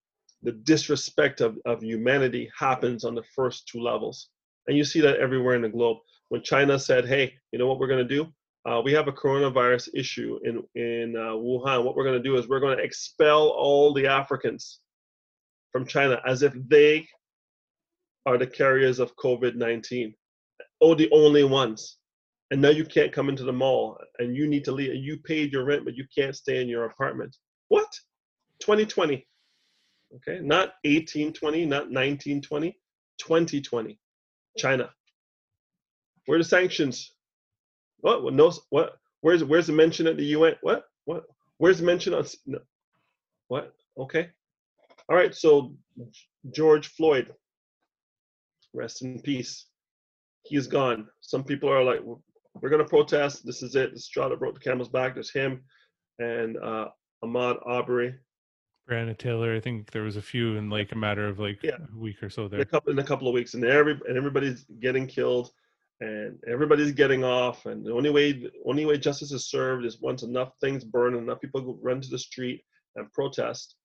the 0.42 0.54
disrespect 0.54 1.42
of, 1.42 1.60
of 1.66 1.84
humanity 1.84 2.50
happens 2.58 3.06
on 3.06 3.13
the 3.13 3.28
first 3.36 3.68
two 3.68 3.80
levels. 3.80 4.30
And 4.66 4.76
you 4.76 4.84
see 4.84 5.02
that 5.02 5.18
everywhere 5.18 5.54
in 5.56 5.62
the 5.62 5.70
globe. 5.70 6.00
When 6.30 6.42
China 6.42 6.80
said, 6.80 7.06
hey, 7.08 7.36
you 7.52 7.60
know 7.60 7.68
what 7.68 7.78
we're 7.78 7.88
going 7.88 8.08
to 8.08 8.16
do? 8.16 8.34
uh, 8.66 8.82
we 8.84 8.94
have 8.94 9.08
a 9.08 9.12
coronavirus 9.12 9.89
issue 9.94 10.39
in 10.44 10.63
in 10.74 11.16
uh, 11.16 11.34
Wuhan. 11.34 11.84
What 11.84 11.96
we're 11.96 12.06
going 12.06 12.22
to 12.22 12.30
do 12.30 12.36
is 12.38 12.48
we're 12.48 12.60
going 12.60 12.78
to 12.78 12.84
expel 12.84 13.50
all 13.50 13.94
the 13.94 14.08
Africans 14.08 14.80
from 15.72 15.86
China 15.86 16.20
as 16.26 16.42
if 16.42 16.54
they 16.68 17.08
are 18.26 18.38
the 18.38 18.48
carriers 18.48 19.00
of 19.00 19.16
COVID-19. 19.18 20.14
Oh, 20.82 20.96
the 20.96 21.10
only 21.12 21.44
ones. 21.44 21.98
And 22.52 22.62
now 22.62 22.70
you 22.70 22.86
can't 22.86 23.12
come 23.12 23.30
into 23.30 23.44
the 23.44 23.54
mall, 23.54 23.98
and 24.20 24.36
you 24.36 24.48
need 24.48 24.64
to 24.66 24.72
leave. 24.72 24.96
You 24.96 25.18
paid 25.18 25.52
your 25.52 25.66
rent, 25.66 25.86
but 25.86 25.96
you 25.96 26.06
can't 26.16 26.36
stay 26.36 26.62
in 26.62 26.68
your 26.68 26.86
apartment. 26.86 27.36
What? 27.70 27.92
2020. 28.60 29.26
Okay, 30.16 30.40
not 30.40 30.76
1820, 30.84 31.66
not 31.66 31.90
1920, 31.90 32.78
2020. 33.18 34.00
China. 34.58 34.92
Where 36.28 36.38
the 36.38 36.44
sanctions? 36.44 37.12
What? 38.02 38.34
no. 38.34 38.52
What? 38.70 38.98
Where's 39.22 39.44
Where's 39.44 39.68
the 39.68 39.74
mention 39.74 40.06
at 40.08 40.18
the 40.18 40.26
UN? 40.26 40.56
What? 40.62 40.84
What? 41.06 41.24
Where's 41.58 41.80
the 41.80 41.86
mention 41.86 42.14
on? 42.14 42.26
No. 42.46 42.60
What? 43.48 43.74
Okay. 43.98 44.30
All 45.10 45.16
right. 45.16 45.34
So 45.34 45.74
George 46.52 46.88
Floyd, 46.90 47.34
rest 48.74 49.04
in 49.04 49.22
peace. 49.22 49.68
He's 50.44 50.68
gone. 50.68 51.08
Some 51.22 51.44
people 51.44 51.70
are 51.70 51.84
like, 51.84 52.00
we're 52.62 52.70
gonna 52.70 52.86
protest. 52.86 53.46
This 53.46 53.64
is 53.64 53.76
it. 53.76 53.94
This 53.94 54.06
straw 54.06 54.30
that 54.30 54.40
broke 54.40 54.56
the 54.56 54.60
camel's 54.60 54.90
back. 54.90 55.14
There's 55.14 55.32
him 55.32 55.64
and 56.20 56.58
uh, 56.58 56.88
Ahmaud 57.24 57.58
Arbery. 57.66 58.16
Breonna 58.90 59.18
Taylor. 59.18 59.56
I 59.56 59.62
think 59.62 59.92
there 59.92 60.04
was 60.04 60.18
a 60.18 60.22
few 60.22 60.58
in 60.58 60.70
like 60.70 60.92
a 60.92 60.98
matter 60.98 61.28
of 61.28 61.40
like 61.40 61.64
yeah. 61.64 61.78
a 61.78 61.98
week 61.98 62.22
or 62.22 62.30
so 62.30 62.48
there. 62.48 62.60
In 62.60 62.64
a 62.64 62.70
couple 62.70 62.92
in 62.92 63.00
a 63.00 63.04
couple 63.04 63.28
of 63.28 63.34
weeks, 63.34 63.54
and 63.54 63.64
every 63.64 64.00
and 64.08 64.18
everybody's 64.18 64.66
getting 64.80 65.08
killed 65.08 65.52
and 66.04 66.38
everybody's 66.48 66.92
getting 66.92 67.24
off 67.24 67.66
and 67.66 67.86
the 67.86 67.94
only 67.94 68.10
way 68.10 68.32
the 68.34 68.52
only 68.66 68.86
way 68.86 68.98
justice 68.98 69.32
is 69.32 69.50
served 69.50 69.86
is 69.86 70.02
once 70.02 70.24
enough 70.24 70.52
things 70.60 70.84
burn 70.84 71.14
and 71.14 71.24
enough 71.24 71.40
people 71.40 71.78
run 71.82 72.02
to 72.02 72.10
the 72.10 72.18
street 72.18 72.64
and 72.96 73.12
protest 73.14 73.76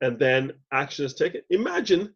and 0.00 0.18
then 0.18 0.52
action 0.72 1.04
is 1.04 1.14
taken 1.14 1.40
imagine 1.50 2.14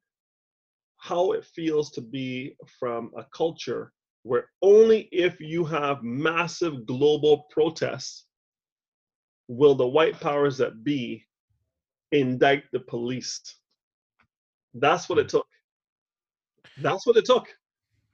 how 0.99 1.33
it 1.33 1.45
feels 1.45 1.91
to 1.93 2.01
be 2.01 2.57
from 2.79 3.11
a 3.17 3.25
culture 3.35 3.93
where 4.23 4.49
only 4.63 5.09
if 5.13 5.41
you 5.41 5.65
have 5.65 6.03
massive 6.03 6.87
global 6.87 7.47
protests 7.51 8.27
will 9.47 9.75
the 9.75 9.87
white 9.87 10.21
powers 10.21 10.59
that 10.59 10.85
be 10.85 11.25
indict 12.13 12.65
the 12.73 12.81
police 12.81 13.41
that's 14.75 15.09
what 15.09 15.19
it 15.19 15.31
hmm. 15.31 15.39
took 15.39 15.47
that's 16.83 17.07
what 17.07 17.17
it 17.17 17.25
took 17.25 17.49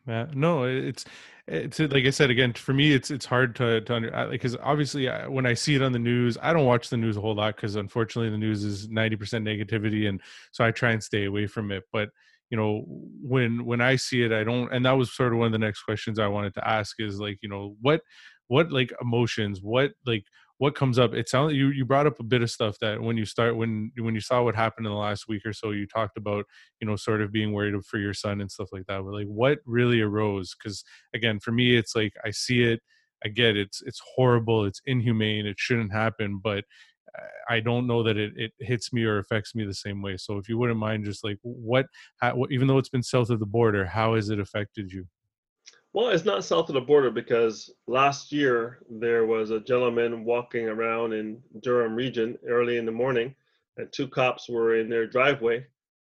yeah, 0.06 0.26
no, 0.34 0.64
it's 0.64 1.04
it's 1.46 1.78
like 1.78 2.04
I 2.04 2.10
said 2.10 2.30
again. 2.30 2.52
For 2.52 2.74
me, 2.74 2.92
it's 2.92 3.10
it's 3.10 3.24
hard 3.24 3.56
to 3.56 3.80
to 3.82 3.94
under 3.94 4.28
because 4.30 4.56
obviously 4.62 5.08
when 5.28 5.46
I 5.46 5.54
see 5.54 5.74
it 5.76 5.82
on 5.82 5.92
the 5.92 5.98
news, 5.98 6.36
I 6.42 6.52
don't 6.52 6.66
watch 6.66 6.90
the 6.90 6.96
news 6.96 7.16
a 7.16 7.20
whole 7.20 7.34
lot 7.34 7.56
because 7.56 7.76
unfortunately 7.76 8.30
the 8.30 8.38
news 8.38 8.64
is 8.64 8.88
ninety 8.88 9.16
percent 9.16 9.46
negativity, 9.46 10.08
and 10.08 10.20
so 10.52 10.64
I 10.64 10.70
try 10.72 10.90
and 10.92 11.02
stay 11.02 11.24
away 11.24 11.46
from 11.46 11.72
it. 11.72 11.84
But 11.90 12.10
you 12.54 12.60
know, 12.60 12.84
when 13.20 13.64
when 13.64 13.80
I 13.80 13.96
see 13.96 14.22
it, 14.22 14.30
I 14.30 14.44
don't. 14.44 14.72
And 14.72 14.86
that 14.86 14.92
was 14.92 15.12
sort 15.12 15.32
of 15.32 15.40
one 15.40 15.46
of 15.46 15.52
the 15.52 15.58
next 15.58 15.82
questions 15.82 16.20
I 16.20 16.28
wanted 16.28 16.54
to 16.54 16.68
ask 16.68 16.94
is 17.00 17.18
like, 17.18 17.38
you 17.42 17.48
know, 17.48 17.74
what 17.80 18.00
what 18.46 18.70
like 18.70 18.92
emotions, 19.00 19.58
what 19.60 19.90
like 20.06 20.24
what 20.58 20.76
comes 20.76 21.00
up 21.00 21.14
it 21.14 21.28
sounds 21.28 21.52
you 21.52 21.70
you 21.70 21.84
brought 21.84 22.06
up 22.06 22.20
a 22.20 22.22
bit 22.22 22.40
of 22.40 22.48
stuff 22.48 22.78
that 22.80 23.02
when 23.02 23.16
you 23.16 23.24
start 23.24 23.56
when 23.56 23.90
when 23.98 24.14
you 24.14 24.20
saw 24.20 24.40
what 24.40 24.54
happened 24.54 24.86
in 24.86 24.92
the 24.92 24.96
last 24.96 25.26
week 25.26 25.44
or 25.44 25.52
so 25.52 25.72
you 25.72 25.84
talked 25.84 26.16
about 26.16 26.44
you 26.80 26.86
know 26.86 26.94
sort 26.94 27.20
of 27.20 27.32
being 27.32 27.52
worried 27.52 27.74
for 27.84 27.98
your 27.98 28.14
son 28.14 28.40
and 28.40 28.52
stuff 28.52 28.68
like 28.70 28.86
that 28.86 29.02
but 29.02 29.12
like 29.12 29.26
what 29.26 29.58
really 29.66 30.00
arose 30.00 30.54
because 30.54 30.84
again 31.12 31.40
for 31.40 31.50
me 31.50 31.76
it's 31.76 31.96
like 31.96 32.12
i 32.24 32.30
see 32.30 32.62
it 32.62 32.80
i 33.24 33.28
get 33.28 33.56
it, 33.56 33.66
it's 33.66 33.82
it's 33.82 34.00
horrible 34.14 34.64
it's 34.64 34.80
inhumane 34.86 35.44
it 35.44 35.58
shouldn't 35.58 35.92
happen 35.92 36.40
but 36.40 36.62
I 37.48 37.60
don't 37.60 37.86
know 37.86 38.02
that 38.02 38.16
it, 38.16 38.32
it 38.36 38.52
hits 38.58 38.92
me 38.92 39.04
or 39.04 39.18
affects 39.18 39.54
me 39.54 39.64
the 39.64 39.74
same 39.74 40.02
way. 40.02 40.16
So 40.16 40.38
if 40.38 40.48
you 40.48 40.58
wouldn't 40.58 40.78
mind, 40.78 41.04
just 41.04 41.24
like 41.24 41.38
what, 41.42 41.86
how, 42.20 42.44
even 42.50 42.66
though 42.66 42.78
it's 42.78 42.88
been 42.88 43.02
south 43.02 43.30
of 43.30 43.40
the 43.40 43.46
border, 43.46 43.84
how 43.84 44.14
has 44.14 44.30
it 44.30 44.40
affected 44.40 44.90
you? 44.92 45.06
Well, 45.92 46.08
it's 46.08 46.24
not 46.24 46.44
south 46.44 46.68
of 46.68 46.74
the 46.74 46.80
border 46.80 47.10
because 47.12 47.72
last 47.86 48.32
year 48.32 48.80
there 48.90 49.26
was 49.26 49.50
a 49.50 49.60
gentleman 49.60 50.24
walking 50.24 50.68
around 50.68 51.12
in 51.12 51.40
Durham 51.62 51.94
region 51.94 52.36
early 52.48 52.78
in 52.78 52.86
the 52.86 52.92
morning, 52.92 53.32
and 53.76 53.92
two 53.92 54.08
cops 54.08 54.48
were 54.48 54.76
in 54.76 54.88
their 54.88 55.06
driveway, 55.06 55.64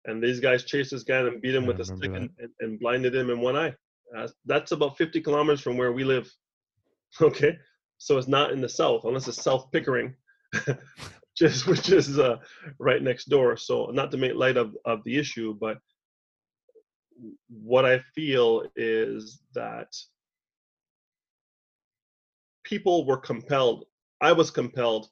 and 0.05 0.23
these 0.23 0.39
guys 0.39 0.65
chased 0.65 0.93
this 0.93 1.03
guy 1.03 1.19
and 1.19 1.43
beat 1.43 1.57
him 1.57 1.67
with 1.67 1.81
a 1.81 1.85
stick 1.85 2.13
and, 2.15 2.31
and, 2.61 2.79
blinded 2.79 3.13
him 3.13 3.31
in 3.31 3.41
one 3.41 3.57
eye. 3.57 3.75
Uh, 4.17 4.29
that's 4.47 4.71
about 4.71 4.97
50 4.97 5.21
kilometers 5.21 5.61
from 5.61 5.77
where 5.77 5.93
we 5.93 6.05
live. 6.05 6.33
Okay, 7.21 7.59
so 7.99 8.17
it's 8.17 8.27
not 8.27 8.53
in 8.53 8.63
the 8.63 8.69
south 8.69 9.05
unless 9.05 9.29
it's 9.29 9.43
South 9.43 9.71
Pickering, 9.71 10.15
is 11.41 11.67
which 11.67 11.91
is 11.91 12.19
uh, 12.19 12.37
right 12.79 13.03
next 13.03 13.29
door. 13.29 13.57
So 13.57 13.87
not 13.93 14.11
to 14.13 14.17
make 14.17 14.35
light 14.35 14.57
of 14.57 14.77
of 14.85 15.03
the 15.05 15.19
issue, 15.19 15.57
but 15.61 15.79
what 17.49 17.85
I 17.85 18.01
feel 18.15 18.65
is 18.77 19.41
that 19.55 19.89
people 22.65 23.07
were 23.07 23.17
compelled 23.19 23.85
I 24.21 24.33
was 24.33 24.53
compelled 24.53 25.09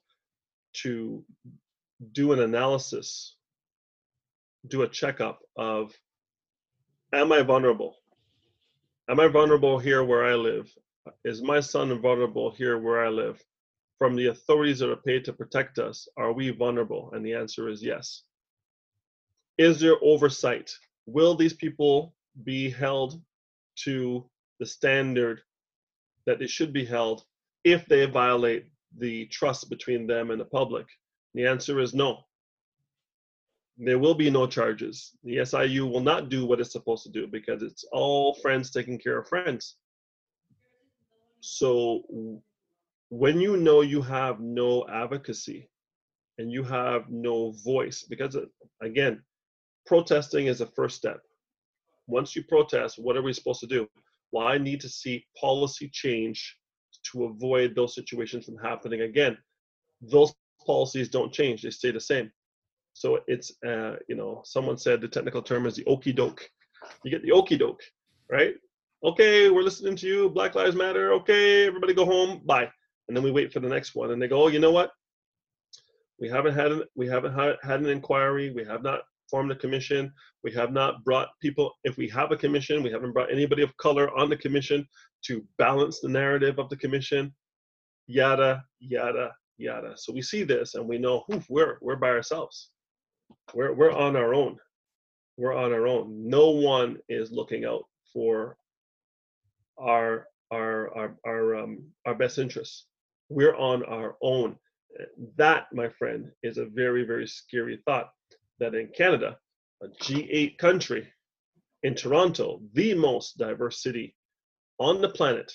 to 0.83 1.23
do 2.13 2.31
an 2.31 2.39
analysis, 2.39 3.35
do 4.69 4.83
a 4.83 4.87
checkup 4.87 5.39
of 5.57 5.93
am 7.13 7.33
I 7.33 7.41
vulnerable? 7.41 7.97
Am 9.09 9.19
I 9.19 9.27
vulnerable 9.27 9.77
here 9.77 10.03
where 10.05 10.25
I 10.25 10.35
live? 10.35 10.73
Is 11.25 11.41
my 11.41 11.59
son 11.59 11.99
vulnerable 12.01 12.51
here 12.51 12.77
where 12.77 13.05
I 13.05 13.09
live? 13.09 13.43
From 14.01 14.15
the 14.15 14.29
authorities 14.29 14.79
that 14.79 14.89
are 14.89 14.95
paid 14.95 15.23
to 15.25 15.31
protect 15.31 15.77
us, 15.77 16.07
are 16.17 16.33
we 16.33 16.49
vulnerable? 16.49 17.11
And 17.13 17.23
the 17.23 17.35
answer 17.35 17.69
is 17.69 17.83
yes. 17.83 18.23
Is 19.59 19.79
there 19.79 19.97
oversight? 20.01 20.75
Will 21.05 21.35
these 21.35 21.53
people 21.53 22.15
be 22.43 22.67
held 22.67 23.21
to 23.83 24.27
the 24.59 24.65
standard 24.65 25.41
that 26.25 26.39
they 26.39 26.47
should 26.47 26.73
be 26.73 26.83
held 26.83 27.25
if 27.63 27.85
they 27.85 28.07
violate 28.07 28.65
the 28.97 29.27
trust 29.27 29.69
between 29.69 30.07
them 30.07 30.31
and 30.31 30.41
the 30.41 30.45
public? 30.45 30.87
The 31.35 31.45
answer 31.45 31.79
is 31.79 31.93
no. 31.93 32.25
There 33.77 33.99
will 33.99 34.15
be 34.15 34.31
no 34.31 34.47
charges. 34.47 35.11
The 35.23 35.45
SIU 35.45 35.85
will 35.85 36.01
not 36.01 36.29
do 36.29 36.47
what 36.47 36.59
it's 36.59 36.71
supposed 36.71 37.03
to 37.03 37.11
do 37.11 37.27
because 37.27 37.61
it's 37.61 37.85
all 37.91 38.33
friends 38.41 38.71
taking 38.71 38.97
care 38.97 39.19
of 39.19 39.27
friends. 39.27 39.75
So 41.41 42.41
when 43.11 43.41
you 43.41 43.57
know 43.57 43.81
you 43.81 44.01
have 44.01 44.39
no 44.39 44.87
advocacy 44.87 45.69
and 46.37 46.49
you 46.49 46.63
have 46.63 47.09
no 47.09 47.51
voice, 47.63 48.03
because 48.03 48.37
uh, 48.37 48.45
again, 48.81 49.21
protesting 49.85 50.47
is 50.47 50.59
the 50.59 50.67
first 50.67 50.95
step. 50.95 51.19
Once 52.07 52.37
you 52.37 52.43
protest, 52.45 52.97
what 52.97 53.17
are 53.17 53.21
we 53.21 53.33
supposed 53.33 53.59
to 53.59 53.67
do? 53.67 53.85
Well, 54.31 54.47
I 54.47 54.57
need 54.57 54.79
to 54.79 54.87
see 54.87 55.25
policy 55.39 55.89
change 55.91 56.57
to 57.11 57.25
avoid 57.25 57.75
those 57.75 57.95
situations 57.95 58.45
from 58.45 58.57
happening 58.57 59.01
again. 59.01 59.37
Those 60.01 60.33
policies 60.65 61.09
don't 61.09 61.33
change; 61.33 61.63
they 61.63 61.69
stay 61.69 61.91
the 61.91 61.99
same. 61.99 62.31
So 62.93 63.19
it's 63.27 63.51
uh, 63.67 63.97
you 64.07 64.15
know, 64.15 64.41
someone 64.45 64.77
said 64.77 65.01
the 65.01 65.09
technical 65.09 65.41
term 65.41 65.65
is 65.65 65.75
the 65.75 65.85
okey 65.85 66.13
doke. 66.13 66.49
You 67.03 67.11
get 67.11 67.23
the 67.23 67.33
okey 67.33 67.57
doke, 67.57 67.83
right? 68.31 68.53
Okay, 69.03 69.49
we're 69.49 69.63
listening 69.63 69.97
to 69.97 70.07
you. 70.07 70.29
Black 70.29 70.55
Lives 70.55 70.77
Matter. 70.77 71.11
Okay, 71.11 71.67
everybody 71.67 71.93
go 71.93 72.05
home. 72.05 72.41
Bye. 72.45 72.69
And 73.11 73.17
then 73.17 73.25
we 73.25 73.31
wait 73.31 73.51
for 73.51 73.59
the 73.59 73.67
next 73.67 73.93
one, 73.93 74.11
and 74.11 74.21
they 74.21 74.29
go, 74.29 74.43
oh, 74.43 74.47
you 74.47 74.59
know 74.59 74.71
what? 74.71 74.91
We 76.17 76.29
haven't 76.29 76.53
had 76.53 76.71
an, 76.71 76.83
we 76.95 77.07
haven't 77.07 77.33
had, 77.33 77.57
had 77.61 77.81
an 77.81 77.89
inquiry. 77.89 78.51
We 78.51 78.63
have 78.63 78.83
not 78.83 79.01
formed 79.29 79.51
a 79.51 79.55
commission. 79.57 80.13
We 80.45 80.53
have 80.53 80.71
not 80.71 81.03
brought 81.03 81.27
people. 81.41 81.73
If 81.83 81.97
we 81.97 82.07
have 82.07 82.31
a 82.31 82.37
commission, 82.37 82.81
we 82.81 82.89
haven't 82.89 83.11
brought 83.11 83.29
anybody 83.29 83.63
of 83.63 83.75
color 83.75 84.09
on 84.17 84.29
the 84.29 84.37
commission 84.37 84.87
to 85.25 85.45
balance 85.57 85.99
the 85.99 86.07
narrative 86.07 86.57
of 86.57 86.69
the 86.69 86.77
commission. 86.77 87.35
Yada 88.07 88.63
yada 88.79 89.33
yada. 89.57 89.97
So 89.97 90.13
we 90.13 90.21
see 90.21 90.43
this, 90.43 90.75
and 90.75 90.87
we 90.87 90.97
know, 90.97 91.25
oof, 91.33 91.45
we're 91.49 91.79
we're 91.81 91.97
by 91.97 92.11
ourselves. 92.11 92.69
We're 93.53 93.73
we're 93.73 93.91
on 93.91 94.15
our 94.15 94.33
own. 94.33 94.55
We're 95.35 95.53
on 95.53 95.73
our 95.73 95.85
own. 95.85 96.29
No 96.29 96.51
one 96.51 96.99
is 97.09 97.29
looking 97.29 97.65
out 97.65 97.83
for 98.13 98.55
our 99.77 100.27
our 100.49 100.95
our 100.95 101.17
our 101.25 101.55
um 101.57 101.83
our 102.05 102.15
best 102.15 102.37
interests. 102.37 102.85
We're 103.31 103.55
on 103.55 103.85
our 103.85 104.17
own. 104.21 104.57
Uh, 104.99 105.05
that, 105.37 105.67
my 105.73 105.87
friend, 105.87 106.31
is 106.43 106.57
a 106.57 106.65
very 106.65 107.05
very 107.05 107.27
scary 107.27 107.81
thought. 107.85 108.09
That 108.59 108.75
in 108.75 108.89
Canada, 108.95 109.37
a 109.81 109.87
G8 109.87 110.57
country, 110.57 111.07
in 111.83 111.95
Toronto, 111.95 112.61
the 112.73 112.93
most 112.93 113.37
diverse 113.37 113.81
city 113.81 114.15
on 114.79 115.01
the 115.01 115.09
planet, 115.09 115.51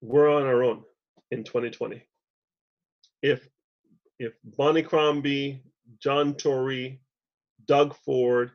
we're 0.00 0.32
on 0.32 0.44
our 0.44 0.62
own 0.62 0.82
in 1.32 1.42
2020. 1.42 2.02
If 3.22 3.48
if 4.20 4.32
Bonnie 4.44 4.82
Crombie, 4.82 5.64
John 5.98 6.34
Tory, 6.34 7.00
Doug 7.66 7.96
Ford, 8.04 8.52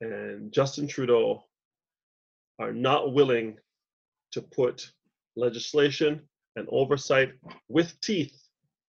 and 0.00 0.52
Justin 0.52 0.88
Trudeau 0.88 1.44
are 2.58 2.72
not 2.72 3.12
willing 3.12 3.58
to 4.32 4.40
put 4.40 4.90
legislation 5.36 6.22
and 6.56 6.66
oversight 6.70 7.32
with 7.68 7.98
teeth 8.00 8.36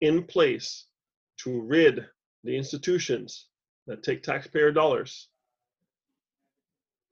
in 0.01 0.25
place 0.25 0.87
to 1.39 1.61
rid 1.63 2.05
the 2.45 2.57
institutions 2.57 3.47
that 3.87 4.03
take 4.03 4.23
taxpayer 4.23 4.73
dollars 4.73 5.29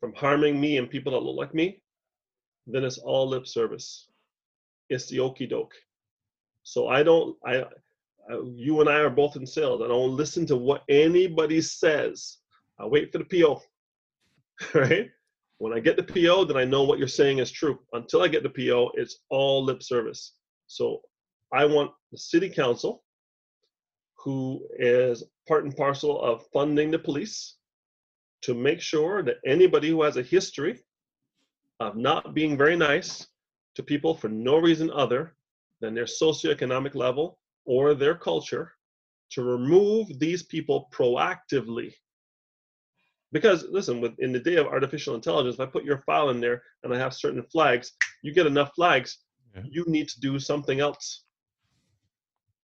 from 0.00 0.12
harming 0.14 0.60
me 0.60 0.78
and 0.78 0.90
people 0.90 1.12
that 1.12 1.20
look 1.20 1.36
like 1.36 1.54
me, 1.54 1.82
then 2.66 2.84
it's 2.84 2.98
all 2.98 3.28
lip 3.28 3.46
service. 3.46 4.08
It's 4.88 5.06
the 5.08 5.20
okey 5.20 5.46
doke. 5.46 5.74
So 6.62 6.88
I 6.88 7.02
don't, 7.02 7.36
I, 7.44 7.64
you 8.44 8.80
and 8.80 8.88
I 8.88 9.00
are 9.00 9.10
both 9.10 9.36
in 9.36 9.46
sales. 9.46 9.82
I 9.82 9.88
don't 9.88 10.16
listen 10.16 10.46
to 10.46 10.56
what 10.56 10.82
anybody 10.88 11.60
says. 11.60 12.38
I 12.78 12.86
wait 12.86 13.12
for 13.12 13.18
the 13.18 13.24
PO, 13.24 13.62
right? 14.74 15.10
When 15.58 15.74
I 15.74 15.80
get 15.80 15.96
the 15.96 16.02
PO, 16.02 16.46
then 16.46 16.56
I 16.56 16.64
know 16.64 16.84
what 16.84 16.98
you're 16.98 17.08
saying 17.08 17.38
is 17.38 17.50
true. 17.50 17.78
Until 17.92 18.22
I 18.22 18.28
get 18.28 18.42
the 18.42 18.48
PO, 18.48 18.92
it's 18.94 19.18
all 19.28 19.62
lip 19.62 19.82
service. 19.82 20.32
So 20.70 21.02
I 21.52 21.64
want 21.64 21.90
the 22.12 22.18
city 22.18 22.48
council, 22.48 23.02
who 24.14 24.64
is 24.78 25.24
part 25.48 25.64
and 25.64 25.76
parcel 25.76 26.22
of 26.22 26.46
funding 26.52 26.92
the 26.92 26.98
police, 26.98 27.56
to 28.42 28.54
make 28.54 28.80
sure 28.80 29.24
that 29.24 29.38
anybody 29.44 29.88
who 29.88 30.02
has 30.02 30.16
a 30.16 30.22
history 30.22 30.78
of 31.80 31.96
not 31.96 32.34
being 32.34 32.56
very 32.56 32.76
nice 32.76 33.26
to 33.74 33.82
people 33.82 34.14
for 34.14 34.28
no 34.28 34.58
reason 34.58 34.92
other 34.92 35.34
than 35.80 35.92
their 35.92 36.04
socioeconomic 36.04 36.94
level 36.94 37.40
or 37.64 37.92
their 37.92 38.14
culture 38.14 38.70
to 39.30 39.42
remove 39.42 40.20
these 40.20 40.44
people 40.44 40.88
proactively. 40.92 41.92
Because 43.32 43.66
listen, 43.70 44.00
with 44.00 44.14
in 44.20 44.30
the 44.30 44.38
day 44.38 44.54
of 44.54 44.68
artificial 44.68 45.16
intelligence, 45.16 45.56
if 45.56 45.60
I 45.60 45.66
put 45.66 45.84
your 45.84 45.98
file 45.98 46.30
in 46.30 46.40
there 46.40 46.62
and 46.84 46.94
I 46.94 46.98
have 46.98 47.12
certain 47.12 47.42
flags, 47.42 47.92
you 48.22 48.32
get 48.32 48.46
enough 48.46 48.72
flags, 48.76 49.18
yeah. 49.54 49.62
you 49.68 49.84
need 49.86 50.08
to 50.08 50.20
do 50.20 50.38
something 50.38 50.80
else. 50.80 51.24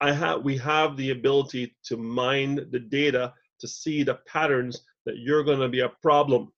I 0.01 0.13
have 0.13 0.43
we 0.43 0.57
have 0.59 0.97
the 0.97 1.11
ability 1.11 1.75
to 1.85 1.97
mine 1.97 2.69
the 2.71 2.81
data 2.81 3.33
to 3.61 3.69
see 3.69 4.03
the 4.03 4.19
patterns 4.27 4.85
that 5.07 5.19
you're 5.19 5.45
going 5.45 5.61
to 5.61 5.69
be 5.69 5.81
a 5.81 5.93
problem 6.03 6.53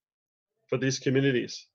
for 0.67 0.77
these 0.77 0.99
communities. 0.99 1.67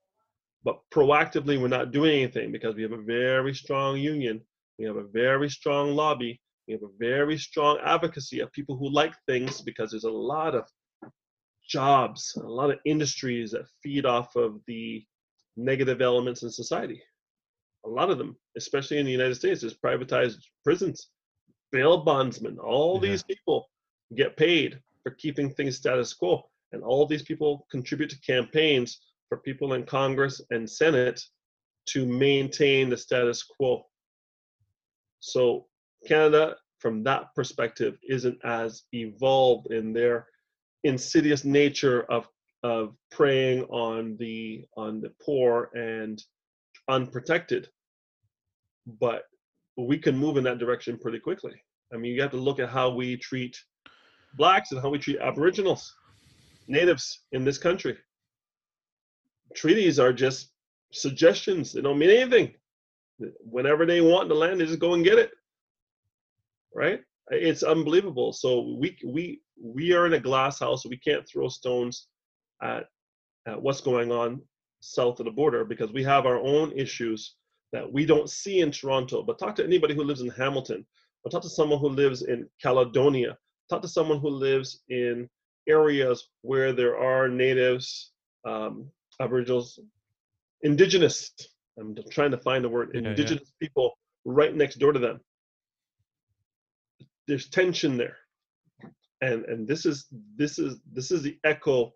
But 0.63 0.79
proactively, 0.91 1.61
we're 1.61 1.69
not 1.69 1.93
doing 1.93 2.23
anything 2.23 2.53
because 2.53 2.75
we 2.75 2.83
have 2.83 2.93
a 2.93 3.03
very 3.03 3.55
strong 3.55 3.99
union, 3.99 4.41
we 4.79 4.85
have 4.87 4.97
a 4.97 5.05
very 5.05 5.49
strong 5.49 5.95
lobby, 5.95 6.41
we 6.67 6.73
have 6.73 6.83
a 6.83 6.99
very 6.99 7.39
strong 7.39 7.79
advocacy 7.85 8.41
of 8.41 8.53
people 8.53 8.77
who 8.77 8.91
like 8.91 9.15
things 9.27 9.61
because 9.61 9.91
there's 9.91 10.05
a 10.05 10.11
lot 10.11 10.55
of 10.55 10.65
jobs, 11.69 12.37
a 12.43 12.47
lot 12.47 12.71
of 12.71 12.79
industries 12.85 13.51
that 13.53 13.67
feed 13.83 14.07
off 14.07 14.37
of 14.37 14.61
the 14.67 15.05
negative 15.57 16.01
elements 16.01 16.43
in 16.43 16.51
society. 16.51 17.03
A 17.85 17.89
lot 17.89 18.11
of 18.11 18.19
them, 18.19 18.37
especially 18.57 18.99
in 18.99 19.07
the 19.07 19.13
United 19.13 19.35
States, 19.35 19.63
is 19.63 19.75
privatized 19.75 20.39
prisons, 20.65 21.09
bail 21.73 21.99
bondsmen. 21.99 22.59
All 22.59 23.01
yeah. 23.03 23.11
these 23.11 23.23
people 23.23 23.69
get 24.17 24.37
paid 24.37 24.81
for 25.03 25.11
keeping 25.11 25.51
things 25.51 25.77
status 25.77 26.13
quo. 26.15 26.43
And 26.73 26.83
all 26.83 27.07
these 27.07 27.23
people 27.23 27.67
contribute 27.71 28.11
to 28.11 28.21
campaigns 28.21 29.01
for 29.29 29.39
people 29.39 29.75
in 29.75 29.85
Congress 29.85 30.41
and 30.51 30.69
Senate 30.69 31.23
to 31.87 32.07
maintain 32.07 32.89
the 32.89 32.97
status 32.97 33.43
quo. 33.43 33.85
So 35.21 35.67
Canada, 36.07 36.57
from 36.79 37.03
that 37.05 37.35
perspective, 37.35 37.97
isn't 38.09 38.39
as 38.45 38.83
evolved 38.93 39.73
in 39.73 39.93
their 39.93 40.27
insidious 40.85 41.45
nature 41.45 42.03
of 42.11 42.29
of 42.63 42.95
preying 43.11 43.63
on 43.65 44.17
the 44.17 44.65
on 44.77 45.01
the 45.01 45.13
poor 45.23 45.71
and 45.75 46.23
unprotected. 46.89 47.69
But 48.87 49.23
we 49.77 49.99
can 49.99 50.17
move 50.17 50.37
in 50.37 50.45
that 50.45 50.59
direction 50.59 50.99
pretty 50.99 51.19
quickly. 51.19 51.53
I 51.93 51.97
mean, 51.97 52.15
you 52.15 52.23
have 52.23 52.31
to 52.33 52.37
look 52.37 52.61
at 52.61 52.69
how 52.69 52.91
we 52.91 53.17
treat 53.17 53.57
blacks 54.37 54.73
and 54.73 54.81
how 54.81 54.89
we 54.89 54.99
treat 54.99 55.19
aboriginals, 55.21 55.95
natives 56.67 57.23
in 57.33 57.45
this 57.45 57.59
country. 57.59 57.97
Treaties 59.55 59.99
are 59.99 60.13
just 60.13 60.51
suggestions, 60.93 61.73
they 61.73 61.81
don't 61.81 61.99
mean 61.99 62.11
anything. 62.11 62.55
Whenever 63.41 63.87
they 63.87 64.01
want 64.01 64.29
the 64.29 64.35
land, 64.35 64.61
they 64.61 64.67
just 64.67 64.81
go 64.81 64.95
and 64.95 65.05
get 65.05 65.19
it 65.19 65.31
right? 66.75 67.01
It's 67.31 67.63
unbelievable. 67.63 68.33
So 68.33 68.77
we 68.79 68.99
we 69.07 69.41
we 69.63 69.93
are 69.93 70.07
in 70.07 70.15
a 70.15 70.21
glass 70.21 70.59
house. 70.59 70.85
We 70.85 70.99
can't 70.99 71.27
throw 71.27 71.49
stones 71.49 72.09
at, 72.63 72.85
at 73.47 73.61
what's 73.61 73.81
going 73.81 74.13
on 74.13 74.43
south 74.81 75.21
of 75.21 75.27
the 75.27 75.33
border 75.33 75.65
because 75.65 75.93
we 75.93 76.03
have 76.03 76.27
our 76.27 76.39
own 76.39 76.73
issues 76.73 77.37
that 77.75 77.93
we 77.93 78.07
don't 78.07 78.31
see 78.31 78.61
in 78.61 78.71
Toronto. 78.71 79.25
But 79.25 79.37
talk 79.37 79.57
to 79.57 79.65
anybody 79.65 79.95
who 79.95 80.05
lives 80.05 80.21
in 80.21 80.29
Hamilton, 80.31 80.87
or 81.25 81.31
talk 81.31 81.43
to 81.43 81.49
someone 81.51 81.81
who 81.81 81.89
lives 81.89 82.23
in 82.23 82.49
Caledonia, 82.63 83.37
talk 83.69 83.83
to 83.83 83.89
someone 83.89 84.21
who 84.21 84.31
lives 84.31 84.85
in 84.89 85.29
areas 85.69 86.29
where 86.43 86.73
there 86.73 86.97
are 86.97 87.29
natives, 87.29 88.13
um, 88.47 88.89
Aboriginals, 89.21 89.81
indigenous. 90.63 91.33
I'm 91.79 91.97
trying 92.13 92.31
to 92.31 92.39
find 92.39 92.65
the 92.65 92.69
word 92.69 92.95
indigenous 92.95 93.31
yeah, 93.31 93.39
yeah. 93.61 93.67
people 93.67 93.99
right 94.25 94.55
next 94.55 94.77
door 94.77 94.93
to 94.93 95.01
them. 95.01 95.21
There's 97.27 97.49
tension 97.49 97.97
there. 97.97 98.17
And 99.21 99.45
and 99.47 99.67
this 99.67 99.85
is 99.85 100.07
this 100.37 100.61
is 100.61 100.79
this 100.93 101.11
is 101.11 101.23
the 101.23 101.39
echo 101.43 101.93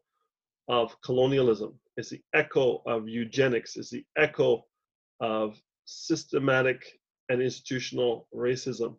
of 0.68 1.00
colonialism. 1.02 1.78
It's 1.96 2.10
the 2.10 2.22
echo 2.34 2.82
of 2.84 3.08
eugenics. 3.08 3.76
It's 3.76 3.90
the 3.90 4.04
echo 4.16 4.64
of 5.20 5.60
systematic 5.88 7.00
and 7.30 7.40
institutional 7.40 8.28
racism. 8.34 8.96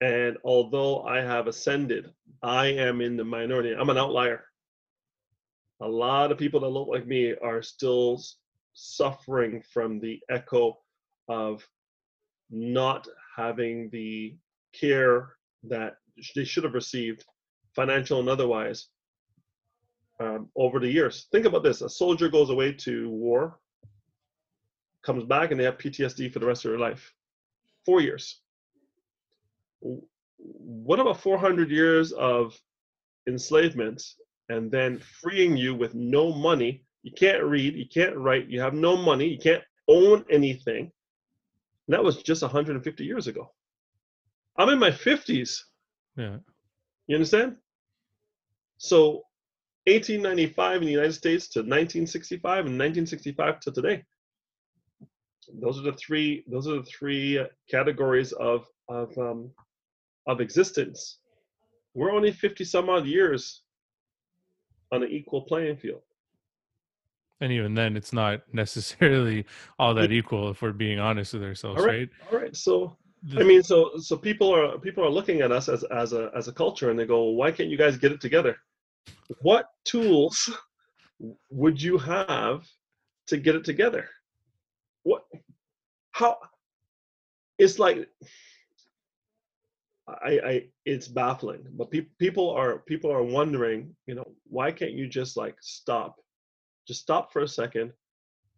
And 0.00 0.36
although 0.44 1.04
I 1.04 1.20
have 1.20 1.46
ascended, 1.46 2.12
I 2.42 2.66
am 2.66 3.00
in 3.00 3.16
the 3.16 3.24
minority. 3.24 3.72
I'm 3.78 3.90
an 3.90 3.96
outlier. 3.96 4.44
A 5.80 5.88
lot 5.88 6.32
of 6.32 6.38
people 6.38 6.60
that 6.60 6.68
look 6.68 6.88
like 6.88 7.06
me 7.06 7.34
are 7.42 7.62
still 7.62 8.20
suffering 8.72 9.62
from 9.72 10.00
the 10.00 10.20
echo 10.28 10.78
of 11.28 11.66
not 12.50 13.06
having 13.36 13.88
the 13.90 14.36
care 14.72 15.36
that 15.62 15.94
they 16.34 16.44
should 16.44 16.64
have 16.64 16.74
received, 16.74 17.24
financial 17.74 18.18
and 18.18 18.28
otherwise, 18.28 18.88
um, 20.18 20.48
over 20.56 20.80
the 20.80 20.90
years. 20.90 21.28
Think 21.30 21.46
about 21.46 21.62
this: 21.62 21.82
a 21.82 21.88
soldier 21.88 22.28
goes 22.28 22.50
away 22.50 22.72
to 22.72 23.08
war, 23.10 23.60
comes 25.04 25.24
back, 25.24 25.50
and 25.50 25.60
they 25.60 25.64
have 25.64 25.78
PTSD 25.78 26.32
for 26.32 26.38
the 26.38 26.46
rest 26.46 26.64
of 26.64 26.70
their 26.70 26.80
life. 26.80 27.12
Four 27.84 28.00
years. 28.00 28.40
What 30.38 31.00
about 31.00 31.20
400 31.20 31.70
years 31.70 32.12
of 32.12 32.58
enslavement 33.28 34.02
and 34.48 34.70
then 34.70 34.98
freeing 34.98 35.56
you 35.56 35.74
with 35.74 35.94
no 35.94 36.32
money? 36.32 36.84
You 37.02 37.12
can't 37.12 37.44
read, 37.44 37.74
you 37.74 37.86
can't 37.86 38.16
write, 38.16 38.48
you 38.48 38.60
have 38.60 38.74
no 38.74 38.96
money, 38.96 39.28
you 39.28 39.38
can't 39.38 39.62
own 39.88 40.24
anything. 40.30 40.90
And 41.86 41.94
that 41.94 42.02
was 42.02 42.22
just 42.22 42.42
150 42.42 43.04
years 43.04 43.26
ago. 43.26 43.52
I'm 44.56 44.70
in 44.70 44.78
my 44.78 44.90
50s. 44.90 45.60
Yeah. 46.16 46.38
You 47.06 47.16
understand? 47.16 47.56
So 48.78 49.24
1895 49.86 50.80
in 50.80 50.86
the 50.86 50.92
United 50.92 51.12
States 51.12 51.48
to 51.48 51.60
1965 51.60 52.66
and 52.66 52.78
1965 52.78 53.60
to 53.60 53.72
today. 53.72 54.04
Those 55.60 55.78
are 55.78 55.82
the 55.82 55.92
three. 55.92 56.44
Those 56.46 56.66
are 56.68 56.76
the 56.76 56.84
three 56.84 57.44
categories 57.70 58.32
of 58.32 58.66
of 58.88 59.16
um, 59.18 59.50
of 60.26 60.40
existence. 60.40 61.18
We're 61.94 62.12
only 62.12 62.32
50 62.32 62.64
some 62.64 62.88
odd 62.88 63.06
years 63.06 63.62
on 64.90 65.02
an 65.02 65.10
equal 65.10 65.42
playing 65.42 65.76
field. 65.76 66.02
And 67.40 67.52
even 67.52 67.74
then, 67.74 67.96
it's 67.96 68.12
not 68.12 68.42
necessarily 68.52 69.44
all 69.78 69.94
that 69.94 70.10
equal 70.10 70.50
if 70.50 70.62
we're 70.62 70.72
being 70.72 70.98
honest 70.98 71.34
with 71.34 71.44
ourselves, 71.44 71.80
all 71.80 71.86
right? 71.86 72.10
right? 72.30 72.32
All 72.32 72.38
right. 72.38 72.56
So 72.56 72.96
I 73.36 73.42
mean, 73.42 73.62
so 73.62 73.92
so 73.98 74.16
people 74.16 74.54
are 74.54 74.78
people 74.78 75.04
are 75.04 75.10
looking 75.10 75.40
at 75.40 75.50
us 75.50 75.68
as 75.68 75.82
as 75.84 76.12
a 76.12 76.30
as 76.36 76.48
a 76.48 76.52
culture, 76.52 76.90
and 76.90 76.98
they 76.98 77.06
go, 77.06 77.24
"Why 77.30 77.50
can't 77.50 77.70
you 77.70 77.78
guys 77.78 77.96
get 77.96 78.12
it 78.12 78.20
together?" 78.20 78.56
what 79.40 79.66
tools 79.84 80.50
would 81.50 81.80
you 81.80 81.98
have 81.98 82.66
to 83.28 83.36
get 83.36 83.54
it 83.54 83.64
together? 83.64 84.08
How, 86.14 86.38
it's 87.58 87.78
like, 87.78 88.08
I, 90.06 90.38
I, 90.44 90.62
it's 90.84 91.08
baffling, 91.08 91.64
but 91.72 91.90
pe- 91.90 92.06
people 92.18 92.50
are, 92.50 92.78
people 92.80 93.10
are 93.10 93.22
wondering, 93.22 93.96
you 94.06 94.14
know, 94.14 94.26
why 94.46 94.70
can't 94.70 94.92
you 94.92 95.08
just 95.08 95.36
like 95.36 95.56
stop, 95.60 96.16
just 96.86 97.00
stop 97.00 97.32
for 97.32 97.42
a 97.42 97.48
second, 97.48 97.92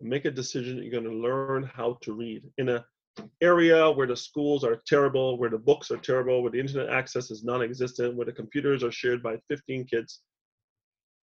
make 0.01 0.27
a 0.27 0.31
decision 0.31 0.83
you're 0.83 0.91
going 0.91 1.05
to 1.05 1.29
learn 1.29 1.63
how 1.63 1.99
to 2.03 2.13
read. 2.13 2.43
In 2.59 2.69
a 2.69 2.85
area 3.41 3.91
where 3.91 4.07
the 4.07 4.17
schools 4.17 4.63
are 4.63 4.83
terrible, 4.87 5.39
where 5.39 5.49
the 5.49 5.57
books 5.57 5.91
are 5.91 5.97
terrible, 5.97 6.43
where 6.43 6.53
the 6.53 6.61
internet 6.61 6.91
access 6.91 7.31
is 7.31 7.45
non-existent, 7.45 8.15
where 8.15 8.27
the 8.27 8.33
computers 8.33 8.85
are 8.85 8.93
shared 8.93 9.23
by 9.23 9.39
15 9.49 9.87
kids 9.87 10.21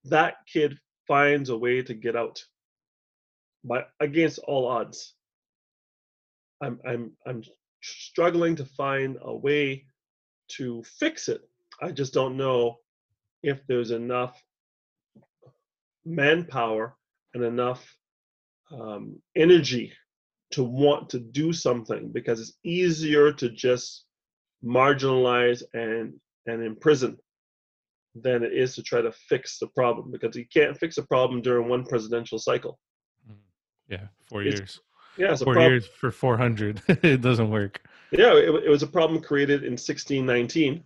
that 0.04 0.34
kid 0.46 0.78
finds 1.06 1.50
a 1.50 1.56
way 1.56 1.82
to 1.82 1.94
get 1.94 2.16
out 2.16 2.42
but 3.64 3.88
against 4.00 4.38
all 4.40 4.66
odds 4.66 5.14
i'm 6.64 6.80
i'm 6.86 7.12
i'm 7.26 7.42
struggling 7.82 8.56
to 8.56 8.64
find 8.64 9.16
a 9.22 9.34
way 9.34 9.84
to 10.48 10.82
fix 10.98 11.28
it 11.28 11.40
i 11.82 11.90
just 11.90 12.12
don't 12.14 12.36
know 12.36 12.76
if 13.42 13.60
there's 13.66 13.90
enough 13.90 14.42
manpower 16.04 16.96
and 17.34 17.44
enough 17.44 17.96
um, 18.72 19.20
energy 19.36 19.92
to 20.50 20.62
want 20.62 21.10
to 21.10 21.18
do 21.18 21.52
something 21.52 22.10
because 22.12 22.40
it's 22.40 22.54
easier 22.64 23.32
to 23.32 23.50
just 23.50 24.04
marginalize 24.64 25.62
and 25.74 26.14
and 26.46 26.62
imprison 26.62 27.16
than 28.14 28.42
it 28.42 28.52
is 28.52 28.74
to 28.74 28.82
try 28.82 29.00
to 29.00 29.12
fix 29.28 29.58
the 29.58 29.66
problem 29.68 30.10
because 30.10 30.36
you 30.36 30.46
can't 30.52 30.78
fix 30.78 30.98
a 30.98 31.02
problem 31.02 31.42
during 31.42 31.68
one 31.68 31.84
presidential 31.84 32.38
cycle. 32.38 32.78
Mm-hmm. 33.28 33.92
Yeah, 33.94 34.06
four 34.28 34.42
it's, 34.42 34.60
years. 34.60 34.80
Yeah, 35.16 35.36
four 35.36 35.58
years 35.58 35.86
for 35.86 36.10
400. 36.10 36.82
it 36.88 37.20
doesn't 37.20 37.50
work. 37.50 37.80
Yeah, 38.10 38.34
it, 38.34 38.48
it, 38.64 38.68
was 38.68 38.82
a 38.82 38.86
problem 38.86 39.20
created 39.22 39.62
in 39.62 39.72
1619, 39.72 40.84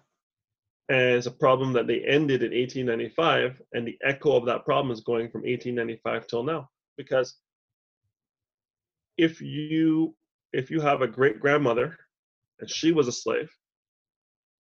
and 0.89 1.01
it's 1.01 1.27
a 1.27 1.31
problem 1.31 1.73
that 1.75 1.87
they 1.87 2.01
ended 2.01 2.43
in 2.43 2.53
1895, 2.53 3.61
and 3.73 3.87
the 3.87 3.99
echo 4.03 4.37
of 4.37 4.47
that 4.47 4.65
problem 4.65 4.93
is 4.93 5.01
going 5.01 5.31
from 5.31 5.43
1895 5.43 6.27
till 6.27 6.43
now. 6.43 6.69
Because 6.97 7.37
if 9.17 9.41
you 9.41 10.15
if 10.53 10.71
you 10.71 10.81
have 10.81 11.03
a 11.03 11.07
great 11.07 11.41
grandmother 11.41 11.99
and 12.61 12.71
she 12.71 12.93
was 12.93 13.09
a 13.09 13.13
slave, 13.13 13.51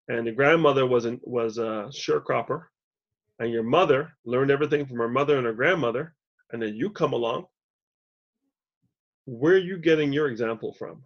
and 0.08 0.26
the 0.26 0.32
grandmother 0.32 0.86
was 0.86 1.04
an, 1.04 1.20
was 1.22 1.58
a 1.58 1.90
sharecropper, 1.90 2.64
and 3.38 3.50
your 3.50 3.62
mother 3.62 4.12
learned 4.24 4.50
everything 4.50 4.86
from 4.86 4.98
her 4.98 5.08
mother 5.08 5.36
and 5.36 5.46
her 5.46 5.52
grandmother, 5.52 6.14
and 6.52 6.60
then 6.60 6.74
you 6.74 6.90
come 6.90 7.12
along. 7.12 7.46
Where 9.28 9.52
are 9.52 9.58
you 9.58 9.76
getting 9.76 10.10
your 10.10 10.28
example 10.28 10.72
from? 10.72 11.02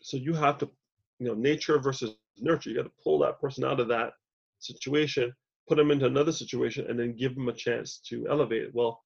So 0.00 0.16
you 0.16 0.34
have 0.34 0.56
to, 0.58 0.70
you 1.18 1.26
know, 1.26 1.34
nature 1.34 1.80
versus 1.80 2.14
nurture. 2.38 2.70
You 2.70 2.76
got 2.76 2.84
to 2.84 3.02
pull 3.02 3.18
that 3.18 3.40
person 3.40 3.64
out 3.64 3.80
of 3.80 3.88
that 3.88 4.12
situation, 4.60 5.34
put 5.68 5.78
them 5.78 5.90
into 5.90 6.06
another 6.06 6.30
situation, 6.30 6.86
and 6.88 6.96
then 6.96 7.16
give 7.16 7.34
them 7.34 7.48
a 7.48 7.52
chance 7.52 8.00
to 8.10 8.28
elevate. 8.30 8.72
Well, 8.72 9.02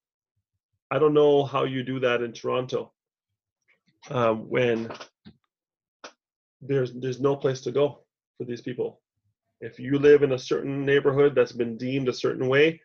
I 0.91 0.99
don't 0.99 1.14
know 1.14 1.43
how 1.45 1.64
you 1.64 1.83
do 1.83 1.99
that 2.01 2.20
in 2.20 2.35
Toronto 2.35 2.93
um, 4.11 4.47
when 4.51 4.93
there's 6.61 6.93
there's 6.93 7.20
no 7.20 7.35
place 7.35 7.62
to 7.62 7.72
go 7.72 8.01
for 8.37 8.45
these 8.45 8.61
people. 8.61 9.01
If 9.62 9.78
you 9.78 9.99
live 9.99 10.22
in 10.22 10.33
a 10.33 10.39
certain 10.39 10.85
neighborhood 10.85 11.35
that's 11.35 11.53
been 11.53 11.78
deemed 11.78 12.11
a 12.11 12.12
certain 12.12 12.47
way, 12.47 12.83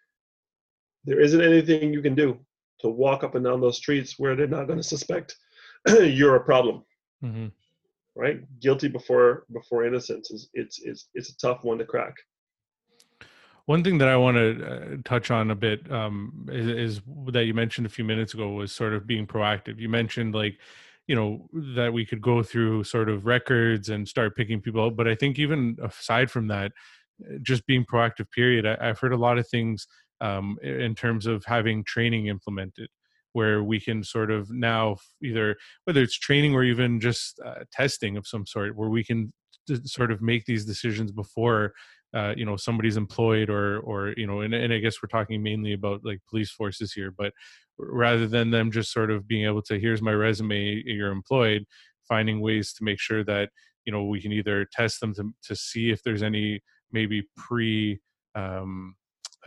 there 1.04 1.20
isn't 1.20 1.41
anything 1.41 1.91
you 1.91 2.02
can 2.02 2.16
do 2.16 2.39
to 2.80 2.89
walk 2.89 3.23
up 3.23 3.36
and 3.36 3.45
down 3.45 3.61
those 3.61 3.78
streets 3.78 4.15
where 4.17 4.36
they're 4.36 4.47
not 4.47 4.67
going 4.67 4.80
to 4.80 4.84
suspect 4.84 5.36
you're 5.88 6.36
a 6.36 6.43
problem. 6.43 6.84
Mm-hmm. 7.23 7.47
Right? 8.15 8.41
Guilty 8.59 8.88
before 8.88 9.45
before 9.53 9.86
innocence 9.86 10.32
is 10.32 10.49
it's 10.53 10.80
it's 10.84 11.09
it's 11.13 11.30
a 11.30 11.38
tough 11.38 11.63
one 11.63 11.78
to 11.78 11.86
crack. 11.86 12.15
One 13.65 13.84
thing 13.84 13.97
that 13.97 14.07
I 14.07 14.15
want 14.15 14.38
to 14.38 14.65
uh, 14.65 14.97
touch 15.03 15.30
on 15.30 15.51
a 15.51 15.55
bit 15.55 15.91
um, 15.91 16.47
is, 16.49 16.67
is, 16.67 17.01
that 17.34 17.43
you 17.43 17.53
mentioned 17.53 17.86
a 17.86 17.89
few 17.89 18.05
minutes 18.05 18.34
ago 18.34 18.49
was 18.51 18.71
sort 18.71 18.93
of 18.93 19.05
being 19.05 19.28
proactive. 19.28 19.78
You 19.78 19.89
mentioned 19.89 20.34
like 20.34 20.57
you 21.07 21.15
know 21.15 21.49
that 21.75 21.91
we 21.91 22.05
could 22.05 22.21
go 22.21 22.43
through 22.43 22.84
sort 22.84 23.09
of 23.09 23.25
records 23.25 23.89
and 23.89 24.07
start 24.07 24.36
picking 24.36 24.61
people 24.61 24.84
out 24.84 24.95
but 24.95 25.07
i 25.07 25.15
think 25.15 25.39
even 25.39 25.78
aside 25.82 26.30
from 26.30 26.47
that 26.47 26.71
eh, 27.25 27.38
just 27.41 27.65
being 27.65 27.86
proactive 27.86 28.30
period 28.32 28.65
I, 28.65 28.88
have 28.88 28.99
heard 28.99 29.13
a 29.13 29.17
lot 29.17 29.38
of 29.38 29.47
things 29.47 29.88
um, 30.22 30.57
in 30.61 30.95
terms 30.95 31.26
of 31.26 31.43
having 31.45 31.84
training 31.84 32.28
implemented 32.28 32.89
where 33.34 33.61
we 33.63 33.80
can 33.80 34.03
sort 34.03 34.32
of 34.32 34.49
now 34.49 34.95
either 35.24 35.55
whether 35.84 36.01
it's 36.01 36.18
training 36.18 36.55
or 36.55 36.63
even 36.63 36.99
just 36.99 37.39
uh, 37.45 37.63
testing 37.72 38.18
of 38.18 38.26
some 38.26 38.45
sort 38.45 38.76
where 38.76 38.89
we 38.89 39.03
can 39.03 39.32
sort 39.84 40.11
of 40.11 40.22
make 40.22 40.45
these 40.45 40.65
decisions 40.65 41.11
before 41.11 41.74
uh, 42.15 42.34
you 42.36 42.45
know 42.45 42.55
somebody's 42.55 42.97
employed 42.97 43.49
or 43.49 43.80
or 43.82 44.13
you 44.18 44.26
know 44.26 44.41
and, 44.41 44.53
and 44.53 44.74
i 44.74 44.80
guess 44.80 44.95
we're 45.03 45.07
talking 45.07 45.43
mainly 45.43 45.74
about 45.74 46.01
like 46.03 46.20
police 46.30 46.49
forces 46.49 46.93
here 46.93 47.11
but 47.15 47.32
rather 47.78 48.28
than 48.28 48.49
them 48.49 48.72
just 48.72 48.91
sort 48.91 49.11
of 49.11 49.28
being 49.28 49.45
able 49.45 49.61
to 49.61 49.80
here's 49.80 50.01
my 50.01 50.13
resume 50.13 50.82
you're 50.86 51.11
employed 51.11 51.63
finding 52.07 52.39
ways 52.41 52.74
to 52.74 52.84
make 52.84 52.99
sure 52.99 53.24
that 53.24 53.49
you 53.86 53.91
know 53.91 54.03
we 54.05 54.22
can 54.22 54.32
either 54.32 54.65
test 54.72 54.99
them 54.99 55.13
to, 55.13 55.32
to 55.43 55.55
see 55.55 55.91
if 55.91 56.01
there's 56.01 56.24
any 56.24 56.59
maybe 56.91 57.24
pre 57.36 57.99
um, 58.36 58.95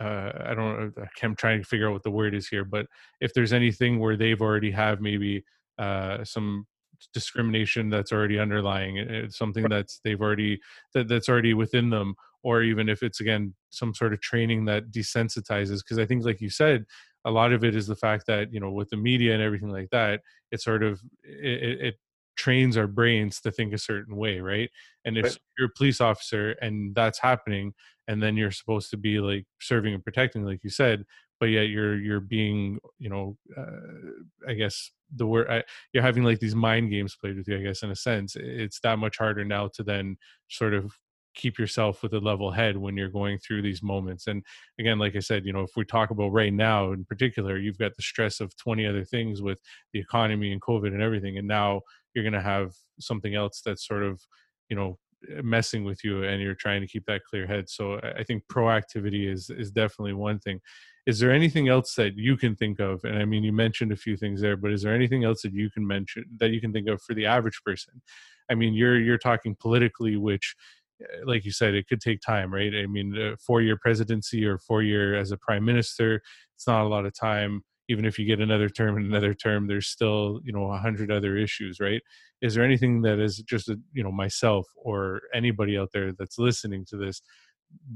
uh, 0.01 0.31
I 0.51 0.53
don't 0.55 0.95
know. 0.97 1.05
I'm 1.23 1.35
trying 1.35 1.61
to 1.61 1.67
figure 1.67 1.87
out 1.87 1.93
what 1.93 2.03
the 2.03 2.11
word 2.11 2.33
is 2.33 2.47
here, 2.47 2.65
but 2.65 2.87
if 3.19 3.33
there's 3.33 3.53
anything 3.53 3.99
where 3.99 4.17
they've 4.17 4.41
already 4.41 4.71
have 4.71 5.01
maybe 5.01 5.43
uh, 5.77 6.23
some 6.23 6.65
discrimination 7.13 7.89
that's 7.89 8.11
already 8.11 8.39
underlying, 8.39 8.97
it's 8.97 9.37
something 9.37 9.67
that's 9.67 9.99
they've 10.03 10.21
already 10.21 10.59
that, 10.93 11.07
that's 11.07 11.29
already 11.29 11.53
within 11.53 11.89
them, 11.89 12.15
or 12.43 12.63
even 12.63 12.89
if 12.89 13.03
it's 13.03 13.19
again 13.19 13.53
some 13.69 13.93
sort 13.93 14.13
of 14.13 14.21
training 14.21 14.65
that 14.65 14.91
desensitizes. 14.91 15.79
Because 15.83 15.99
I 15.99 16.05
think, 16.05 16.25
like 16.25 16.41
you 16.41 16.49
said, 16.49 16.85
a 17.25 17.31
lot 17.31 17.53
of 17.53 17.63
it 17.63 17.75
is 17.75 17.87
the 17.87 17.95
fact 17.95 18.25
that 18.27 18.53
you 18.53 18.59
know 18.59 18.71
with 18.71 18.89
the 18.89 18.97
media 18.97 19.33
and 19.33 19.41
everything 19.43 19.69
like 19.69 19.89
that 19.91 20.21
it 20.51 20.61
sort 20.61 20.83
of 20.83 21.01
it, 21.23 21.81
it 21.81 21.95
trains 22.35 22.77
our 22.77 22.87
brains 22.87 23.39
to 23.41 23.51
think 23.51 23.73
a 23.73 23.77
certain 23.77 24.15
way 24.15 24.39
right 24.39 24.69
and 25.05 25.17
if 25.17 25.27
Right. 25.27 25.37
you're 25.57 25.67
a 25.67 25.71
police 25.77 26.01
officer 26.01 26.51
and 26.61 26.95
that's 26.95 27.19
happening 27.19 27.73
and 28.11 28.21
then 28.21 28.35
you're 28.35 28.51
supposed 28.51 28.89
to 28.91 28.97
be 28.97 29.19
like 29.19 29.45
serving 29.61 29.93
and 29.93 30.03
protecting 30.03 30.43
like 30.43 30.63
you 30.63 30.69
said 30.69 31.05
but 31.39 31.45
yet 31.47 31.69
you're 31.69 31.95
you're 31.95 32.19
being 32.19 32.77
you 32.99 33.09
know 33.09 33.37
uh, 33.57 34.49
i 34.49 34.53
guess 34.53 34.91
the 35.15 35.25
word 35.25 35.49
I, 35.49 35.63
you're 35.93 36.03
having 36.03 36.23
like 36.23 36.39
these 36.39 36.55
mind 36.55 36.91
games 36.91 37.15
played 37.15 37.37
with 37.37 37.47
you 37.47 37.57
i 37.57 37.61
guess 37.61 37.83
in 37.83 37.91
a 37.91 37.95
sense 37.95 38.35
it's 38.35 38.81
that 38.81 38.99
much 38.99 39.17
harder 39.17 39.45
now 39.45 39.69
to 39.75 39.83
then 39.83 40.17
sort 40.49 40.73
of 40.73 40.93
keep 41.33 41.57
yourself 41.57 42.03
with 42.03 42.13
a 42.13 42.19
level 42.19 42.51
head 42.51 42.75
when 42.75 42.97
you're 42.97 43.07
going 43.07 43.37
through 43.37 43.61
these 43.61 43.81
moments 43.81 44.27
and 44.27 44.43
again 44.77 44.99
like 44.99 45.15
i 45.15 45.19
said 45.19 45.45
you 45.45 45.53
know 45.53 45.61
if 45.61 45.71
we 45.77 45.85
talk 45.85 46.09
about 46.09 46.33
right 46.33 46.53
now 46.53 46.91
in 46.91 47.05
particular 47.05 47.57
you've 47.57 47.77
got 47.77 47.95
the 47.95 48.01
stress 48.01 48.41
of 48.41 48.55
20 48.57 48.85
other 48.85 49.05
things 49.05 49.41
with 49.41 49.59
the 49.93 49.99
economy 49.99 50.51
and 50.51 50.61
covid 50.61 50.87
and 50.87 51.01
everything 51.01 51.37
and 51.37 51.47
now 51.47 51.79
you're 52.13 52.25
going 52.25 52.33
to 52.33 52.41
have 52.41 52.73
something 52.99 53.33
else 53.33 53.61
that's 53.65 53.87
sort 53.87 54.03
of 54.03 54.21
you 54.69 54.75
know 54.75 54.97
messing 55.43 55.83
with 55.83 56.03
you 56.03 56.23
and 56.23 56.41
you're 56.41 56.55
trying 56.55 56.81
to 56.81 56.87
keep 56.87 57.05
that 57.05 57.23
clear 57.23 57.45
head. 57.47 57.69
So 57.69 57.99
i 58.19 58.23
think 58.23 58.43
proactivity 58.51 59.31
is 59.31 59.49
is 59.49 59.71
definitely 59.71 60.13
one 60.13 60.39
thing. 60.39 60.59
Is 61.07 61.19
there 61.19 61.31
anything 61.31 61.67
else 61.67 61.95
that 61.95 62.15
you 62.15 62.37
can 62.37 62.55
think 62.55 62.79
of? 62.79 63.03
And 63.03 63.17
i 63.17 63.25
mean 63.25 63.43
you 63.43 63.53
mentioned 63.53 63.91
a 63.91 63.95
few 63.95 64.17
things 64.17 64.41
there 64.41 64.57
but 64.57 64.71
is 64.71 64.81
there 64.83 64.95
anything 64.95 65.23
else 65.23 65.41
that 65.43 65.53
you 65.53 65.69
can 65.69 65.85
mention 65.85 66.25
that 66.37 66.49
you 66.49 66.61
can 66.61 66.73
think 66.73 66.87
of 66.87 67.01
for 67.01 67.13
the 67.13 67.25
average 67.25 67.61
person? 67.65 68.01
I 68.49 68.55
mean 68.55 68.73
you're 68.73 68.99
you're 68.99 69.17
talking 69.17 69.55
politically 69.59 70.17
which 70.17 70.55
uh, 71.01 71.25
like 71.25 71.45
you 71.45 71.51
said 71.51 71.73
it 71.73 71.87
could 71.87 72.01
take 72.01 72.21
time 72.21 72.53
right? 72.53 72.73
I 72.75 72.87
mean 72.87 73.15
a 73.17 73.37
four 73.37 73.61
year 73.61 73.77
presidency 73.77 74.45
or 74.45 74.57
four 74.57 74.81
year 74.83 75.15
as 75.15 75.31
a 75.31 75.37
prime 75.37 75.65
minister 75.65 76.21
it's 76.55 76.67
not 76.67 76.83
a 76.83 76.87
lot 76.87 77.05
of 77.05 77.13
time 77.13 77.63
even 77.91 78.05
if 78.05 78.17
you 78.17 78.25
get 78.25 78.39
another 78.39 78.69
term 78.69 78.95
and 78.95 79.05
another 79.05 79.33
term 79.33 79.67
there's 79.67 79.87
still 79.87 80.39
you 80.43 80.53
know 80.53 80.71
a 80.71 80.77
hundred 80.77 81.11
other 81.11 81.37
issues 81.37 81.79
right 81.79 82.01
is 82.41 82.55
there 82.55 82.63
anything 82.63 83.01
that 83.01 83.19
is 83.19 83.37
just 83.37 83.67
a, 83.69 83.77
you 83.91 84.03
know 84.03 84.11
myself 84.11 84.65
or 84.75 85.21
anybody 85.33 85.77
out 85.77 85.89
there 85.93 86.11
that's 86.13 86.39
listening 86.39 86.85
to 86.85 86.97
this 86.97 87.21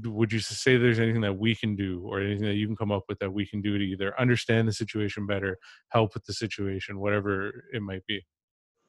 would 0.04 0.32
you 0.32 0.38
say 0.38 0.76
there's 0.76 1.00
anything 1.00 1.20
that 1.20 1.38
we 1.38 1.54
can 1.54 1.76
do 1.76 2.02
or 2.06 2.20
anything 2.20 2.46
that 2.46 2.54
you 2.54 2.66
can 2.66 2.76
come 2.76 2.92
up 2.92 3.04
with 3.08 3.18
that 3.18 3.32
we 3.32 3.46
can 3.46 3.60
do 3.60 3.76
to 3.78 3.84
either 3.84 4.18
understand 4.20 4.68
the 4.68 4.72
situation 4.72 5.26
better 5.26 5.58
help 5.88 6.14
with 6.14 6.24
the 6.24 6.32
situation 6.32 7.00
whatever 7.00 7.64
it 7.72 7.82
might 7.82 8.04
be 8.06 8.20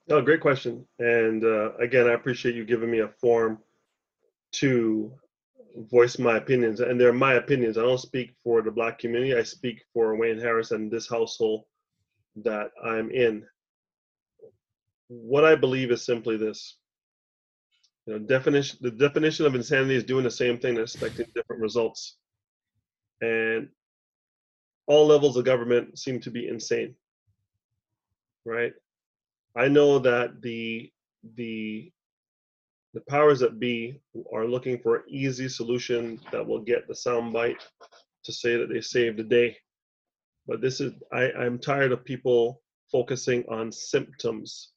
No, 0.08 0.22
great 0.22 0.40
question. 0.40 0.88
And 1.00 1.44
uh, 1.44 1.76
again, 1.88 2.08
I 2.08 2.14
appreciate 2.14 2.56
you 2.56 2.64
giving 2.64 2.90
me 2.90 3.00
a 3.00 3.10
form 3.10 3.60
to 4.54 5.12
voice 5.78 6.18
my 6.18 6.38
opinions. 6.38 6.80
And 6.80 7.00
they're 7.00 7.14
my 7.14 7.36
opinions. 7.36 7.78
I 7.78 7.82
don't 7.82 8.00
speak 8.00 8.34
for 8.44 8.62
the 8.62 8.72
black 8.72 9.00
community. 9.00 9.36
I 9.36 9.44
speak 9.44 9.84
for 9.94 10.16
Wayne 10.16 10.40
Harris 10.40 10.72
and 10.72 10.92
this 10.92 11.10
household 11.10 11.66
that 12.44 12.72
I'm 12.84 13.12
in. 13.12 13.46
What 15.08 15.46
I 15.46 15.56
believe 15.56 15.92
is 15.92 16.06
simply 16.06 16.38
this. 16.38 16.78
You 18.06 18.14
know, 18.14 18.20
definition 18.20 18.80
the 18.82 18.92
definition 18.92 19.46
of 19.46 19.56
insanity 19.56 19.96
is 19.96 20.04
doing 20.04 20.24
the 20.24 20.32
same 20.32 20.60
thing 20.60 20.76
and 20.76 20.84
expecting 20.84 21.28
different 21.36 21.62
results. 21.62 22.18
And 23.22 23.70
all 24.88 25.06
levels 25.06 25.36
of 25.36 25.46
government 25.46 26.00
seem 26.00 26.20
to 26.22 26.32
be 26.32 26.48
insane. 26.48 26.96
Right? 28.46 28.74
I 29.56 29.68
know 29.68 30.00
that 30.00 30.42
the 30.42 30.92
the 31.36 31.92
the 32.98 33.12
powers 33.12 33.40
that 33.40 33.60
be 33.60 34.02
are 34.34 34.48
looking 34.48 34.80
for 34.80 34.96
an 34.96 35.04
easy 35.08 35.48
solution 35.48 36.20
that 36.32 36.46
will 36.46 36.62
get 36.62 36.88
the 36.88 36.96
soundbite 36.96 37.62
to 38.24 38.34
say 38.34 38.58
that 38.58 38.70
they 38.70 38.82
saved 38.82 39.18
the 39.20 39.24
day. 39.24 39.56
But 40.48 40.62
this 40.62 40.82
is 40.82 40.94
I, 41.14 41.32
I'm 41.34 41.60
tired 41.60 41.92
of 41.92 42.04
people 42.04 42.60
focusing 42.92 43.44
on 43.50 43.72
symptoms. 43.72 44.72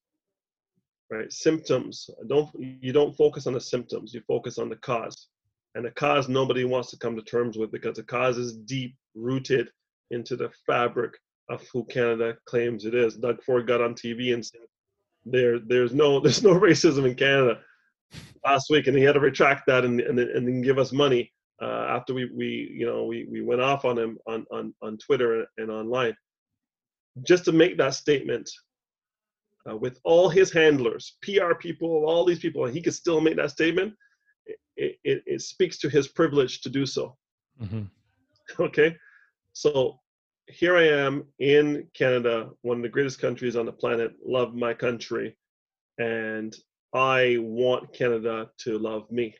Right? 1.11 1.33
Symptoms. 1.33 2.11
Don't 2.29 2.51
you 2.59 2.93
don't 2.93 3.17
focus 3.17 3.47
on 3.47 3.55
the 3.55 3.61
symptoms, 3.61 4.13
you 4.13 4.21
focus 4.29 4.59
on 4.59 4.69
the 4.69 4.77
cause. 4.77 5.29
And 5.75 5.83
the 5.83 5.91
cause 5.93 6.29
nobody 6.29 6.65
wants 6.65 6.91
to 6.91 6.99
come 6.99 7.17
to 7.17 7.23
terms 7.23 7.57
with 7.57 7.73
because 7.73 7.97
the 7.97 8.03
cause 8.03 8.37
is 8.37 8.53
deep 8.53 8.95
rooted 9.15 9.71
into 10.11 10.37
the 10.37 10.51
fabric 10.67 11.15
of 11.49 11.67
who 11.73 11.85
Canada 11.85 12.37
claims 12.45 12.85
it 12.85 12.95
is. 12.95 13.17
Doug 13.17 13.43
Ford 13.43 13.67
got 13.67 13.81
on 13.81 13.95
TV 13.95 14.35
and 14.35 14.45
said 14.45 14.61
there 15.25 15.59
there's 15.59 15.95
no 15.95 16.21
there's 16.25 16.43
no 16.43 16.53
racism 16.53 17.07
in 17.07 17.15
Canada 17.15 17.61
last 18.45 18.71
week, 18.71 18.87
and 18.87 18.97
he 18.97 19.05
had 19.05 19.15
to 19.15 19.21
retract 19.21 19.67
that 19.67 19.85
and 19.85 20.01
and, 20.01 20.19
and 20.19 20.47
then 20.47 20.63
give 20.63 20.79
us 20.79 20.93
money 20.93 21.33
uh, 21.61 21.87
after 21.89 22.15
we 22.15 22.31
we 22.35 22.73
you 22.73 22.87
know 22.87 23.05
we 23.05 23.27
we 23.31 23.43
went 23.43 23.61
off 23.61 23.85
on 23.85 23.99
him 23.99 24.19
on 24.27 24.47
on 24.51 24.75
on 24.83 24.99
Twitter 24.99 25.47
and 25.59 25.71
online 25.71 26.15
just 27.23 27.45
to 27.45 27.53
make 27.53 27.77
that 27.79 27.95
statement. 27.95 28.51
Uh, 29.69 29.77
with 29.77 30.01
all 30.05 30.31
his 30.31 30.51
handlers, 30.51 31.19
PR 31.23 31.53
people, 31.53 32.07
all 32.07 32.25
these 32.25 32.39
people, 32.39 32.65
he 32.65 32.81
could 32.81 32.95
still 32.95 33.21
make 33.21 33.37
that 33.37 33.51
statement. 33.51 33.93
It, 34.77 34.97
it, 35.05 35.23
it 35.27 35.43
speaks 35.43 35.79
to 35.81 35.91
his 35.91 36.09
privilege 36.09 36.63
to 36.63 36.71
do 36.71 36.87
so. 36.87 37.17
mm-hmm. 37.63 37.83
Okay, 38.59 38.97
so 39.53 40.01
here 40.47 40.77
I 40.77 40.89
am 40.89 41.25
in 41.39 41.87
Canada, 41.95 42.51
one 42.63 42.79
of 42.79 42.83
the 42.83 42.89
greatest 42.89 43.21
countries 43.21 43.55
on 43.55 43.67
the 43.67 43.73
planet, 43.73 44.13
love 44.25 44.55
my 44.55 44.73
country, 44.75 45.37
and 45.99 46.57
I 46.93 47.37
want 47.41 47.93
Canada 47.93 48.51
to 48.59 48.79
love 48.79 49.11
me. 49.11 49.35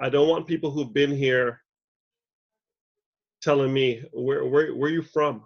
I 0.00 0.08
don't 0.08 0.28
want 0.28 0.46
people 0.46 0.70
who've 0.70 0.92
been 0.92 1.14
here 1.14 1.60
telling 3.42 3.72
me 3.72 4.02
where 4.12 4.44
where 4.46 4.74
where 4.74 4.90
are 4.90 4.92
you 4.92 5.02
from? 5.02 5.44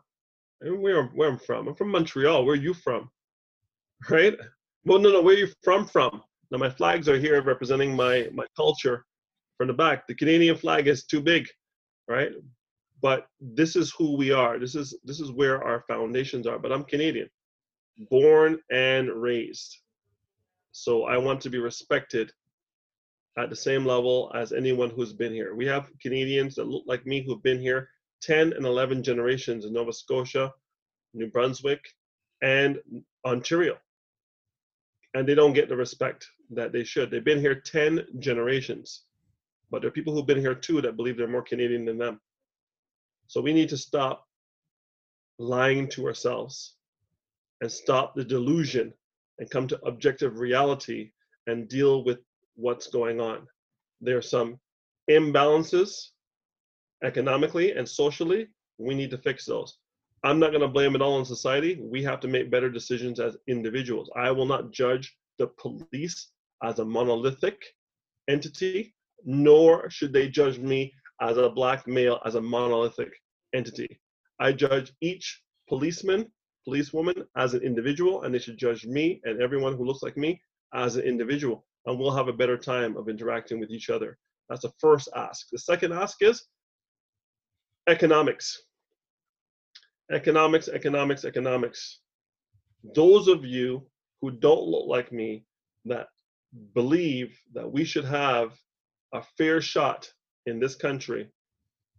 Where 0.61 1.05
where 1.05 1.29
I'm 1.29 1.39
from? 1.39 1.69
I'm 1.69 1.75
from 1.75 1.91
Montreal. 1.91 2.45
Where 2.45 2.55
are 2.55 2.57
you 2.57 2.75
from? 2.75 3.11
Right? 4.11 4.37
Well, 4.85 4.99
no, 4.99 5.13
no. 5.13 5.23
Where 5.23 5.37
are 5.37 5.39
you 5.39 5.49
from? 5.63 5.87
From 5.87 6.23
now, 6.51 6.59
my 6.59 6.69
flags 6.69 7.09
are 7.09 7.19
here 7.19 7.41
representing 7.41 7.95
my 7.95 8.29
my 8.35 8.47
culture 8.57 9.05
from 9.57 9.69
the 9.69 9.75
back. 9.75 10.09
The 10.09 10.15
Canadian 10.17 10.57
flag 10.57 10.89
is 10.89 11.05
too 11.05 11.21
big, 11.21 11.47
right? 12.09 12.33
but 13.03 13.27
this 13.41 13.75
is 13.77 13.93
who 13.99 14.17
we 14.17 14.31
are 14.31 14.59
this 14.59 14.75
is 14.75 14.97
this 15.05 15.21
is 15.21 15.33
where 15.33 15.63
our 15.63 15.85
foundations 15.89 16.47
are 16.47 16.59
but 16.59 16.73
i'm 16.73 16.85
canadian 16.85 17.29
born 18.09 18.59
and 18.71 19.11
raised 19.11 19.81
so 20.73 21.05
i 21.05 21.17
want 21.17 21.41
to 21.41 21.51
be 21.51 21.59
respected 21.59 22.33
at 23.39 23.49
the 23.49 23.57
same 23.57 23.87
level 23.87 24.31
as 24.35 24.53
anyone 24.53 24.91
who's 24.91 25.15
been 25.15 25.33
here. 25.33 25.55
We 25.55 25.67
have 25.67 25.89
canadians 26.01 26.55
that 26.57 26.67
look 26.67 26.85
like 26.87 27.07
me 27.07 27.25
who've 27.25 27.43
been 27.43 27.61
here 27.61 27.89
10 28.21 28.53
and 28.53 28.67
11 28.67 29.03
generations 29.03 29.65
in 29.65 29.73
nova 29.73 29.93
scotia 29.93 30.53
new 31.15 31.29
brunswick 31.29 31.83
and 32.43 32.79
ontario. 33.25 33.79
And 35.15 35.27
they 35.27 35.35
don't 35.35 35.53
get 35.53 35.69
the 35.69 35.77
respect 35.77 36.27
that 36.51 36.73
they 36.73 36.85
should. 36.85 37.11
They've 37.11 37.25
been 37.25 37.41
here 37.41 37.55
10 37.55 38.07
generations 38.19 39.05
but 39.71 39.81
there 39.81 39.89
are 39.89 39.93
people 39.93 40.13
who've 40.13 40.27
been 40.27 40.39
here 40.39 40.55
too 40.55 40.83
that 40.83 40.97
believe 40.97 41.17
they're 41.17 41.27
more 41.27 41.43
canadian 41.43 41.87
than 41.87 41.97
them. 41.97 42.21
So 43.27 43.41
we 43.41 43.55
need 43.55 43.71
to 43.71 43.79
stop 43.79 44.27
lying 45.39 45.89
to 45.89 46.07
ourselves 46.07 46.75
and 47.63 47.73
stop 47.73 48.15
the 48.15 48.23
delusion 48.23 48.93
and 49.39 49.51
come 49.51 49.67
to 49.69 49.81
objective 49.85 50.39
reality 50.39 51.11
and 51.47 51.69
deal 51.69 52.05
with 52.05 52.19
what's 52.55 52.89
going 52.89 53.21
on. 53.21 53.47
There 54.01 54.17
are 54.17 54.23
some 54.23 54.59
imbalances 55.11 56.11
economically 57.03 57.73
and 57.73 57.89
socially. 57.89 58.49
We 58.79 58.95
need 58.95 59.11
to 59.11 59.19
fix 59.19 59.45
those. 59.45 59.79
I'm 60.25 60.39
not 60.39 60.51
going 60.51 60.63
to 60.63 60.69
blame 60.69 60.95
it 60.95 61.03
all 61.03 61.15
on 61.15 61.25
society. 61.25 61.81
We 61.83 62.03
have 62.05 62.21
to 62.21 62.29
make 62.29 62.51
better 62.51 62.71
decisions 62.71 63.19
as 63.19 63.37
individuals. 63.49 64.09
I 64.17 64.31
will 64.31 64.47
not 64.47 64.71
judge 64.71 65.17
the 65.39 65.49
police 65.49 66.31
as 66.63 66.79
a 66.79 66.85
monolithic 66.85 67.61
entity, 68.29 68.95
nor 69.25 69.91
should 69.91 70.13
they 70.13 70.29
judge 70.29 70.59
me 70.59 70.93
as 71.21 71.37
a 71.37 71.51
black 71.51 71.87
male 71.89 72.21
as 72.25 72.37
a 72.37 72.41
monolithic 72.41 73.11
entity. 73.53 74.01
I 74.39 74.53
judge 74.53 74.93
each 75.01 75.43
policeman, 75.69 76.31
policewoman 76.65 77.25
as 77.37 77.55
an 77.55 77.63
individual, 77.63 78.23
and 78.23 78.35
they 78.35 78.39
should 78.39 78.59
judge 78.59 78.87
me 78.87 79.21
and 79.25 79.41
everyone 79.41 79.77
who 79.77 79.85
looks 79.85 80.03
like 80.03 80.17
me 80.17 80.41
as 80.75 80.97
an 80.97 81.05
individual. 81.05 81.65
And 81.87 81.99
we'll 81.99 82.15
have 82.15 82.29
a 82.29 82.33
better 82.33 82.57
time 82.57 82.97
of 82.97 83.09
interacting 83.09 83.59
with 83.59 83.71
each 83.71 83.91
other. 83.91 84.19
That's 84.49 84.63
the 84.63 84.73
first 84.79 85.09
ask. 85.17 85.49
The 85.51 85.59
second 85.59 85.93
ask 85.93 86.23
is 86.23 86.45
economics. 87.89 88.63
Economics, 90.13 90.69
economics, 90.69 91.25
economics. 91.25 92.01
Those 92.95 93.29
of 93.29 93.45
you 93.45 93.87
who 94.21 94.31
don't 94.31 94.65
look 94.65 94.87
like 94.87 95.11
me 95.13 95.45
that 95.85 96.07
believe 96.75 97.39
that 97.55 97.71
we 97.71 97.85
should 97.85 98.05
have 98.05 98.53
a 99.15 99.23
fair 99.39 99.61
shot 99.61 100.11
in 100.47 100.61
this 100.61 100.75
country 100.75 101.29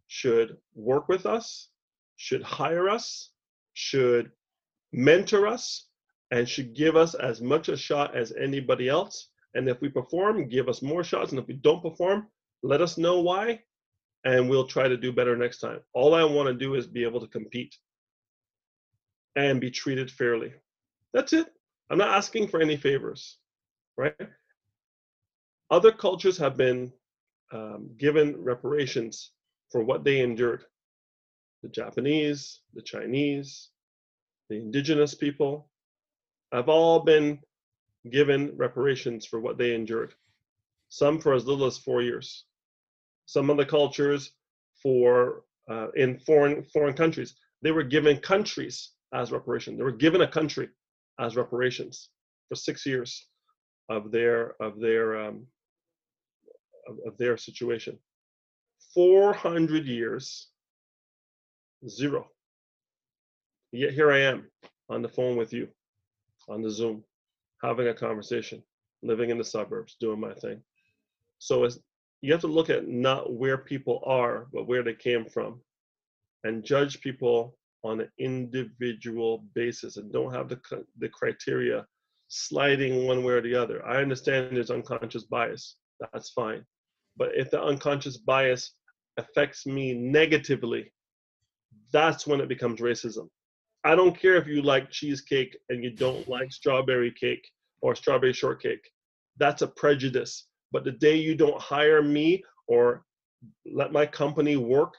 should 0.07 0.57
work 0.76 1.07
with 1.07 1.26
us, 1.26 1.70
should 2.18 2.43
hire 2.43 2.89
us, 2.89 3.32
should 3.74 4.32
mentor 4.93 5.47
us, 5.47 5.87
and 6.31 6.47
should 6.47 6.73
give 6.73 6.95
us 6.95 7.13
as 7.13 7.41
much 7.41 7.69
a 7.69 7.77
shot 7.77 8.15
as 8.15 8.31
anybody 8.33 8.89
else. 8.89 9.29
And 9.53 9.69
if 9.69 9.81
we 9.81 9.89
perform, 9.89 10.47
give 10.47 10.67
us 10.67 10.81
more 10.81 11.03
shots. 11.03 11.31
And 11.31 11.39
if 11.39 11.47
we 11.47 11.53
don't 11.55 11.81
perform, 11.81 12.27
let 12.63 12.81
us 12.81 12.97
know 12.97 13.21
why, 13.21 13.59
and 14.23 14.49
we'll 14.49 14.65
try 14.65 14.87
to 14.87 14.97
do 14.97 15.11
better 15.11 15.35
next 15.35 15.59
time. 15.59 15.79
All 15.93 16.15
I 16.15 16.23
want 16.23 16.47
to 16.47 16.53
do 16.53 16.75
is 16.75 16.87
be 16.87 17.03
able 17.03 17.19
to 17.19 17.27
compete 17.27 17.75
and 19.35 19.59
be 19.59 19.69
treated 19.69 20.09
fairly. 20.09 20.53
That's 21.13 21.33
it. 21.33 21.47
I'm 21.89 21.97
not 21.97 22.15
asking 22.15 22.47
for 22.47 22.61
any 22.61 22.77
favors, 22.77 23.37
right? 23.97 24.15
Other 25.69 25.91
cultures 25.91 26.37
have 26.37 26.57
been 26.57 26.91
um, 27.51 27.89
given 27.97 28.41
reparations 28.41 29.31
for 29.71 29.83
what 29.83 30.03
they 30.03 30.21
endured. 30.21 30.65
The 31.61 31.69
Japanese, 31.69 32.61
the 32.73 32.81
Chinese, 32.81 33.69
the 34.49 34.57
indigenous 34.57 35.15
people 35.15 35.69
have 36.51 36.69
all 36.69 36.99
been 36.99 37.39
given 38.11 38.51
reparations 38.55 39.25
for 39.25 39.39
what 39.39 39.57
they 39.57 39.73
endured. 39.73 40.13
Some 40.89 41.19
for 41.19 41.33
as 41.33 41.45
little 41.45 41.65
as 41.65 41.77
four 41.77 42.01
years. 42.01 42.45
Some 43.25 43.49
of 43.49 43.57
the 43.57 43.65
cultures 43.65 44.31
for 44.81 45.43
uh, 45.69 45.87
in 45.95 46.19
foreign 46.19 46.63
foreign 46.73 46.93
countries, 46.93 47.35
they 47.61 47.71
were 47.71 47.83
given 47.83 48.17
countries 48.17 48.91
as 49.13 49.31
reparation. 49.31 49.77
They 49.77 49.83
were 49.83 49.91
given 49.91 50.21
a 50.21 50.27
country 50.27 50.69
as 51.19 51.35
reparations 51.35 52.09
for 52.49 52.55
six 52.55 52.85
years 52.85 53.27
of 53.89 54.11
their 54.11 54.61
of 54.61 54.79
their 54.79 55.19
um, 55.19 55.47
of, 56.87 56.97
of 57.07 57.17
their 57.17 57.37
situation. 57.37 57.97
400 58.93 59.85
years, 59.87 60.49
zero. 61.87 62.27
Yet 63.76 63.93
here 63.93 64.11
I 64.11 64.19
am 64.19 64.51
on 64.88 65.01
the 65.01 65.09
phone 65.09 65.36
with 65.36 65.51
you, 65.51 65.67
on 66.47 66.61
the 66.61 66.69
Zoom, 66.69 67.03
having 67.63 67.88
a 67.88 67.93
conversation, 67.93 68.61
living 69.01 69.32
in 69.32 69.39
the 69.39 69.43
suburbs, 69.43 69.97
doing 69.99 70.19
my 70.19 70.36
thing. 70.36 70.61
So 71.39 71.63
it's, 71.63 71.80
you 72.21 72.32
have 72.32 72.41
to 72.41 72.47
look 72.47 72.69
at 72.69 72.88
not 72.88 73.34
where 73.34 73.57
people 73.57 74.03
are, 74.05 74.45
but 74.53 74.67
where 74.67 74.84
they 74.84 74.93
came 74.93 75.26
from, 75.26 75.59
and 76.43 76.63
judge 76.63 77.01
people 77.01 77.57
on 77.84 77.99
an 77.99 78.09
individual 78.19 79.43
basis, 79.55 79.97
and 79.97 80.13
don't 80.13 80.34
have 80.34 80.49
the 80.49 80.59
the 80.99 81.09
criteria 81.09 81.88
sliding 82.28 83.07
one 83.07 83.24
way 83.24 83.34
or 83.34 83.41
the 83.41 83.55
other. 83.55 83.84
I 83.88 84.03
understand 84.03 84.55
there's 84.55 84.69
unconscious 84.69 85.24
bias. 85.24 85.78
That's 85.99 86.30
fine. 86.30 86.63
But 87.17 87.32
if 87.34 87.49
the 87.49 87.61
unconscious 87.61 88.17
bias 88.17 88.76
affects 89.17 89.65
me 89.65 89.95
negatively, 89.95 90.93
that's 91.91 92.28
when 92.28 92.39
it 92.39 92.47
becomes 92.47 92.80
racism. 92.80 93.30
I 93.84 93.95
don't 93.95 94.17
care 94.17 94.36
if 94.36 94.47
you 94.47 94.61
like 94.61 94.89
cheesecake 94.89 95.57
and 95.69 95.84
you 95.84 95.91
don't 95.91 96.27
like 96.29 96.51
strawberry 96.51 97.11
cake 97.11 97.45
or 97.81 97.95
strawberry 97.95 98.34
shortcake. 98.34 98.89
That's 99.38 99.61
a 99.61 99.67
prejudice. 99.67 100.47
But 100.71 100.86
the 100.86 100.91
day 100.91 101.15
you 101.15 101.36
don't 101.36 101.61
hire 101.61 102.01
me 102.01 102.43
or 102.67 103.03
let 103.65 103.91
my 103.91 104.05
company 104.05 104.55
work 104.55 104.93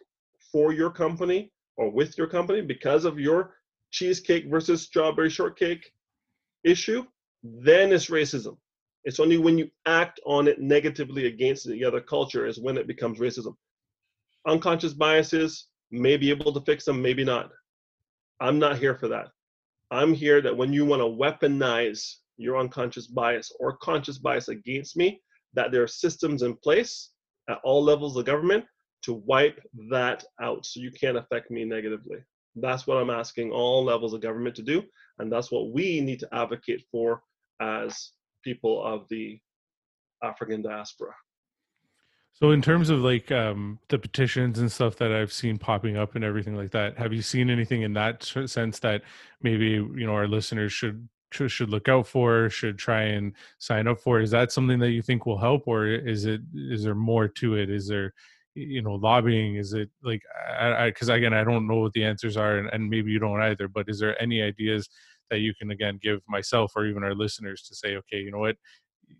for 0.53 0.72
your 0.72 0.91
company 0.91 1.51
or 1.76 1.91
with 1.91 2.18
your 2.18 2.26
company 2.26 2.61
because 2.61 3.05
of 3.05 3.18
your 3.18 3.55
cheesecake 3.91 4.51
versus 4.51 4.82
strawberry 4.82 5.30
shortcake 5.30 5.91
issue, 6.62 7.05
then 7.43 7.93
it's 7.93 8.11
racism. 8.11 8.57
It's 9.05 9.20
only 9.20 9.39
when 9.39 9.59
you 9.59 9.70
act 9.87 10.20
on 10.26 10.47
it 10.47 10.61
negatively 10.61 11.26
against 11.26 11.66
the 11.66 11.85
other 11.85 12.01
culture 12.01 12.47
is 12.47 12.59
when 12.59 12.76
it 12.76 12.87
becomes 12.87 13.18
racism. 13.18 13.55
Unconscious 14.47 14.93
biases 14.93 15.68
may 15.91 16.16
be 16.16 16.30
able 16.30 16.53
to 16.53 16.61
fix 16.61 16.85
them, 16.85 17.01
maybe 17.01 17.24
not. 17.24 17.51
I'm 18.41 18.59
not 18.59 18.78
here 18.78 18.95
for 18.95 19.09
that. 19.09 19.28
I'm 19.91 20.12
here 20.12 20.41
that 20.41 20.57
when 20.57 20.72
you 20.72 20.85
want 20.85 21.01
to 21.01 21.07
weaponize 21.07 22.16
your 22.37 22.59
unconscious 22.59 23.07
bias 23.07 23.53
or 23.61 23.76
conscious 23.76 24.18
bias 24.18 24.49
against 24.49 24.97
me, 24.97 25.20
that 25.55 25.70
there 25.70 25.82
are 25.82 25.89
systems 25.89 26.43
in 26.43 26.57
place 26.57 27.11
at 27.49 27.61
all 27.64 27.82
levels 27.82 28.16
of 28.16 28.24
government 28.24 28.64
to 29.03 29.14
wipe 29.14 29.61
that 29.91 30.24
out 30.41 30.64
so 30.66 30.80
you 30.80 30.91
can't 30.91 31.16
affect 31.16 31.51
me 31.51 31.64
negatively. 31.64 32.18
That's 32.57 32.87
what 32.87 32.97
I'm 32.97 33.11
asking 33.11 33.51
all 33.53 33.85
levels 33.85 34.14
of 34.14 34.20
government 34.20 34.57
to 34.57 34.62
do. 34.62 34.82
And 35.18 35.30
that's 35.30 35.53
what 35.53 35.70
we 35.70 36.01
need 36.01 36.20
to 36.20 36.35
advocate 36.35 36.85
for 36.91 37.22
as 37.61 38.12
people 38.43 38.85
of 38.85 39.07
the 39.11 39.39
African 40.22 40.62
diaspora. 40.62 41.14
So, 42.35 42.51
in 42.51 42.61
terms 42.62 42.91
of 42.91 42.99
like 43.01 43.30
um, 43.30 43.78
the 43.89 43.99
petitions 43.99 44.59
and 44.59 44.70
stuff 44.70 44.97
that 44.97 45.12
I've 45.12 45.32
seen 45.32 45.57
popping 45.57 45.97
up 45.97 46.16
and 46.16 46.24
everything 46.24 46.57
like 46.57 46.72
that, 46.72 46.99
have 46.99 47.12
you 47.12 47.22
seen 47.22 47.49
anything 47.49 47.82
in 47.82 47.93
that 47.95 48.24
sense 48.47 48.80
that 48.80 49.03
maybe 49.43 49.66
you 49.66 50.07
know 50.07 50.14
our 50.14 50.26
listeners 50.26 50.72
should 50.72 51.09
should 51.30 51.70
look 51.70 51.89
out 51.89 52.07
for, 52.09 52.51
should 52.51 52.76
try 52.78 53.03
and 53.03 53.35
sign 53.59 53.87
up 53.87 54.01
for? 54.01 54.20
Is 54.20 54.32
that 54.32 54.51
something 54.51 54.80
that 54.80 54.91
you 54.91 55.01
think 55.03 55.26
will 55.26 55.39
help, 55.39 55.68
or 55.68 55.87
is 55.87 56.24
it 56.24 56.41
is 56.55 56.82
there 56.82 56.97
more 56.97 57.28
to 57.28 57.55
it? 57.55 57.70
Is 57.70 57.87
there 57.87 58.12
you 58.57 58.82
know 58.82 58.95
lobbying? 58.95 59.55
Is 59.55 59.72
it 59.72 59.91
like 60.03 60.22
I 60.59 60.89
because 60.89 61.09
again 61.11 61.35
I 61.35 61.45
don't 61.45 61.68
know 61.68 61.76
what 61.76 61.93
the 61.93 62.05
answers 62.05 62.37
are, 62.37 62.59
and, 62.59 62.68
and 62.72 62.91
maybe 62.91 63.12
you 63.12 63.20
don't 63.20 63.43
either. 63.43 63.68
But 63.68 63.89
is 63.89 64.01
there 64.01 64.20
any 64.20 64.43
ideas 64.43 64.89
that 65.30 65.39
you 65.39 65.55
can 65.55 65.70
again 65.70 65.99
give 66.03 66.20
myself 66.28 66.72
or 66.76 66.87
even 66.87 67.05
our 67.05 67.14
listeners 67.14 67.62
to 67.62 67.74
say, 67.74 67.97
okay, 67.97 68.18
you 68.18 68.30
know 68.30 68.39
what, 68.39 68.57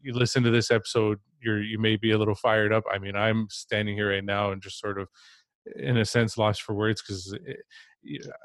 you 0.03 0.13
listen 0.13 0.43
to 0.43 0.51
this 0.51 0.71
episode, 0.71 1.19
you're 1.41 1.63
you 1.63 1.79
may 1.79 1.97
be 1.97 2.11
a 2.13 2.19
little 2.19 2.35
fired 2.35 2.73
up. 2.73 2.85
I 2.93 2.99
mean, 2.99 3.17
I'm 3.17 3.47
standing 3.51 3.97
here 3.97 4.11
right 4.11 4.25
now 4.25 4.53
and 4.53 4.63
just 4.63 4.79
sort 4.79 4.99
of, 4.99 5.09
in 5.77 5.97
a 5.97 6.05
sense, 6.05 6.37
lost 6.39 6.63
for 6.63 6.75
words 6.75 7.03
because 7.03 7.37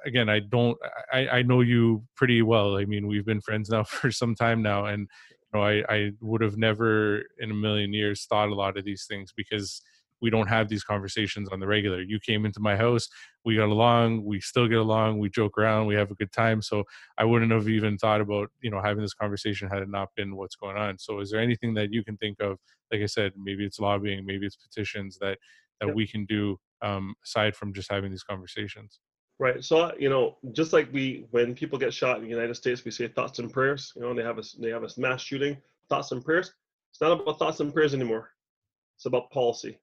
again, 0.06 0.30
I 0.30 0.40
don't, 0.40 0.78
I 1.12 1.28
I 1.28 1.42
know 1.42 1.62
you 1.62 2.04
pretty 2.16 2.42
well. 2.42 2.78
I 2.78 2.86
mean, 2.86 3.08
we've 3.08 3.26
been 3.26 3.42
friends 3.42 3.70
now 3.70 3.84
for 3.86 4.12
some 4.12 4.36
time 4.36 4.62
now, 4.62 4.86
and 4.86 5.02
you 5.02 5.60
know, 5.60 5.66
I 5.66 5.84
I 5.90 6.12
would 6.22 6.42
have 6.42 6.58
never 6.58 7.24
in 7.40 7.52
a 7.52 7.56
million 7.56 7.94
years 7.94 8.26
thought 8.26 8.50
a 8.50 8.56
lot 8.56 8.78
of 8.78 8.86
these 8.86 9.06
things 9.10 9.34
because 9.36 9.82
we 10.22 10.30
don't 10.30 10.48
have 10.48 10.68
these 10.68 10.84
conversations 10.84 11.50
on 11.50 11.60
the 11.60 11.68
regular. 11.68 12.02
You 12.02 12.20
came 12.20 12.46
into 12.46 12.60
my 12.60 12.76
house, 12.76 13.08
we 13.46 13.56
got 13.56 13.70
along, 13.70 14.24
we 14.24 14.40
still 14.42 14.68
get 14.68 14.78
along, 14.78 15.20
we 15.20 15.30
joke 15.30 15.58
around, 15.58 15.88
we 15.88 15.96
have 15.96 16.12
a 16.12 16.16
good 16.16 16.32
time. 16.32 16.62
So 16.62 16.84
I 17.18 17.26
wouldn't 17.26 17.52
have 17.52 17.70
even 17.70 17.98
thought 17.98 18.22
about, 18.22 18.50
you 18.62 18.70
know, 18.70 18.82
having 18.82 19.02
this 19.02 19.14
conversation 19.14 19.70
had 19.70 19.82
it 19.82 19.90
not 19.90 20.10
been 20.16 20.36
what's 20.36 20.56
going 20.56 20.78
on. 20.78 20.98
So 20.98 21.20
is 21.20 21.32
there 21.32 21.40
anything 21.40 21.74
that 21.76 21.94
you 21.94 22.04
can 22.04 22.18
think 22.18 22.42
of, 22.42 22.58
like 22.92 23.02
I 23.02 23.06
said, 23.06 23.34
maybe 23.38 23.66
it's 23.66 23.80
lobbying, 23.80 24.26
maybe 24.26 24.46
it's 24.46 24.58
petitions 24.58 25.18
that 25.20 25.38
that 25.80 25.88
yep. 25.88 25.96
we 25.96 26.06
can 26.06 26.26
do 26.26 26.58
um, 26.82 27.16
aside 27.24 27.56
from 27.56 27.74
just 27.74 27.90
having 27.90 28.12
these 28.12 28.24
conversations? 28.24 29.00
Right. 29.40 29.64
So 29.64 29.94
you 29.98 30.10
know, 30.10 30.38
just 30.52 30.74
like 30.74 30.92
we, 30.92 31.26
when 31.32 31.56
people 31.56 31.80
get 31.80 31.94
shot 31.94 32.18
in 32.18 32.24
the 32.24 32.30
United 32.30 32.56
States, 32.56 32.84
we 32.84 32.92
say 32.92 33.08
thoughts 33.08 33.40
and 33.40 33.52
prayers. 33.52 33.94
You 33.96 34.02
know, 34.02 34.14
they 34.14 34.24
have 34.24 34.38
a 34.38 34.44
they 34.60 34.70
have 34.70 34.84
a 34.84 34.90
mass 34.98 35.22
shooting, 35.22 35.56
thoughts 35.88 36.12
and 36.12 36.24
prayers. 36.24 36.54
It's 36.92 37.00
not 37.00 37.22
about 37.22 37.40
thoughts 37.40 37.62
and 37.62 37.74
prayers 37.74 37.94
anymore. 37.94 38.32
It's 38.98 39.06
about 39.06 39.32
policy 39.32 39.80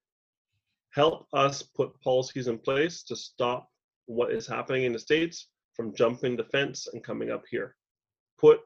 help 0.97 1.27
us 1.35 1.63
put 1.63 2.01
policies 2.01 2.49
in 2.49 2.59
place 2.59 3.03
to 3.05 3.15
stop 3.15 3.69
what 4.07 4.33
is 4.33 4.47
happening 4.47 4.85
in 4.85 4.93
the 4.93 4.99
states 4.99 5.49
from 5.75 5.95
jumping 5.95 6.37
the 6.37 6.45
fence 6.45 6.89
and 6.93 7.05
coming 7.05 7.31
up 7.31 7.45
here. 7.51 7.77
Put 8.41 8.61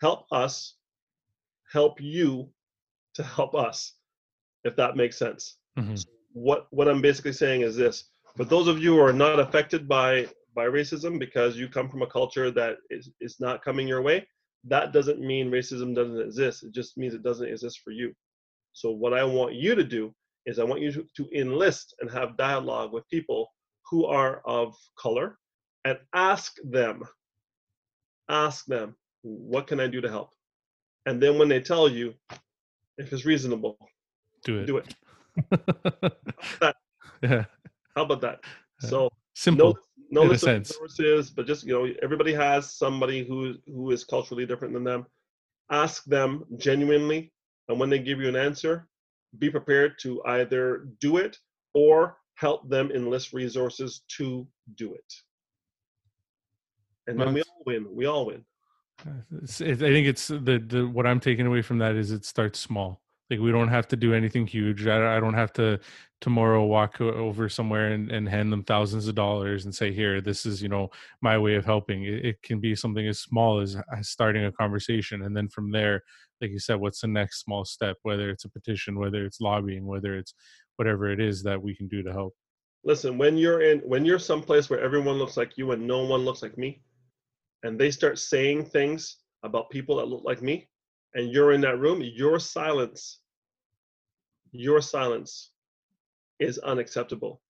help 0.00 0.26
us 0.30 0.76
help 1.72 2.00
you 2.00 2.48
to 3.14 3.22
help 3.22 3.54
us 3.54 3.94
if 4.64 4.76
that 4.76 4.96
makes 4.96 5.18
sense. 5.18 5.58
Mm-hmm. 5.78 5.96
so 5.96 6.08
what 6.34 6.66
what 6.70 6.86
i'm 6.86 7.00
basically 7.00 7.32
saying 7.32 7.62
is 7.62 7.76
this 7.76 8.10
for 8.36 8.44
those 8.44 8.68
of 8.68 8.78
you 8.78 8.94
who 8.94 9.00
are 9.00 9.12
not 9.12 9.40
affected 9.40 9.88
by 9.88 10.26
by 10.54 10.66
racism 10.66 11.18
because 11.18 11.56
you 11.56 11.66
come 11.66 11.88
from 11.88 12.02
a 12.02 12.06
culture 12.06 12.50
that 12.50 12.76
is, 12.90 13.10
is 13.20 13.36
not 13.40 13.64
coming 13.64 13.88
your 13.88 14.02
way 14.02 14.26
that 14.64 14.92
doesn't 14.92 15.20
mean 15.20 15.50
racism 15.50 15.94
doesn't 15.94 16.20
exist. 16.20 16.62
It 16.62 16.72
just 16.72 16.96
means 16.96 17.14
it 17.14 17.24
doesn't 17.24 17.48
exist 17.48 17.80
for 17.82 17.90
you. 17.90 18.12
So 18.74 18.90
what 18.90 19.14
i 19.14 19.24
want 19.24 19.54
you 19.54 19.74
to 19.74 19.84
do 19.84 20.14
is 20.46 20.58
I 20.58 20.64
want 20.64 20.80
you 20.80 20.92
to, 20.92 21.28
enlist 21.34 21.94
and 22.00 22.10
have 22.10 22.36
dialogue 22.36 22.92
with 22.92 23.08
people 23.08 23.48
who 23.90 24.06
are 24.06 24.42
of 24.44 24.74
color 24.98 25.38
and 25.84 25.98
ask 26.14 26.56
them, 26.64 27.02
ask 28.28 28.64
them, 28.66 28.96
what 29.22 29.66
can 29.66 29.80
I 29.80 29.86
do 29.86 30.00
to 30.00 30.08
help? 30.08 30.30
And 31.06 31.22
then 31.22 31.38
when 31.38 31.48
they 31.48 31.60
tell 31.60 31.88
you, 31.88 32.14
if 32.98 33.12
it's 33.12 33.24
reasonable, 33.24 33.76
do 34.44 34.60
it. 34.60 34.66
Do 34.66 34.76
it. 34.78 34.94
How 36.60 36.72
yeah. 37.22 37.44
How 37.94 38.02
about 38.02 38.20
that? 38.22 38.40
So 38.80 39.10
simple. 39.34 39.78
No, 40.10 40.22
no 40.24 40.28
list 40.28 40.46
of 40.46 40.58
resources, 40.58 41.30
but 41.30 41.46
just 41.46 41.64
you 41.64 41.72
know, 41.72 41.88
everybody 42.02 42.32
has 42.34 42.74
somebody 42.74 43.24
who 43.24 43.54
who 43.66 43.90
is 43.90 44.04
culturally 44.04 44.46
different 44.46 44.74
than 44.74 44.84
them. 44.84 45.06
Ask 45.70 46.04
them 46.04 46.44
genuinely, 46.56 47.32
and 47.68 47.78
when 47.80 47.90
they 47.90 47.98
give 47.98 48.20
you 48.20 48.28
an 48.28 48.36
answer, 48.36 48.88
be 49.38 49.50
prepared 49.50 49.98
to 50.00 50.22
either 50.24 50.88
do 51.00 51.16
it 51.16 51.36
or 51.74 52.18
help 52.34 52.68
them 52.68 52.90
enlist 52.90 53.32
resources 53.32 54.02
to 54.16 54.46
do 54.76 54.94
it. 54.94 55.12
And 57.06 57.20
then 57.20 57.34
we 57.34 57.42
all 57.42 57.62
win. 57.66 57.86
We 57.90 58.06
all 58.06 58.26
win. 58.26 58.44
I 59.04 59.74
think 59.74 60.06
it's 60.06 60.28
the, 60.28 60.62
the 60.64 60.88
what 60.92 61.06
I'm 61.06 61.20
taking 61.20 61.46
away 61.46 61.62
from 61.62 61.78
that 61.78 61.96
is 61.96 62.10
it 62.12 62.24
starts 62.24 62.60
small. 62.60 63.02
Like 63.30 63.40
we 63.40 63.50
don't 63.50 63.68
have 63.68 63.88
to 63.88 63.96
do 63.96 64.14
anything 64.14 64.46
huge. 64.46 64.86
I, 64.86 65.16
I 65.16 65.20
don't 65.20 65.34
have 65.34 65.52
to 65.54 65.80
tomorrow 66.20 66.64
walk 66.64 67.00
over 67.00 67.48
somewhere 67.48 67.92
and, 67.92 68.12
and 68.12 68.28
hand 68.28 68.52
them 68.52 68.62
thousands 68.62 69.08
of 69.08 69.14
dollars 69.14 69.64
and 69.64 69.74
say, 69.74 69.92
"Here, 69.92 70.20
this 70.20 70.44
is 70.44 70.62
you 70.62 70.68
know 70.68 70.90
my 71.22 71.38
way 71.38 71.54
of 71.54 71.64
helping." 71.64 72.04
It, 72.04 72.24
it 72.24 72.42
can 72.42 72.60
be 72.60 72.74
something 72.74 73.08
as 73.08 73.20
small 73.20 73.60
as 73.60 73.76
uh, 73.76 74.02
starting 74.02 74.44
a 74.44 74.52
conversation, 74.52 75.22
and 75.22 75.36
then 75.36 75.48
from 75.48 75.70
there, 75.70 76.02
like 76.42 76.50
you 76.50 76.58
said, 76.58 76.80
what's 76.80 77.00
the 77.00 77.06
next 77.06 77.40
small 77.40 77.64
step? 77.64 77.96
Whether 78.02 78.28
it's 78.28 78.44
a 78.44 78.50
petition, 78.50 78.98
whether 78.98 79.24
it's 79.24 79.40
lobbying, 79.40 79.86
whether 79.86 80.16
it's 80.16 80.34
whatever 80.76 81.10
it 81.10 81.20
is 81.20 81.42
that 81.44 81.62
we 81.62 81.74
can 81.74 81.88
do 81.88 82.02
to 82.02 82.12
help. 82.12 82.34
Listen, 82.84 83.16
when 83.16 83.38
you're 83.38 83.62
in, 83.62 83.78
when 83.80 84.04
you're 84.04 84.18
someplace 84.18 84.68
where 84.68 84.80
everyone 84.80 85.16
looks 85.16 85.36
like 85.36 85.56
you 85.56 85.70
and 85.70 85.86
no 85.86 86.02
one 86.04 86.24
looks 86.24 86.42
like 86.42 86.58
me, 86.58 86.82
and 87.62 87.78
they 87.78 87.92
start 87.92 88.18
saying 88.18 88.64
things 88.66 89.18
about 89.44 89.70
people 89.70 89.96
that 89.96 90.08
look 90.08 90.24
like 90.24 90.42
me, 90.42 90.68
and 91.14 91.30
you're 91.30 91.52
in 91.52 91.60
that 91.60 91.78
room, 91.78 92.02
your 92.02 92.40
silence, 92.40 93.20
your 94.50 94.80
silence 94.80 95.52
is 96.40 96.58
unacceptable. 96.58 97.40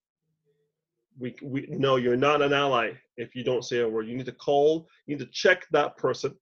We, 1.19 1.35
we 1.43 1.67
no, 1.71 1.97
you're 1.97 2.17
not 2.17 2.43
an 2.43 2.53
ally 2.53 2.93
if 3.17 3.35
you 3.35 3.43
don't 3.43 3.65
say 3.65 3.81
a 3.81 3.89
word. 3.89 4.09
You 4.09 4.17
need 4.17 4.27
to 4.27 4.33
call, 4.33 4.87
you 5.07 5.17
need 5.17 5.25
to 5.25 5.31
check 5.33 5.67
that 5.71 5.97
person, 5.97 6.35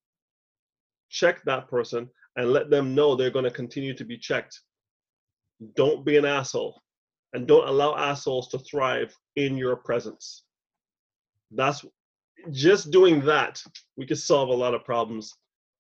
check 1.11 1.43
that 1.45 1.69
person, 1.69 2.09
and 2.37 2.53
let 2.53 2.71
them 2.71 2.95
know 2.95 3.15
they're 3.15 3.31
going 3.31 3.45
to 3.45 3.51
continue 3.51 3.95
to 3.95 4.05
be 4.05 4.17
checked. 4.17 4.61
Don't 5.77 6.05
be 6.05 6.17
an 6.17 6.25
asshole, 6.25 6.81
and 7.33 7.47
don't 7.47 7.69
allow 7.69 7.97
assholes 7.97 8.49
to 8.49 8.59
thrive 8.59 9.15
in 9.37 9.57
your 9.57 9.77
presence. 9.77 10.45
That's 11.51 11.85
just 12.53 12.91
doing 12.91 13.21
that. 13.27 13.63
We 13.97 14.07
could 14.07 14.19
solve 14.19 14.49
a 14.49 14.55
lot 14.55 14.75
of 14.75 14.85
problems 14.85 15.35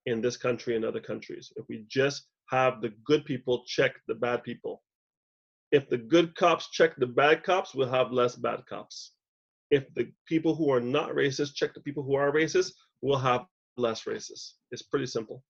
in 0.06 0.20
this 0.20 0.36
country 0.36 0.76
and 0.76 0.84
other 0.84 1.00
countries 1.00 1.52
if 1.56 1.64
we 1.68 1.84
just 1.88 2.26
have 2.50 2.80
the 2.80 2.92
good 3.04 3.24
people 3.24 3.64
check 3.66 3.92
the 4.08 4.14
bad 4.14 4.42
people. 4.42 4.82
If 5.72 5.88
the 5.88 5.98
good 5.98 6.34
cops 6.34 6.70
check 6.70 6.96
the 6.96 7.06
bad 7.06 7.44
cops, 7.44 7.74
we'll 7.74 7.90
have 7.90 8.10
less 8.10 8.34
bad 8.34 8.66
cops. 8.68 9.12
If 9.70 9.84
the 9.94 10.10
people 10.26 10.54
who 10.54 10.72
are 10.72 10.80
not 10.80 11.10
racist 11.10 11.54
check 11.54 11.74
the 11.74 11.80
people 11.80 12.02
who 12.02 12.16
are 12.16 12.32
racist, 12.32 12.72
we'll 13.02 13.18
have 13.18 13.46
less 13.76 14.02
racists. 14.04 14.54
It's 14.72 14.82
pretty 14.82 15.06
simple. 15.06 15.44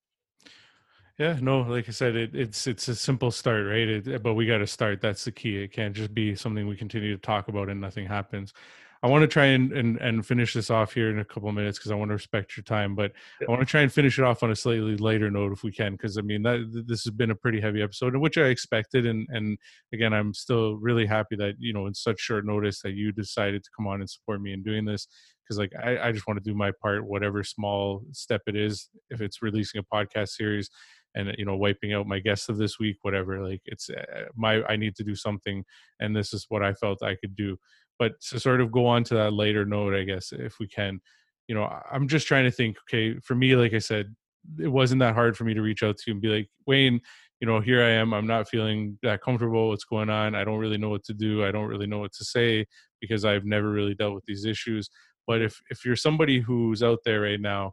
Yeah, 1.21 1.37
no, 1.39 1.61
like 1.61 1.87
I 1.87 1.93
said, 1.93 2.17
it, 2.17 2.35
it's 2.35 2.67
it's 2.67 2.89
a 2.89 2.95
simple 2.95 3.31
start, 3.31 3.67
right? 3.67 3.87
It, 3.87 4.09
eh, 4.09 4.17
but 4.17 4.33
we 4.33 4.47
got 4.47 4.59
to 4.59 4.67
start. 4.67 5.03
That's 5.03 5.23
the 5.23 5.33
key. 5.33 5.63
It 5.63 5.71
can't 5.71 5.95
just 5.95 6.15
be 6.15 6.35
something 6.35 6.67
we 6.67 6.77
continue 6.79 7.15
to 7.15 7.21
talk 7.21 7.49
about 7.49 7.69
and 7.69 7.79
nothing 7.79 8.07
happens. 8.07 8.55
I 9.03 9.07
want 9.07 9.23
to 9.23 9.29
try 9.29 9.47
and, 9.47 9.71
and, 9.73 9.99
and 9.99 10.25
finish 10.25 10.55
this 10.55 10.71
off 10.71 10.95
here 10.95 11.11
in 11.11 11.19
a 11.19 11.25
couple 11.25 11.51
of 11.51 11.55
minutes 11.55 11.79
because 11.79 11.91
I 11.91 11.95
want 11.95 12.09
to 12.09 12.15
respect 12.15 12.57
your 12.57 12.65
time. 12.65 12.95
But. 12.95 13.13
I 13.47 13.51
want 13.51 13.61
to 13.61 13.67
try 13.67 13.83
and 13.83 13.93
finish 13.93 14.19
it 14.19 14.25
off 14.25 14.43
on 14.43 14.51
a 14.51 14.57
slightly 14.57 14.97
lighter 14.97 15.31
note 15.31 15.53
if 15.53 15.63
we 15.63 15.73
can, 15.73 15.93
because 15.93 16.17
I 16.17 16.23
mean 16.23 16.43
that 16.45 16.85
this 16.87 17.05
has 17.05 17.13
been 17.13 17.31
a 17.31 17.35
pretty 17.35 17.61
heavy 17.61 17.83
episode, 17.83 18.17
which 18.17 18.39
I 18.39 18.45
expected. 18.45 19.05
And 19.05 19.27
and 19.31 19.59
again, 19.93 20.15
I'm 20.15 20.33
still 20.33 20.77
really 20.77 21.05
happy 21.05 21.37
that 21.37 21.57
you 21.59 21.75
know 21.75 21.87
in 21.87 21.93
such 21.93 22.19
short 22.19 22.47
notice 22.47 22.81
that 22.81 22.95
you 22.95 23.13
decided 23.13 23.63
to 23.65 23.71
come 23.77 23.87
on 23.87 24.01
and 24.01 24.09
support 24.09 24.41
me 24.41 24.55
in 24.55 24.63
doing 24.63 24.87
this. 24.87 25.07
Because 25.45 25.59
like 25.59 25.73
I, 25.83 26.09
I 26.09 26.13
just 26.13 26.27
want 26.27 26.43
to 26.43 26.51
do 26.51 26.57
my 26.57 26.71
part, 26.81 27.05
whatever 27.05 27.43
small 27.43 28.05
step 28.13 28.43
it 28.47 28.57
is. 28.57 28.89
If 29.11 29.21
it's 29.21 29.43
releasing 29.43 29.81
a 29.81 29.95
podcast 29.95 30.29
series, 30.29 30.71
and 31.15 31.35
you 31.39 31.45
know 31.45 31.57
wiping 31.57 31.93
out 31.93 32.07
my 32.07 32.19
guests 32.19 32.49
of 32.49 32.57
this 32.57 32.79
week 32.79 32.97
whatever 33.03 33.47
like 33.47 33.61
it's 33.67 33.91
uh, 33.91 34.25
my 34.37 34.63
i 34.65 34.77
need 34.77 34.95
to 34.95 35.05
do 35.05 35.15
something 35.15 35.65
and 36.01 36.15
this 36.15 36.33
is 36.33 36.47
what 36.49 36.63
i 36.63 36.73
felt 36.75 37.03
i 37.03 37.17
could 37.17 37.35
do. 37.37 37.57
But 37.99 38.13
to 38.31 38.41
sort 38.41 38.63
of 38.63 38.73
go 38.73 38.87
on 38.87 39.05
to 39.05 39.15
that 39.15 39.33
later 39.33 39.65
note 39.65 39.95
i 39.95 40.05
guess 40.05 40.33
if 40.33 40.59
we 40.59 40.67
can 40.67 41.01
you 41.49 41.55
know 41.55 41.69
i'm 41.91 42.09
just 42.09 42.27
trying 42.27 42.45
to 42.45 42.51
think 42.51 42.77
okay 42.89 43.19
for 43.21 43.35
me 43.35 43.57
like 43.57 43.75
i 43.75 43.79
said 43.79 44.15
it 44.59 44.69
wasn't 44.69 45.01
that 45.01 45.15
hard 45.15 45.37
for 45.37 45.45
me 45.45 45.53
to 45.53 45.61
reach 45.61 45.83
out 45.83 45.97
to 45.99 46.05
you 46.07 46.15
and 46.15 46.23
be 46.23 46.29
like 46.29 46.49
wayne 46.67 47.01
you 47.41 47.47
know 47.47 47.61
here 47.61 47.83
i 47.83 47.91
am. 47.91 48.15
I'm 48.15 48.27
not 48.27 48.49
feeling 48.49 48.99
that 49.03 49.23
comfortable. 49.23 49.69
What's 49.69 49.85
going 49.85 50.11
on? 50.11 50.35
I 50.35 50.45
don't 50.45 50.59
really 50.59 50.79
know 50.79 50.91
what 50.91 51.05
to 51.05 51.15
do. 51.15 51.45
I 51.45 51.51
don't 51.51 51.69
really 51.69 51.87
know 51.87 51.99
what 51.99 52.13
to 52.15 52.25
say 52.25 52.67
because 53.01 53.25
i've 53.25 53.45
never 53.45 53.71
really 53.71 53.95
dealt 53.95 54.15
with 54.15 54.25
these 54.27 54.45
issues. 54.45 54.89
But 55.27 55.43
if 55.43 55.61
if 55.71 55.85
you're 55.85 55.97
somebody 55.97 56.41
who's 56.41 56.83
out 56.83 57.01
there 57.05 57.23
right 57.23 57.41
now 57.41 57.73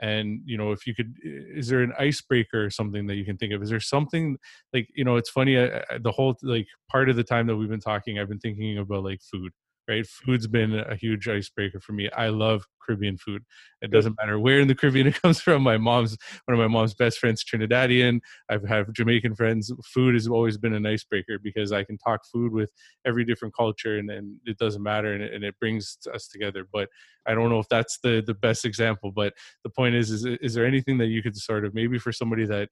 and 0.00 0.40
you 0.44 0.56
know 0.56 0.72
if 0.72 0.86
you 0.86 0.94
could 0.94 1.14
is 1.22 1.68
there 1.68 1.82
an 1.82 1.92
icebreaker 1.98 2.64
or 2.64 2.70
something 2.70 3.06
that 3.06 3.14
you 3.14 3.24
can 3.24 3.36
think 3.36 3.52
of? 3.52 3.62
Is 3.62 3.70
there 3.70 3.80
something 3.80 4.36
like 4.72 4.88
you 4.94 5.04
know 5.04 5.16
it's 5.16 5.30
funny 5.30 5.54
the 5.54 6.12
whole 6.14 6.36
like 6.42 6.66
part 6.90 7.08
of 7.08 7.16
the 7.16 7.24
time 7.24 7.46
that 7.46 7.56
we've 7.56 7.68
been 7.68 7.80
talking 7.80 8.18
i've 8.18 8.28
been 8.28 8.38
thinking 8.38 8.78
about 8.78 9.04
like 9.04 9.20
food 9.22 9.52
right? 9.88 10.06
Food's 10.06 10.46
been 10.46 10.74
a 10.74 10.96
huge 10.96 11.28
icebreaker 11.28 11.80
for 11.80 11.92
me. 11.92 12.10
I 12.16 12.28
love 12.28 12.66
Caribbean 12.84 13.16
food. 13.18 13.44
It 13.82 13.90
doesn't 13.90 14.16
matter 14.20 14.38
where 14.38 14.60
in 14.60 14.68
the 14.68 14.74
Caribbean 14.74 15.06
it 15.06 15.20
comes 15.22 15.40
from. 15.40 15.62
My 15.62 15.76
mom's 15.76 16.16
one 16.44 16.58
of 16.58 16.60
my 16.60 16.68
mom's 16.68 16.94
best 16.94 17.18
friends, 17.18 17.44
Trinidadian. 17.44 18.20
I've 18.48 18.66
had 18.66 18.86
Jamaican 18.92 19.34
friends. 19.34 19.72
Food 19.84 20.14
has 20.14 20.28
always 20.28 20.56
been 20.56 20.72
an 20.72 20.86
icebreaker 20.86 21.38
because 21.42 21.72
I 21.72 21.84
can 21.84 21.98
talk 21.98 22.24
food 22.32 22.52
with 22.52 22.70
every 23.04 23.24
different 23.24 23.54
culture, 23.54 23.98
and, 23.98 24.10
and 24.10 24.36
it 24.44 24.58
doesn't 24.58 24.82
matter, 24.82 25.12
and 25.12 25.22
it, 25.22 25.34
and 25.34 25.44
it 25.44 25.58
brings 25.58 25.98
us 26.12 26.28
together. 26.28 26.66
But 26.72 26.88
I 27.26 27.34
don't 27.34 27.50
know 27.50 27.60
if 27.60 27.68
that's 27.68 27.98
the 28.02 28.22
the 28.24 28.34
best 28.34 28.64
example. 28.64 29.12
But 29.12 29.34
the 29.64 29.70
point 29.70 29.94
is, 29.94 30.10
is 30.10 30.24
is 30.24 30.54
there 30.54 30.66
anything 30.66 30.98
that 30.98 31.06
you 31.06 31.22
could 31.22 31.36
sort 31.36 31.64
of 31.64 31.74
maybe 31.74 31.98
for 31.98 32.12
somebody 32.12 32.46
that 32.46 32.68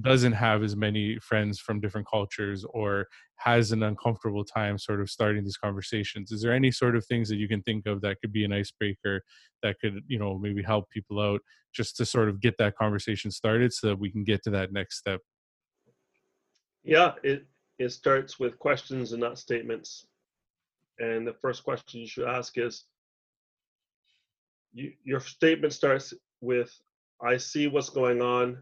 doesn't 0.00 0.32
have 0.32 0.62
as 0.62 0.74
many 0.74 1.18
friends 1.18 1.60
from 1.60 1.80
different 1.80 2.06
cultures 2.08 2.64
or 2.70 3.06
has 3.36 3.70
an 3.70 3.82
uncomfortable 3.82 4.44
time 4.44 4.76
sort 4.76 5.00
of 5.00 5.08
starting 5.08 5.44
these 5.44 5.56
conversations 5.56 6.32
is 6.32 6.42
there 6.42 6.52
any 6.52 6.70
sort 6.70 6.96
of 6.96 7.06
things 7.06 7.28
that 7.28 7.36
you 7.36 7.46
can 7.46 7.62
think 7.62 7.86
of 7.86 8.00
that 8.00 8.16
could 8.20 8.32
be 8.32 8.44
an 8.44 8.52
icebreaker 8.52 9.22
that 9.62 9.76
could 9.80 10.00
you 10.08 10.18
know 10.18 10.36
maybe 10.38 10.62
help 10.62 10.88
people 10.90 11.20
out 11.20 11.40
just 11.74 11.96
to 11.96 12.06
sort 12.06 12.28
of 12.28 12.40
get 12.40 12.56
that 12.58 12.76
conversation 12.76 13.30
started 13.30 13.72
so 13.72 13.88
that 13.88 13.98
we 13.98 14.10
can 14.10 14.24
get 14.24 14.42
to 14.44 14.50
that 14.50 14.72
next 14.72 14.98
step? 14.98 15.20
Yeah 16.82 17.12
it 17.22 17.46
it 17.78 17.90
starts 17.90 18.38
with 18.38 18.58
questions 18.58 19.12
and 19.12 19.20
not 19.20 19.38
statements. 19.38 20.06
And 21.00 21.26
the 21.26 21.34
first 21.34 21.64
question 21.64 22.00
you 22.00 22.06
should 22.06 22.28
ask 22.28 22.56
is 22.56 22.84
you, 24.72 24.92
your 25.02 25.20
statement 25.20 25.72
starts 25.72 26.12
with 26.40 26.70
i 27.22 27.36
see 27.36 27.68
what's 27.68 27.90
going 27.90 28.20
on 28.20 28.58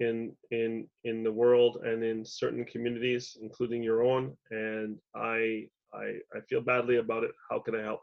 in 0.00 0.32
in 0.50 0.86
in 1.04 1.22
the 1.22 1.32
world 1.32 1.78
and 1.84 2.02
in 2.02 2.24
certain 2.24 2.64
communities, 2.64 3.36
including 3.40 3.82
your 3.82 4.02
own. 4.02 4.36
And 4.50 4.98
I 5.14 5.68
I 5.92 6.18
I 6.34 6.40
feel 6.48 6.60
badly 6.60 6.96
about 6.96 7.24
it. 7.24 7.32
How 7.50 7.58
can 7.60 7.74
I 7.74 7.82
help? 7.82 8.00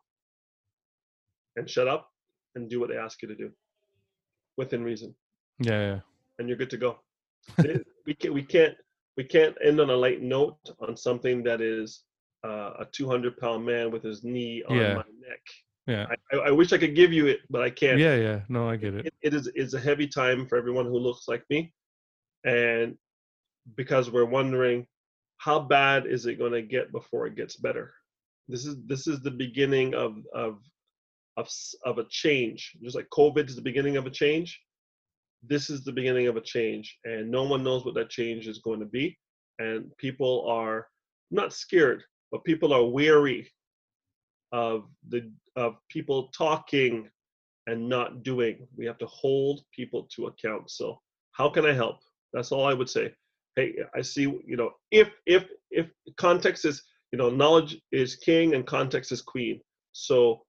And 1.56 1.70
shut 1.70 1.88
up 1.88 2.10
and 2.56 2.70
do 2.70 2.80
what 2.80 2.90
they 2.90 2.98
ask 2.98 3.22
you 3.22 3.28
to 3.28 3.36
do, 3.36 3.52
within 4.58 4.84
reason. 4.84 5.16
Yeah. 5.60 5.80
yeah. 5.80 6.00
And 6.40 6.48
you're 6.48 6.58
good 6.58 6.72
to 6.72 6.78
go. 6.78 7.00
we 8.06 8.14
can't 8.16 8.34
we 8.34 8.44
can't 8.44 8.76
we 9.18 9.24
can't 9.24 9.56
end 9.64 9.80
on 9.80 9.90
a 9.90 9.96
light 9.96 10.22
note 10.22 10.58
on 10.80 10.98
something 10.98 11.44
that 11.44 11.62
is 11.62 12.04
uh, 12.44 12.72
a 12.80 12.88
200 12.92 13.38
pound 13.38 13.66
man 13.66 13.92
with 13.92 14.04
his 14.04 14.24
knee 14.24 14.64
on 14.68 14.78
yeah. 14.78 14.96
my 14.96 15.04
neck. 15.28 15.42
Yeah. 15.86 16.08
I, 16.32 16.48
I, 16.48 16.52
wish 16.52 16.72
I 16.72 16.78
could 16.78 16.96
give 16.96 17.12
you 17.12 17.28
it, 17.28 17.40
but 17.50 17.62
I 17.62 17.70
can't. 17.70 18.00
Yeah, 18.00 18.16
yeah. 18.16 18.40
No, 18.48 18.70
I 18.70 18.78
get 18.78 18.94
it. 18.96 19.08
it. 19.08 19.14
It 19.22 19.34
is 19.34 19.52
it's 19.54 19.74
a 19.74 19.80
heavy 19.80 20.08
time 20.08 20.48
for 20.48 20.58
everyone 20.58 20.86
who 20.86 20.98
looks 20.98 21.28
like 21.28 21.44
me 21.50 21.74
and 22.46 22.96
because 23.76 24.12
we're 24.12 24.26
wondering 24.26 24.86
how 25.38 25.60
bad 25.60 26.06
is 26.06 26.26
it 26.26 26.40
going 26.40 26.54
to 26.54 26.62
get 26.62 26.92
before 26.92 27.28
it 27.28 27.36
gets 27.36 27.56
better? 27.56 27.94
This 28.48 28.66
is 28.66 28.78
this 28.86 29.08
is 29.08 29.22
the 29.22 29.32
beginning 29.32 29.94
of 29.94 30.18
of 30.34 30.60
of, 31.38 31.50
of 31.86 31.98
a 31.98 32.06
change. 32.10 32.72
Just 32.84 32.96
like 32.96 33.08
covid 33.14 33.48
is 33.50 33.56
the 33.56 33.62
beginning 33.62 33.98
of 33.98 34.06
a 34.06 34.12
change 34.12 34.60
this 35.46 35.70
is 35.70 35.84
the 35.84 35.92
beginning 35.92 36.28
of 36.28 36.38
a 36.38 36.42
change 36.42 36.98
and 37.04 37.30
no 37.30 37.44
one 37.44 37.64
knows 37.64 37.84
what 37.84 37.96
that 37.96 38.10
change 38.10 38.48
is 38.48 38.60
going 38.60 38.80
to 38.80 38.86
be 38.86 39.18
and 39.60 39.92
people 39.98 40.48
are 40.48 40.88
not 41.32 41.52
scared 41.52 42.04
but 42.32 42.44
people 42.46 42.74
are 42.74 42.86
weary 42.86 43.48
of 44.52 44.86
the 45.10 45.32
of 45.56 45.76
people 45.90 46.30
talking 46.30 47.10
and 47.68 47.88
not 47.88 48.24
doing. 48.24 48.68
We 48.76 48.86
have 48.86 48.98
to 48.98 49.06
hold 49.06 49.62
people 49.72 50.08
to 50.16 50.26
account. 50.26 50.70
So 50.70 51.00
how 51.32 51.50
can 51.50 51.66
i 51.66 51.74
help 51.74 52.00
that's 52.34 52.52
all 52.52 52.66
I 52.66 52.74
would 52.74 52.90
say. 52.90 53.14
Hey, 53.56 53.76
I 53.96 54.02
see, 54.02 54.24
you 54.24 54.58
know, 54.58 54.72
if 54.92 55.10
if 55.26 55.46
if 55.70 55.88
context 56.18 56.66
is, 56.66 56.84
you 57.12 57.18
know, 57.18 57.30
knowledge 57.30 57.78
is 57.92 58.16
king 58.16 58.56
and 58.56 58.66
context 58.66 59.12
is 59.12 59.22
queen. 59.22 59.62
So 59.92 60.44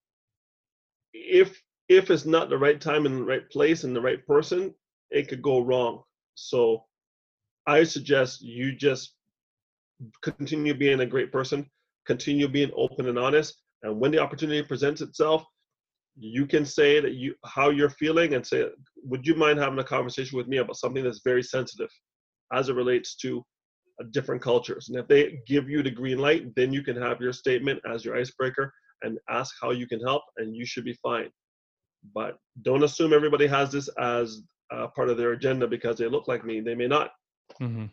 if 1.13 1.61
if 1.89 2.11
it's 2.11 2.25
not 2.25 2.49
the 2.49 2.59
right 2.59 2.81
time 2.81 3.07
and 3.07 3.19
the 3.19 3.25
right 3.25 3.49
place 3.51 3.85
and 3.85 3.95
the 3.95 4.01
right 4.01 4.27
person, 4.27 4.75
it 5.11 5.29
could 5.29 5.43
go 5.43 5.61
wrong. 5.61 6.03
So 6.35 6.85
I 7.67 7.85
suggest 7.85 8.43
you 8.43 8.75
just 8.75 9.15
continue 10.23 10.75
being 10.75 11.01
a 11.01 11.07
great 11.07 11.31
person, 11.31 11.67
continue 12.07 12.49
being 12.49 12.71
open 12.75 13.09
and 13.09 13.19
honest, 13.19 13.55
and 13.83 14.01
when 14.01 14.11
the 14.11 14.19
opportunity 14.19 14.63
presents 14.63 15.03
itself, 15.03 15.45
you 16.17 16.47
can 16.47 16.65
say 16.65 17.01
that 17.01 17.15
you 17.15 17.35
how 17.45 17.71
you're 17.71 17.91
feeling 17.91 18.35
and 18.35 18.47
say 18.47 18.67
would 19.03 19.27
you 19.27 19.35
mind 19.35 19.59
having 19.59 19.79
a 19.79 19.85
conversation 19.85 20.37
with 20.37 20.47
me 20.47 20.59
about 20.59 20.77
something 20.77 21.03
that's 21.03 21.23
very 21.25 21.43
sensitive 21.43 21.91
as 22.53 22.69
it 22.69 22.75
relates 22.75 23.17
to 23.17 23.45
uh, 24.01 24.05
different 24.13 24.41
cultures 24.41 24.89
and 24.89 24.99
if 24.99 25.09
they 25.09 25.39
give 25.47 25.69
you 25.69 25.83
the 25.83 25.91
green 25.91 26.19
light 26.19 26.55
then 26.55 26.73
you 26.73 26.83
can 26.83 27.01
have 27.01 27.21
your 27.21 27.33
statement 27.33 27.81
as 27.91 28.05
your 28.05 28.17
icebreaker 28.17 28.73
and 29.03 29.19
ask 29.29 29.55
how 29.61 29.71
you 29.71 29.87
can 29.87 30.01
help 30.01 30.23
and 30.37 30.55
you 30.55 30.65
should 30.65 30.85
be 30.85 30.97
fine 31.03 31.29
but 32.15 32.37
don't 32.63 32.85
assume 32.85 33.13
everybody 33.13 33.47
has 33.47 33.73
this 33.73 33.89
as 33.99 34.43
part 34.95 35.09
of 35.09 35.17
their 35.17 35.33
agenda 35.33 35.67
because 35.67 35.99
they 35.99 36.07
look 36.07 36.29
like 36.29 36.45
me 36.45 36.61
they 36.61 36.75
may 36.75 36.87
not 36.87 37.11
mm-hmm. 37.61 37.87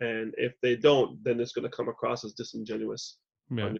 and 0.00 0.34
if 0.38 0.54
they 0.62 0.76
don't 0.76 1.22
then 1.24 1.40
it's 1.40 1.52
going 1.52 1.68
to 1.68 1.76
come 1.76 1.88
across 1.88 2.24
as 2.24 2.32
disingenuous 2.32 3.18
yeah. 3.50 3.72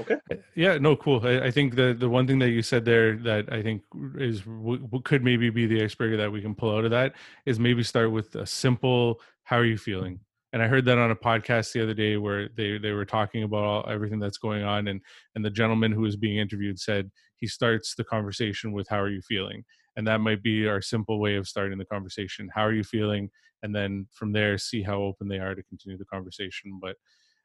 Okay. 0.00 0.16
Uh, 0.30 0.36
yeah. 0.54 0.78
No. 0.78 0.96
Cool. 0.96 1.20
I, 1.24 1.46
I, 1.46 1.50
think 1.50 1.74
the 1.74 1.94
the 1.98 2.08
one 2.08 2.26
thing 2.26 2.38
that 2.40 2.50
you 2.50 2.62
said 2.62 2.84
there 2.84 3.16
that 3.18 3.52
I 3.52 3.62
think 3.62 3.82
is 4.18 4.46
what 4.46 5.04
could 5.04 5.24
maybe 5.24 5.50
be 5.50 5.66
the 5.66 5.82
icebreaker 5.82 6.16
that 6.16 6.30
we 6.30 6.42
can 6.42 6.54
pull 6.54 6.76
out 6.76 6.84
of 6.84 6.90
that 6.90 7.14
is 7.46 7.58
maybe 7.58 7.82
start 7.82 8.10
with 8.12 8.34
a 8.34 8.46
simple 8.46 9.20
"How 9.44 9.56
are 9.56 9.64
you 9.64 9.78
feeling?" 9.78 10.20
And 10.52 10.62
I 10.62 10.68
heard 10.68 10.84
that 10.86 10.98
on 10.98 11.10
a 11.10 11.16
podcast 11.16 11.72
the 11.72 11.82
other 11.82 11.94
day 11.94 12.16
where 12.16 12.48
they 12.56 12.78
they 12.78 12.92
were 12.92 13.04
talking 13.04 13.42
about 13.42 13.64
all, 13.64 13.84
everything 13.88 14.18
that's 14.18 14.38
going 14.38 14.64
on, 14.64 14.88
and 14.88 15.00
and 15.34 15.44
the 15.44 15.50
gentleman 15.50 15.92
who 15.92 16.02
was 16.02 16.16
being 16.16 16.38
interviewed 16.38 16.78
said 16.78 17.10
he 17.36 17.46
starts 17.46 17.94
the 17.94 18.04
conversation 18.04 18.72
with 18.72 18.88
"How 18.88 19.00
are 19.00 19.10
you 19.10 19.22
feeling?" 19.22 19.64
and 19.96 20.06
that 20.06 20.20
might 20.20 20.42
be 20.42 20.66
our 20.66 20.82
simple 20.82 21.18
way 21.18 21.36
of 21.36 21.48
starting 21.48 21.78
the 21.78 21.84
conversation 21.84 22.50
how 22.54 22.62
are 22.64 22.72
you 22.72 22.84
feeling 22.84 23.30
and 23.62 23.74
then 23.74 24.06
from 24.12 24.32
there 24.32 24.58
see 24.58 24.82
how 24.82 25.00
open 25.00 25.28
they 25.28 25.38
are 25.38 25.54
to 25.54 25.62
continue 25.64 25.98
the 25.98 26.04
conversation 26.04 26.78
but 26.80 26.96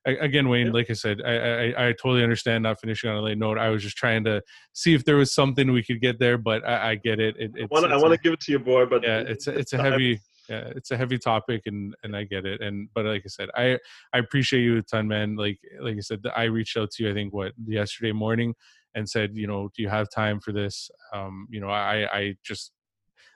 again 0.05 0.49
wayne 0.49 0.67
yeah. 0.67 0.73
like 0.73 0.89
i 0.89 0.93
said 0.93 1.21
I, 1.23 1.33
I, 1.33 1.87
I 1.87 1.91
totally 1.91 2.23
understand 2.23 2.63
not 2.63 2.79
finishing 2.79 3.09
on 3.09 3.17
a 3.17 3.21
late 3.21 3.37
note 3.37 3.57
i 3.57 3.69
was 3.69 3.83
just 3.83 3.97
trying 3.97 4.23
to 4.25 4.41
see 4.73 4.93
if 4.93 5.05
there 5.05 5.15
was 5.15 5.33
something 5.33 5.71
we 5.71 5.83
could 5.83 6.01
get 6.01 6.19
there 6.19 6.37
but 6.37 6.67
i, 6.67 6.91
I 6.91 6.95
get 6.95 7.19
it, 7.19 7.35
it 7.37 7.51
it's, 7.55 7.71
i 7.71 7.97
want 7.97 8.13
to 8.13 8.19
give 8.19 8.33
it 8.33 8.39
to 8.41 8.51
you 8.51 8.59
boy 8.59 8.85
but 8.85 9.03
yeah 9.03 9.19
it's 9.19 9.47
a, 9.47 9.57
it's 9.57 9.73
a 9.73 9.77
heavy 9.77 10.19
yeah, 10.49 10.69
it's 10.75 10.91
a 10.91 10.97
heavy 10.97 11.17
topic 11.17 11.61
and 11.65 11.95
and 12.03 12.15
I 12.15 12.25
get 12.25 12.45
it. 12.45 12.61
And 12.61 12.89
but 12.93 13.05
like 13.05 13.21
I 13.25 13.29
said, 13.29 13.49
I 13.55 13.77
I 14.11 14.17
appreciate 14.17 14.63
you 14.63 14.77
a 14.77 14.81
ton, 14.81 15.07
man. 15.07 15.37
Like 15.37 15.59
like 15.79 15.95
I 15.95 16.01
said, 16.01 16.21
I 16.35 16.43
reached 16.43 16.75
out 16.75 16.91
to 16.91 17.03
you. 17.03 17.09
I 17.09 17.13
think 17.13 17.33
what 17.33 17.53
yesterday 17.65 18.11
morning 18.11 18.53
and 18.93 19.09
said, 19.09 19.31
you 19.35 19.47
know, 19.47 19.69
do 19.73 19.81
you 19.81 19.87
have 19.87 20.09
time 20.09 20.41
for 20.41 20.51
this? 20.51 20.91
Um, 21.13 21.47
you 21.49 21.61
know, 21.61 21.69
I 21.69 22.07
I 22.11 22.35
just 22.43 22.73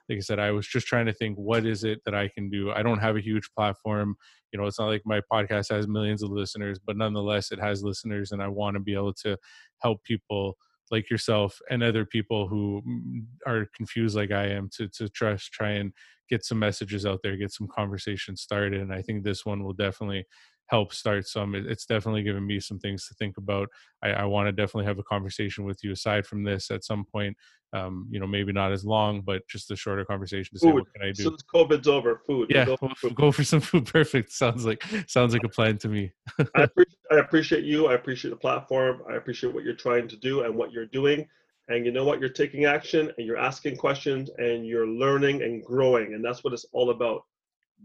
like 0.08 0.18
I 0.18 0.20
said, 0.20 0.38
I 0.38 0.50
was 0.50 0.66
just 0.66 0.86
trying 0.86 1.06
to 1.06 1.12
think, 1.12 1.36
what 1.36 1.66
is 1.66 1.84
it 1.84 2.00
that 2.04 2.14
I 2.14 2.28
can 2.28 2.48
do? 2.50 2.70
I 2.70 2.82
don't 2.82 3.00
have 3.00 3.16
a 3.16 3.20
huge 3.20 3.50
platform. 3.56 4.16
You 4.56 4.62
know, 4.62 4.68
it's 4.68 4.78
not 4.78 4.86
like 4.86 5.02
my 5.04 5.20
podcast 5.30 5.68
has 5.68 5.86
millions 5.86 6.22
of 6.22 6.30
listeners, 6.30 6.78
but 6.78 6.96
nonetheless, 6.96 7.52
it 7.52 7.60
has 7.60 7.84
listeners, 7.84 8.32
and 8.32 8.42
I 8.42 8.48
want 8.48 8.74
to 8.74 8.80
be 8.80 8.94
able 8.94 9.12
to 9.12 9.36
help 9.82 10.02
people 10.02 10.56
like 10.90 11.10
yourself 11.10 11.60
and 11.68 11.82
other 11.82 12.06
people 12.06 12.48
who 12.48 12.82
mm, 12.88 13.26
are 13.46 13.66
confused 13.76 14.16
like 14.16 14.30
I 14.30 14.46
am 14.46 14.70
to 14.76 14.88
to 14.88 15.10
trust 15.10 15.52
try 15.52 15.72
and 15.72 15.92
get 16.30 16.42
some 16.42 16.58
messages 16.58 17.04
out 17.04 17.20
there, 17.22 17.36
get 17.36 17.52
some 17.52 17.68
conversations 17.68 18.40
started. 18.40 18.80
And 18.80 18.94
I 18.94 19.02
think 19.02 19.24
this 19.24 19.44
one 19.44 19.62
will 19.62 19.74
definitely 19.74 20.24
help 20.68 20.92
start 20.92 21.26
some. 21.26 21.54
It's 21.54 21.86
definitely 21.86 22.22
given 22.22 22.46
me 22.46 22.60
some 22.60 22.78
things 22.78 23.06
to 23.08 23.14
think 23.14 23.36
about. 23.36 23.68
I, 24.02 24.10
I 24.10 24.24
want 24.24 24.48
to 24.48 24.52
definitely 24.52 24.86
have 24.86 24.98
a 24.98 25.04
conversation 25.04 25.64
with 25.64 25.82
you 25.82 25.92
aside 25.92 26.26
from 26.26 26.44
this 26.44 26.70
at 26.70 26.84
some 26.84 27.04
point. 27.04 27.36
Um, 27.72 28.08
you 28.10 28.20
know, 28.20 28.26
maybe 28.26 28.52
not 28.52 28.72
as 28.72 28.84
long, 28.84 29.20
but 29.20 29.42
just 29.48 29.70
a 29.70 29.76
shorter 29.76 30.04
conversation 30.04 30.56
to 30.56 30.60
food. 30.60 30.68
say 30.68 30.72
what 30.72 30.92
can 30.94 31.08
I 31.08 31.12
do. 31.12 31.24
Since 31.24 31.42
COVID's 31.52 31.88
over, 31.88 32.22
food. 32.26 32.48
Yeah, 32.50 32.64
we'll 32.66 32.76
go, 32.76 32.94
for, 32.96 33.10
go 33.10 33.32
for 33.32 33.44
some 33.44 33.60
food. 33.60 33.86
Perfect. 33.92 34.32
Sounds 34.32 34.64
like 34.64 34.82
sounds 35.06 35.32
like 35.32 35.44
a 35.44 35.48
plan 35.48 35.76
to 35.78 35.88
me. 35.88 36.12
I, 36.38 36.42
appreciate, 36.62 36.98
I 37.12 37.16
appreciate 37.16 37.64
you. 37.64 37.86
I 37.88 37.94
appreciate 37.94 38.30
the 38.30 38.36
platform. 38.36 39.02
I 39.10 39.16
appreciate 39.16 39.52
what 39.52 39.64
you're 39.64 39.74
trying 39.74 40.08
to 40.08 40.16
do 40.16 40.42
and 40.42 40.54
what 40.54 40.72
you're 40.72 40.86
doing 40.86 41.26
and 41.68 41.84
you 41.84 41.92
know 41.92 42.04
what 42.04 42.20
you're 42.20 42.28
taking 42.28 42.64
action 42.64 43.12
and 43.16 43.26
you're 43.26 43.36
asking 43.36 43.76
questions 43.76 44.30
and 44.38 44.66
you're 44.66 44.86
learning 44.86 45.42
and 45.42 45.64
growing 45.64 46.14
and 46.14 46.24
that's 46.24 46.44
what 46.44 46.52
it's 46.52 46.66
all 46.72 46.90
about 46.90 47.22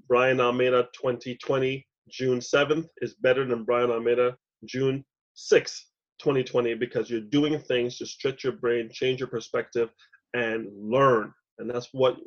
brian 0.07 0.39
almeida 0.39 0.87
2020 0.93 1.85
june 2.09 2.39
7th 2.39 2.87
is 3.01 3.15
better 3.15 3.45
than 3.45 3.63
brian 3.63 3.91
almeida 3.91 4.35
june 4.65 5.03
6th 5.35 5.79
2020 6.19 6.75
because 6.75 7.09
you're 7.09 7.21
doing 7.21 7.59
things 7.59 7.97
to 7.97 8.05
stretch 8.05 8.43
your 8.43 8.53
brain 8.53 8.89
change 8.91 9.19
your 9.19 9.29
perspective 9.29 9.89
and 10.33 10.67
learn 10.77 11.33
and 11.59 11.69
that's 11.69 11.89
what 11.91 12.17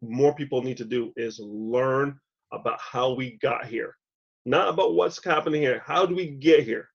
more 0.00 0.34
people 0.34 0.62
need 0.62 0.76
to 0.76 0.84
do 0.84 1.12
is 1.16 1.40
learn 1.42 2.18
about 2.52 2.78
how 2.80 3.12
we 3.12 3.38
got 3.42 3.66
here 3.66 3.94
not 4.46 4.68
about 4.68 4.94
what's 4.94 5.22
happening 5.24 5.62
here 5.62 5.82
how 5.84 6.04
do 6.06 6.14
we 6.14 6.28
get 6.28 6.62
here 6.62 6.88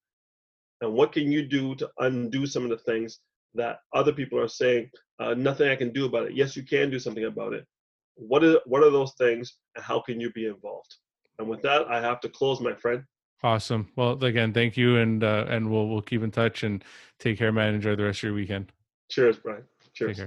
and 0.81 0.93
what 0.93 1.11
can 1.11 1.31
you 1.31 1.45
do 1.45 1.75
to 1.75 1.89
undo 1.99 2.45
some 2.45 2.63
of 2.63 2.69
the 2.69 2.77
things 2.77 3.19
that 3.55 3.79
other 3.93 4.13
people 4.13 4.39
are 4.39 4.47
saying 4.47 4.89
uh, 5.19 5.33
nothing 5.33 5.69
I 5.69 5.75
can 5.75 5.91
do 5.91 6.05
about 6.05 6.27
it. 6.27 6.35
Yes, 6.35 6.55
you 6.55 6.63
can 6.63 6.89
do 6.89 6.99
something 6.99 7.25
about 7.25 7.53
it. 7.53 7.65
What 8.15 8.43
are 8.43 8.59
what 8.65 8.83
are 8.83 8.91
those 8.91 9.13
things, 9.17 9.57
and 9.75 9.83
how 9.83 10.01
can 10.01 10.19
you 10.19 10.31
be 10.31 10.45
involved? 10.45 10.95
And 11.39 11.47
with 11.47 11.61
that, 11.61 11.87
I 11.87 12.01
have 12.01 12.19
to 12.21 12.29
close, 12.29 12.59
my 12.59 12.73
friend. 12.73 13.03
Awesome. 13.41 13.89
Well, 13.95 14.21
again, 14.23 14.53
thank 14.53 14.75
you, 14.75 14.97
and 14.97 15.23
uh, 15.23 15.45
and 15.47 15.71
we'll 15.71 15.87
we'll 15.87 16.01
keep 16.01 16.21
in 16.21 16.31
touch 16.31 16.63
and 16.63 16.83
take 17.19 17.37
care, 17.37 17.53
man. 17.53 17.73
Enjoy 17.73 17.95
the 17.95 18.03
rest 18.03 18.19
of 18.19 18.23
your 18.23 18.33
weekend. 18.33 18.71
Cheers, 19.09 19.37
Brian. 19.37 19.63
Cheers. 19.93 20.21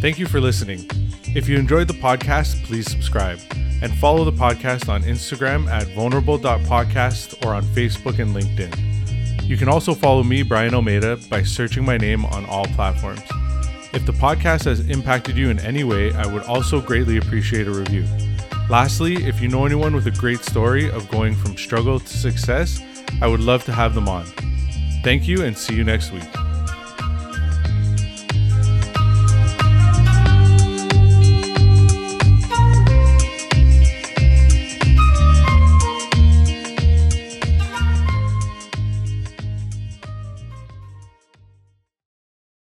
Thank 0.00 0.18
you 0.18 0.26
for 0.26 0.38
listening. 0.38 0.86
If 1.34 1.48
you 1.48 1.56
enjoyed 1.56 1.88
the 1.88 1.94
podcast, 1.94 2.62
please 2.66 2.90
subscribe 2.90 3.38
and 3.80 3.96
follow 3.96 4.24
the 4.24 4.32
podcast 4.32 4.90
on 4.90 5.02
Instagram 5.02 5.66
at 5.66 5.88
vulnerable.podcast 5.94 7.42
or 7.46 7.54
on 7.54 7.62
Facebook 7.64 8.18
and 8.18 8.36
LinkedIn. 8.36 8.93
You 9.46 9.58
can 9.58 9.68
also 9.68 9.94
follow 9.94 10.22
me, 10.22 10.42
Brian 10.42 10.74
Almeida, 10.74 11.18
by 11.28 11.42
searching 11.42 11.84
my 11.84 11.98
name 11.98 12.24
on 12.24 12.46
all 12.46 12.64
platforms. 12.66 13.20
If 13.92 14.06
the 14.06 14.12
podcast 14.12 14.64
has 14.64 14.80
impacted 14.88 15.36
you 15.36 15.50
in 15.50 15.60
any 15.60 15.84
way, 15.84 16.12
I 16.14 16.26
would 16.26 16.42
also 16.44 16.80
greatly 16.80 17.18
appreciate 17.18 17.66
a 17.66 17.70
review. 17.70 18.06
Lastly, 18.70 19.16
if 19.26 19.42
you 19.42 19.48
know 19.48 19.66
anyone 19.66 19.94
with 19.94 20.06
a 20.06 20.10
great 20.10 20.40
story 20.40 20.90
of 20.90 21.10
going 21.10 21.34
from 21.34 21.56
struggle 21.58 22.00
to 22.00 22.08
success, 22.08 22.80
I 23.20 23.26
would 23.26 23.40
love 23.40 23.64
to 23.64 23.72
have 23.72 23.94
them 23.94 24.08
on. 24.08 24.24
Thank 25.04 25.28
you 25.28 25.44
and 25.44 25.56
see 25.56 25.74
you 25.74 25.84
next 25.84 26.10
week. 26.10 26.43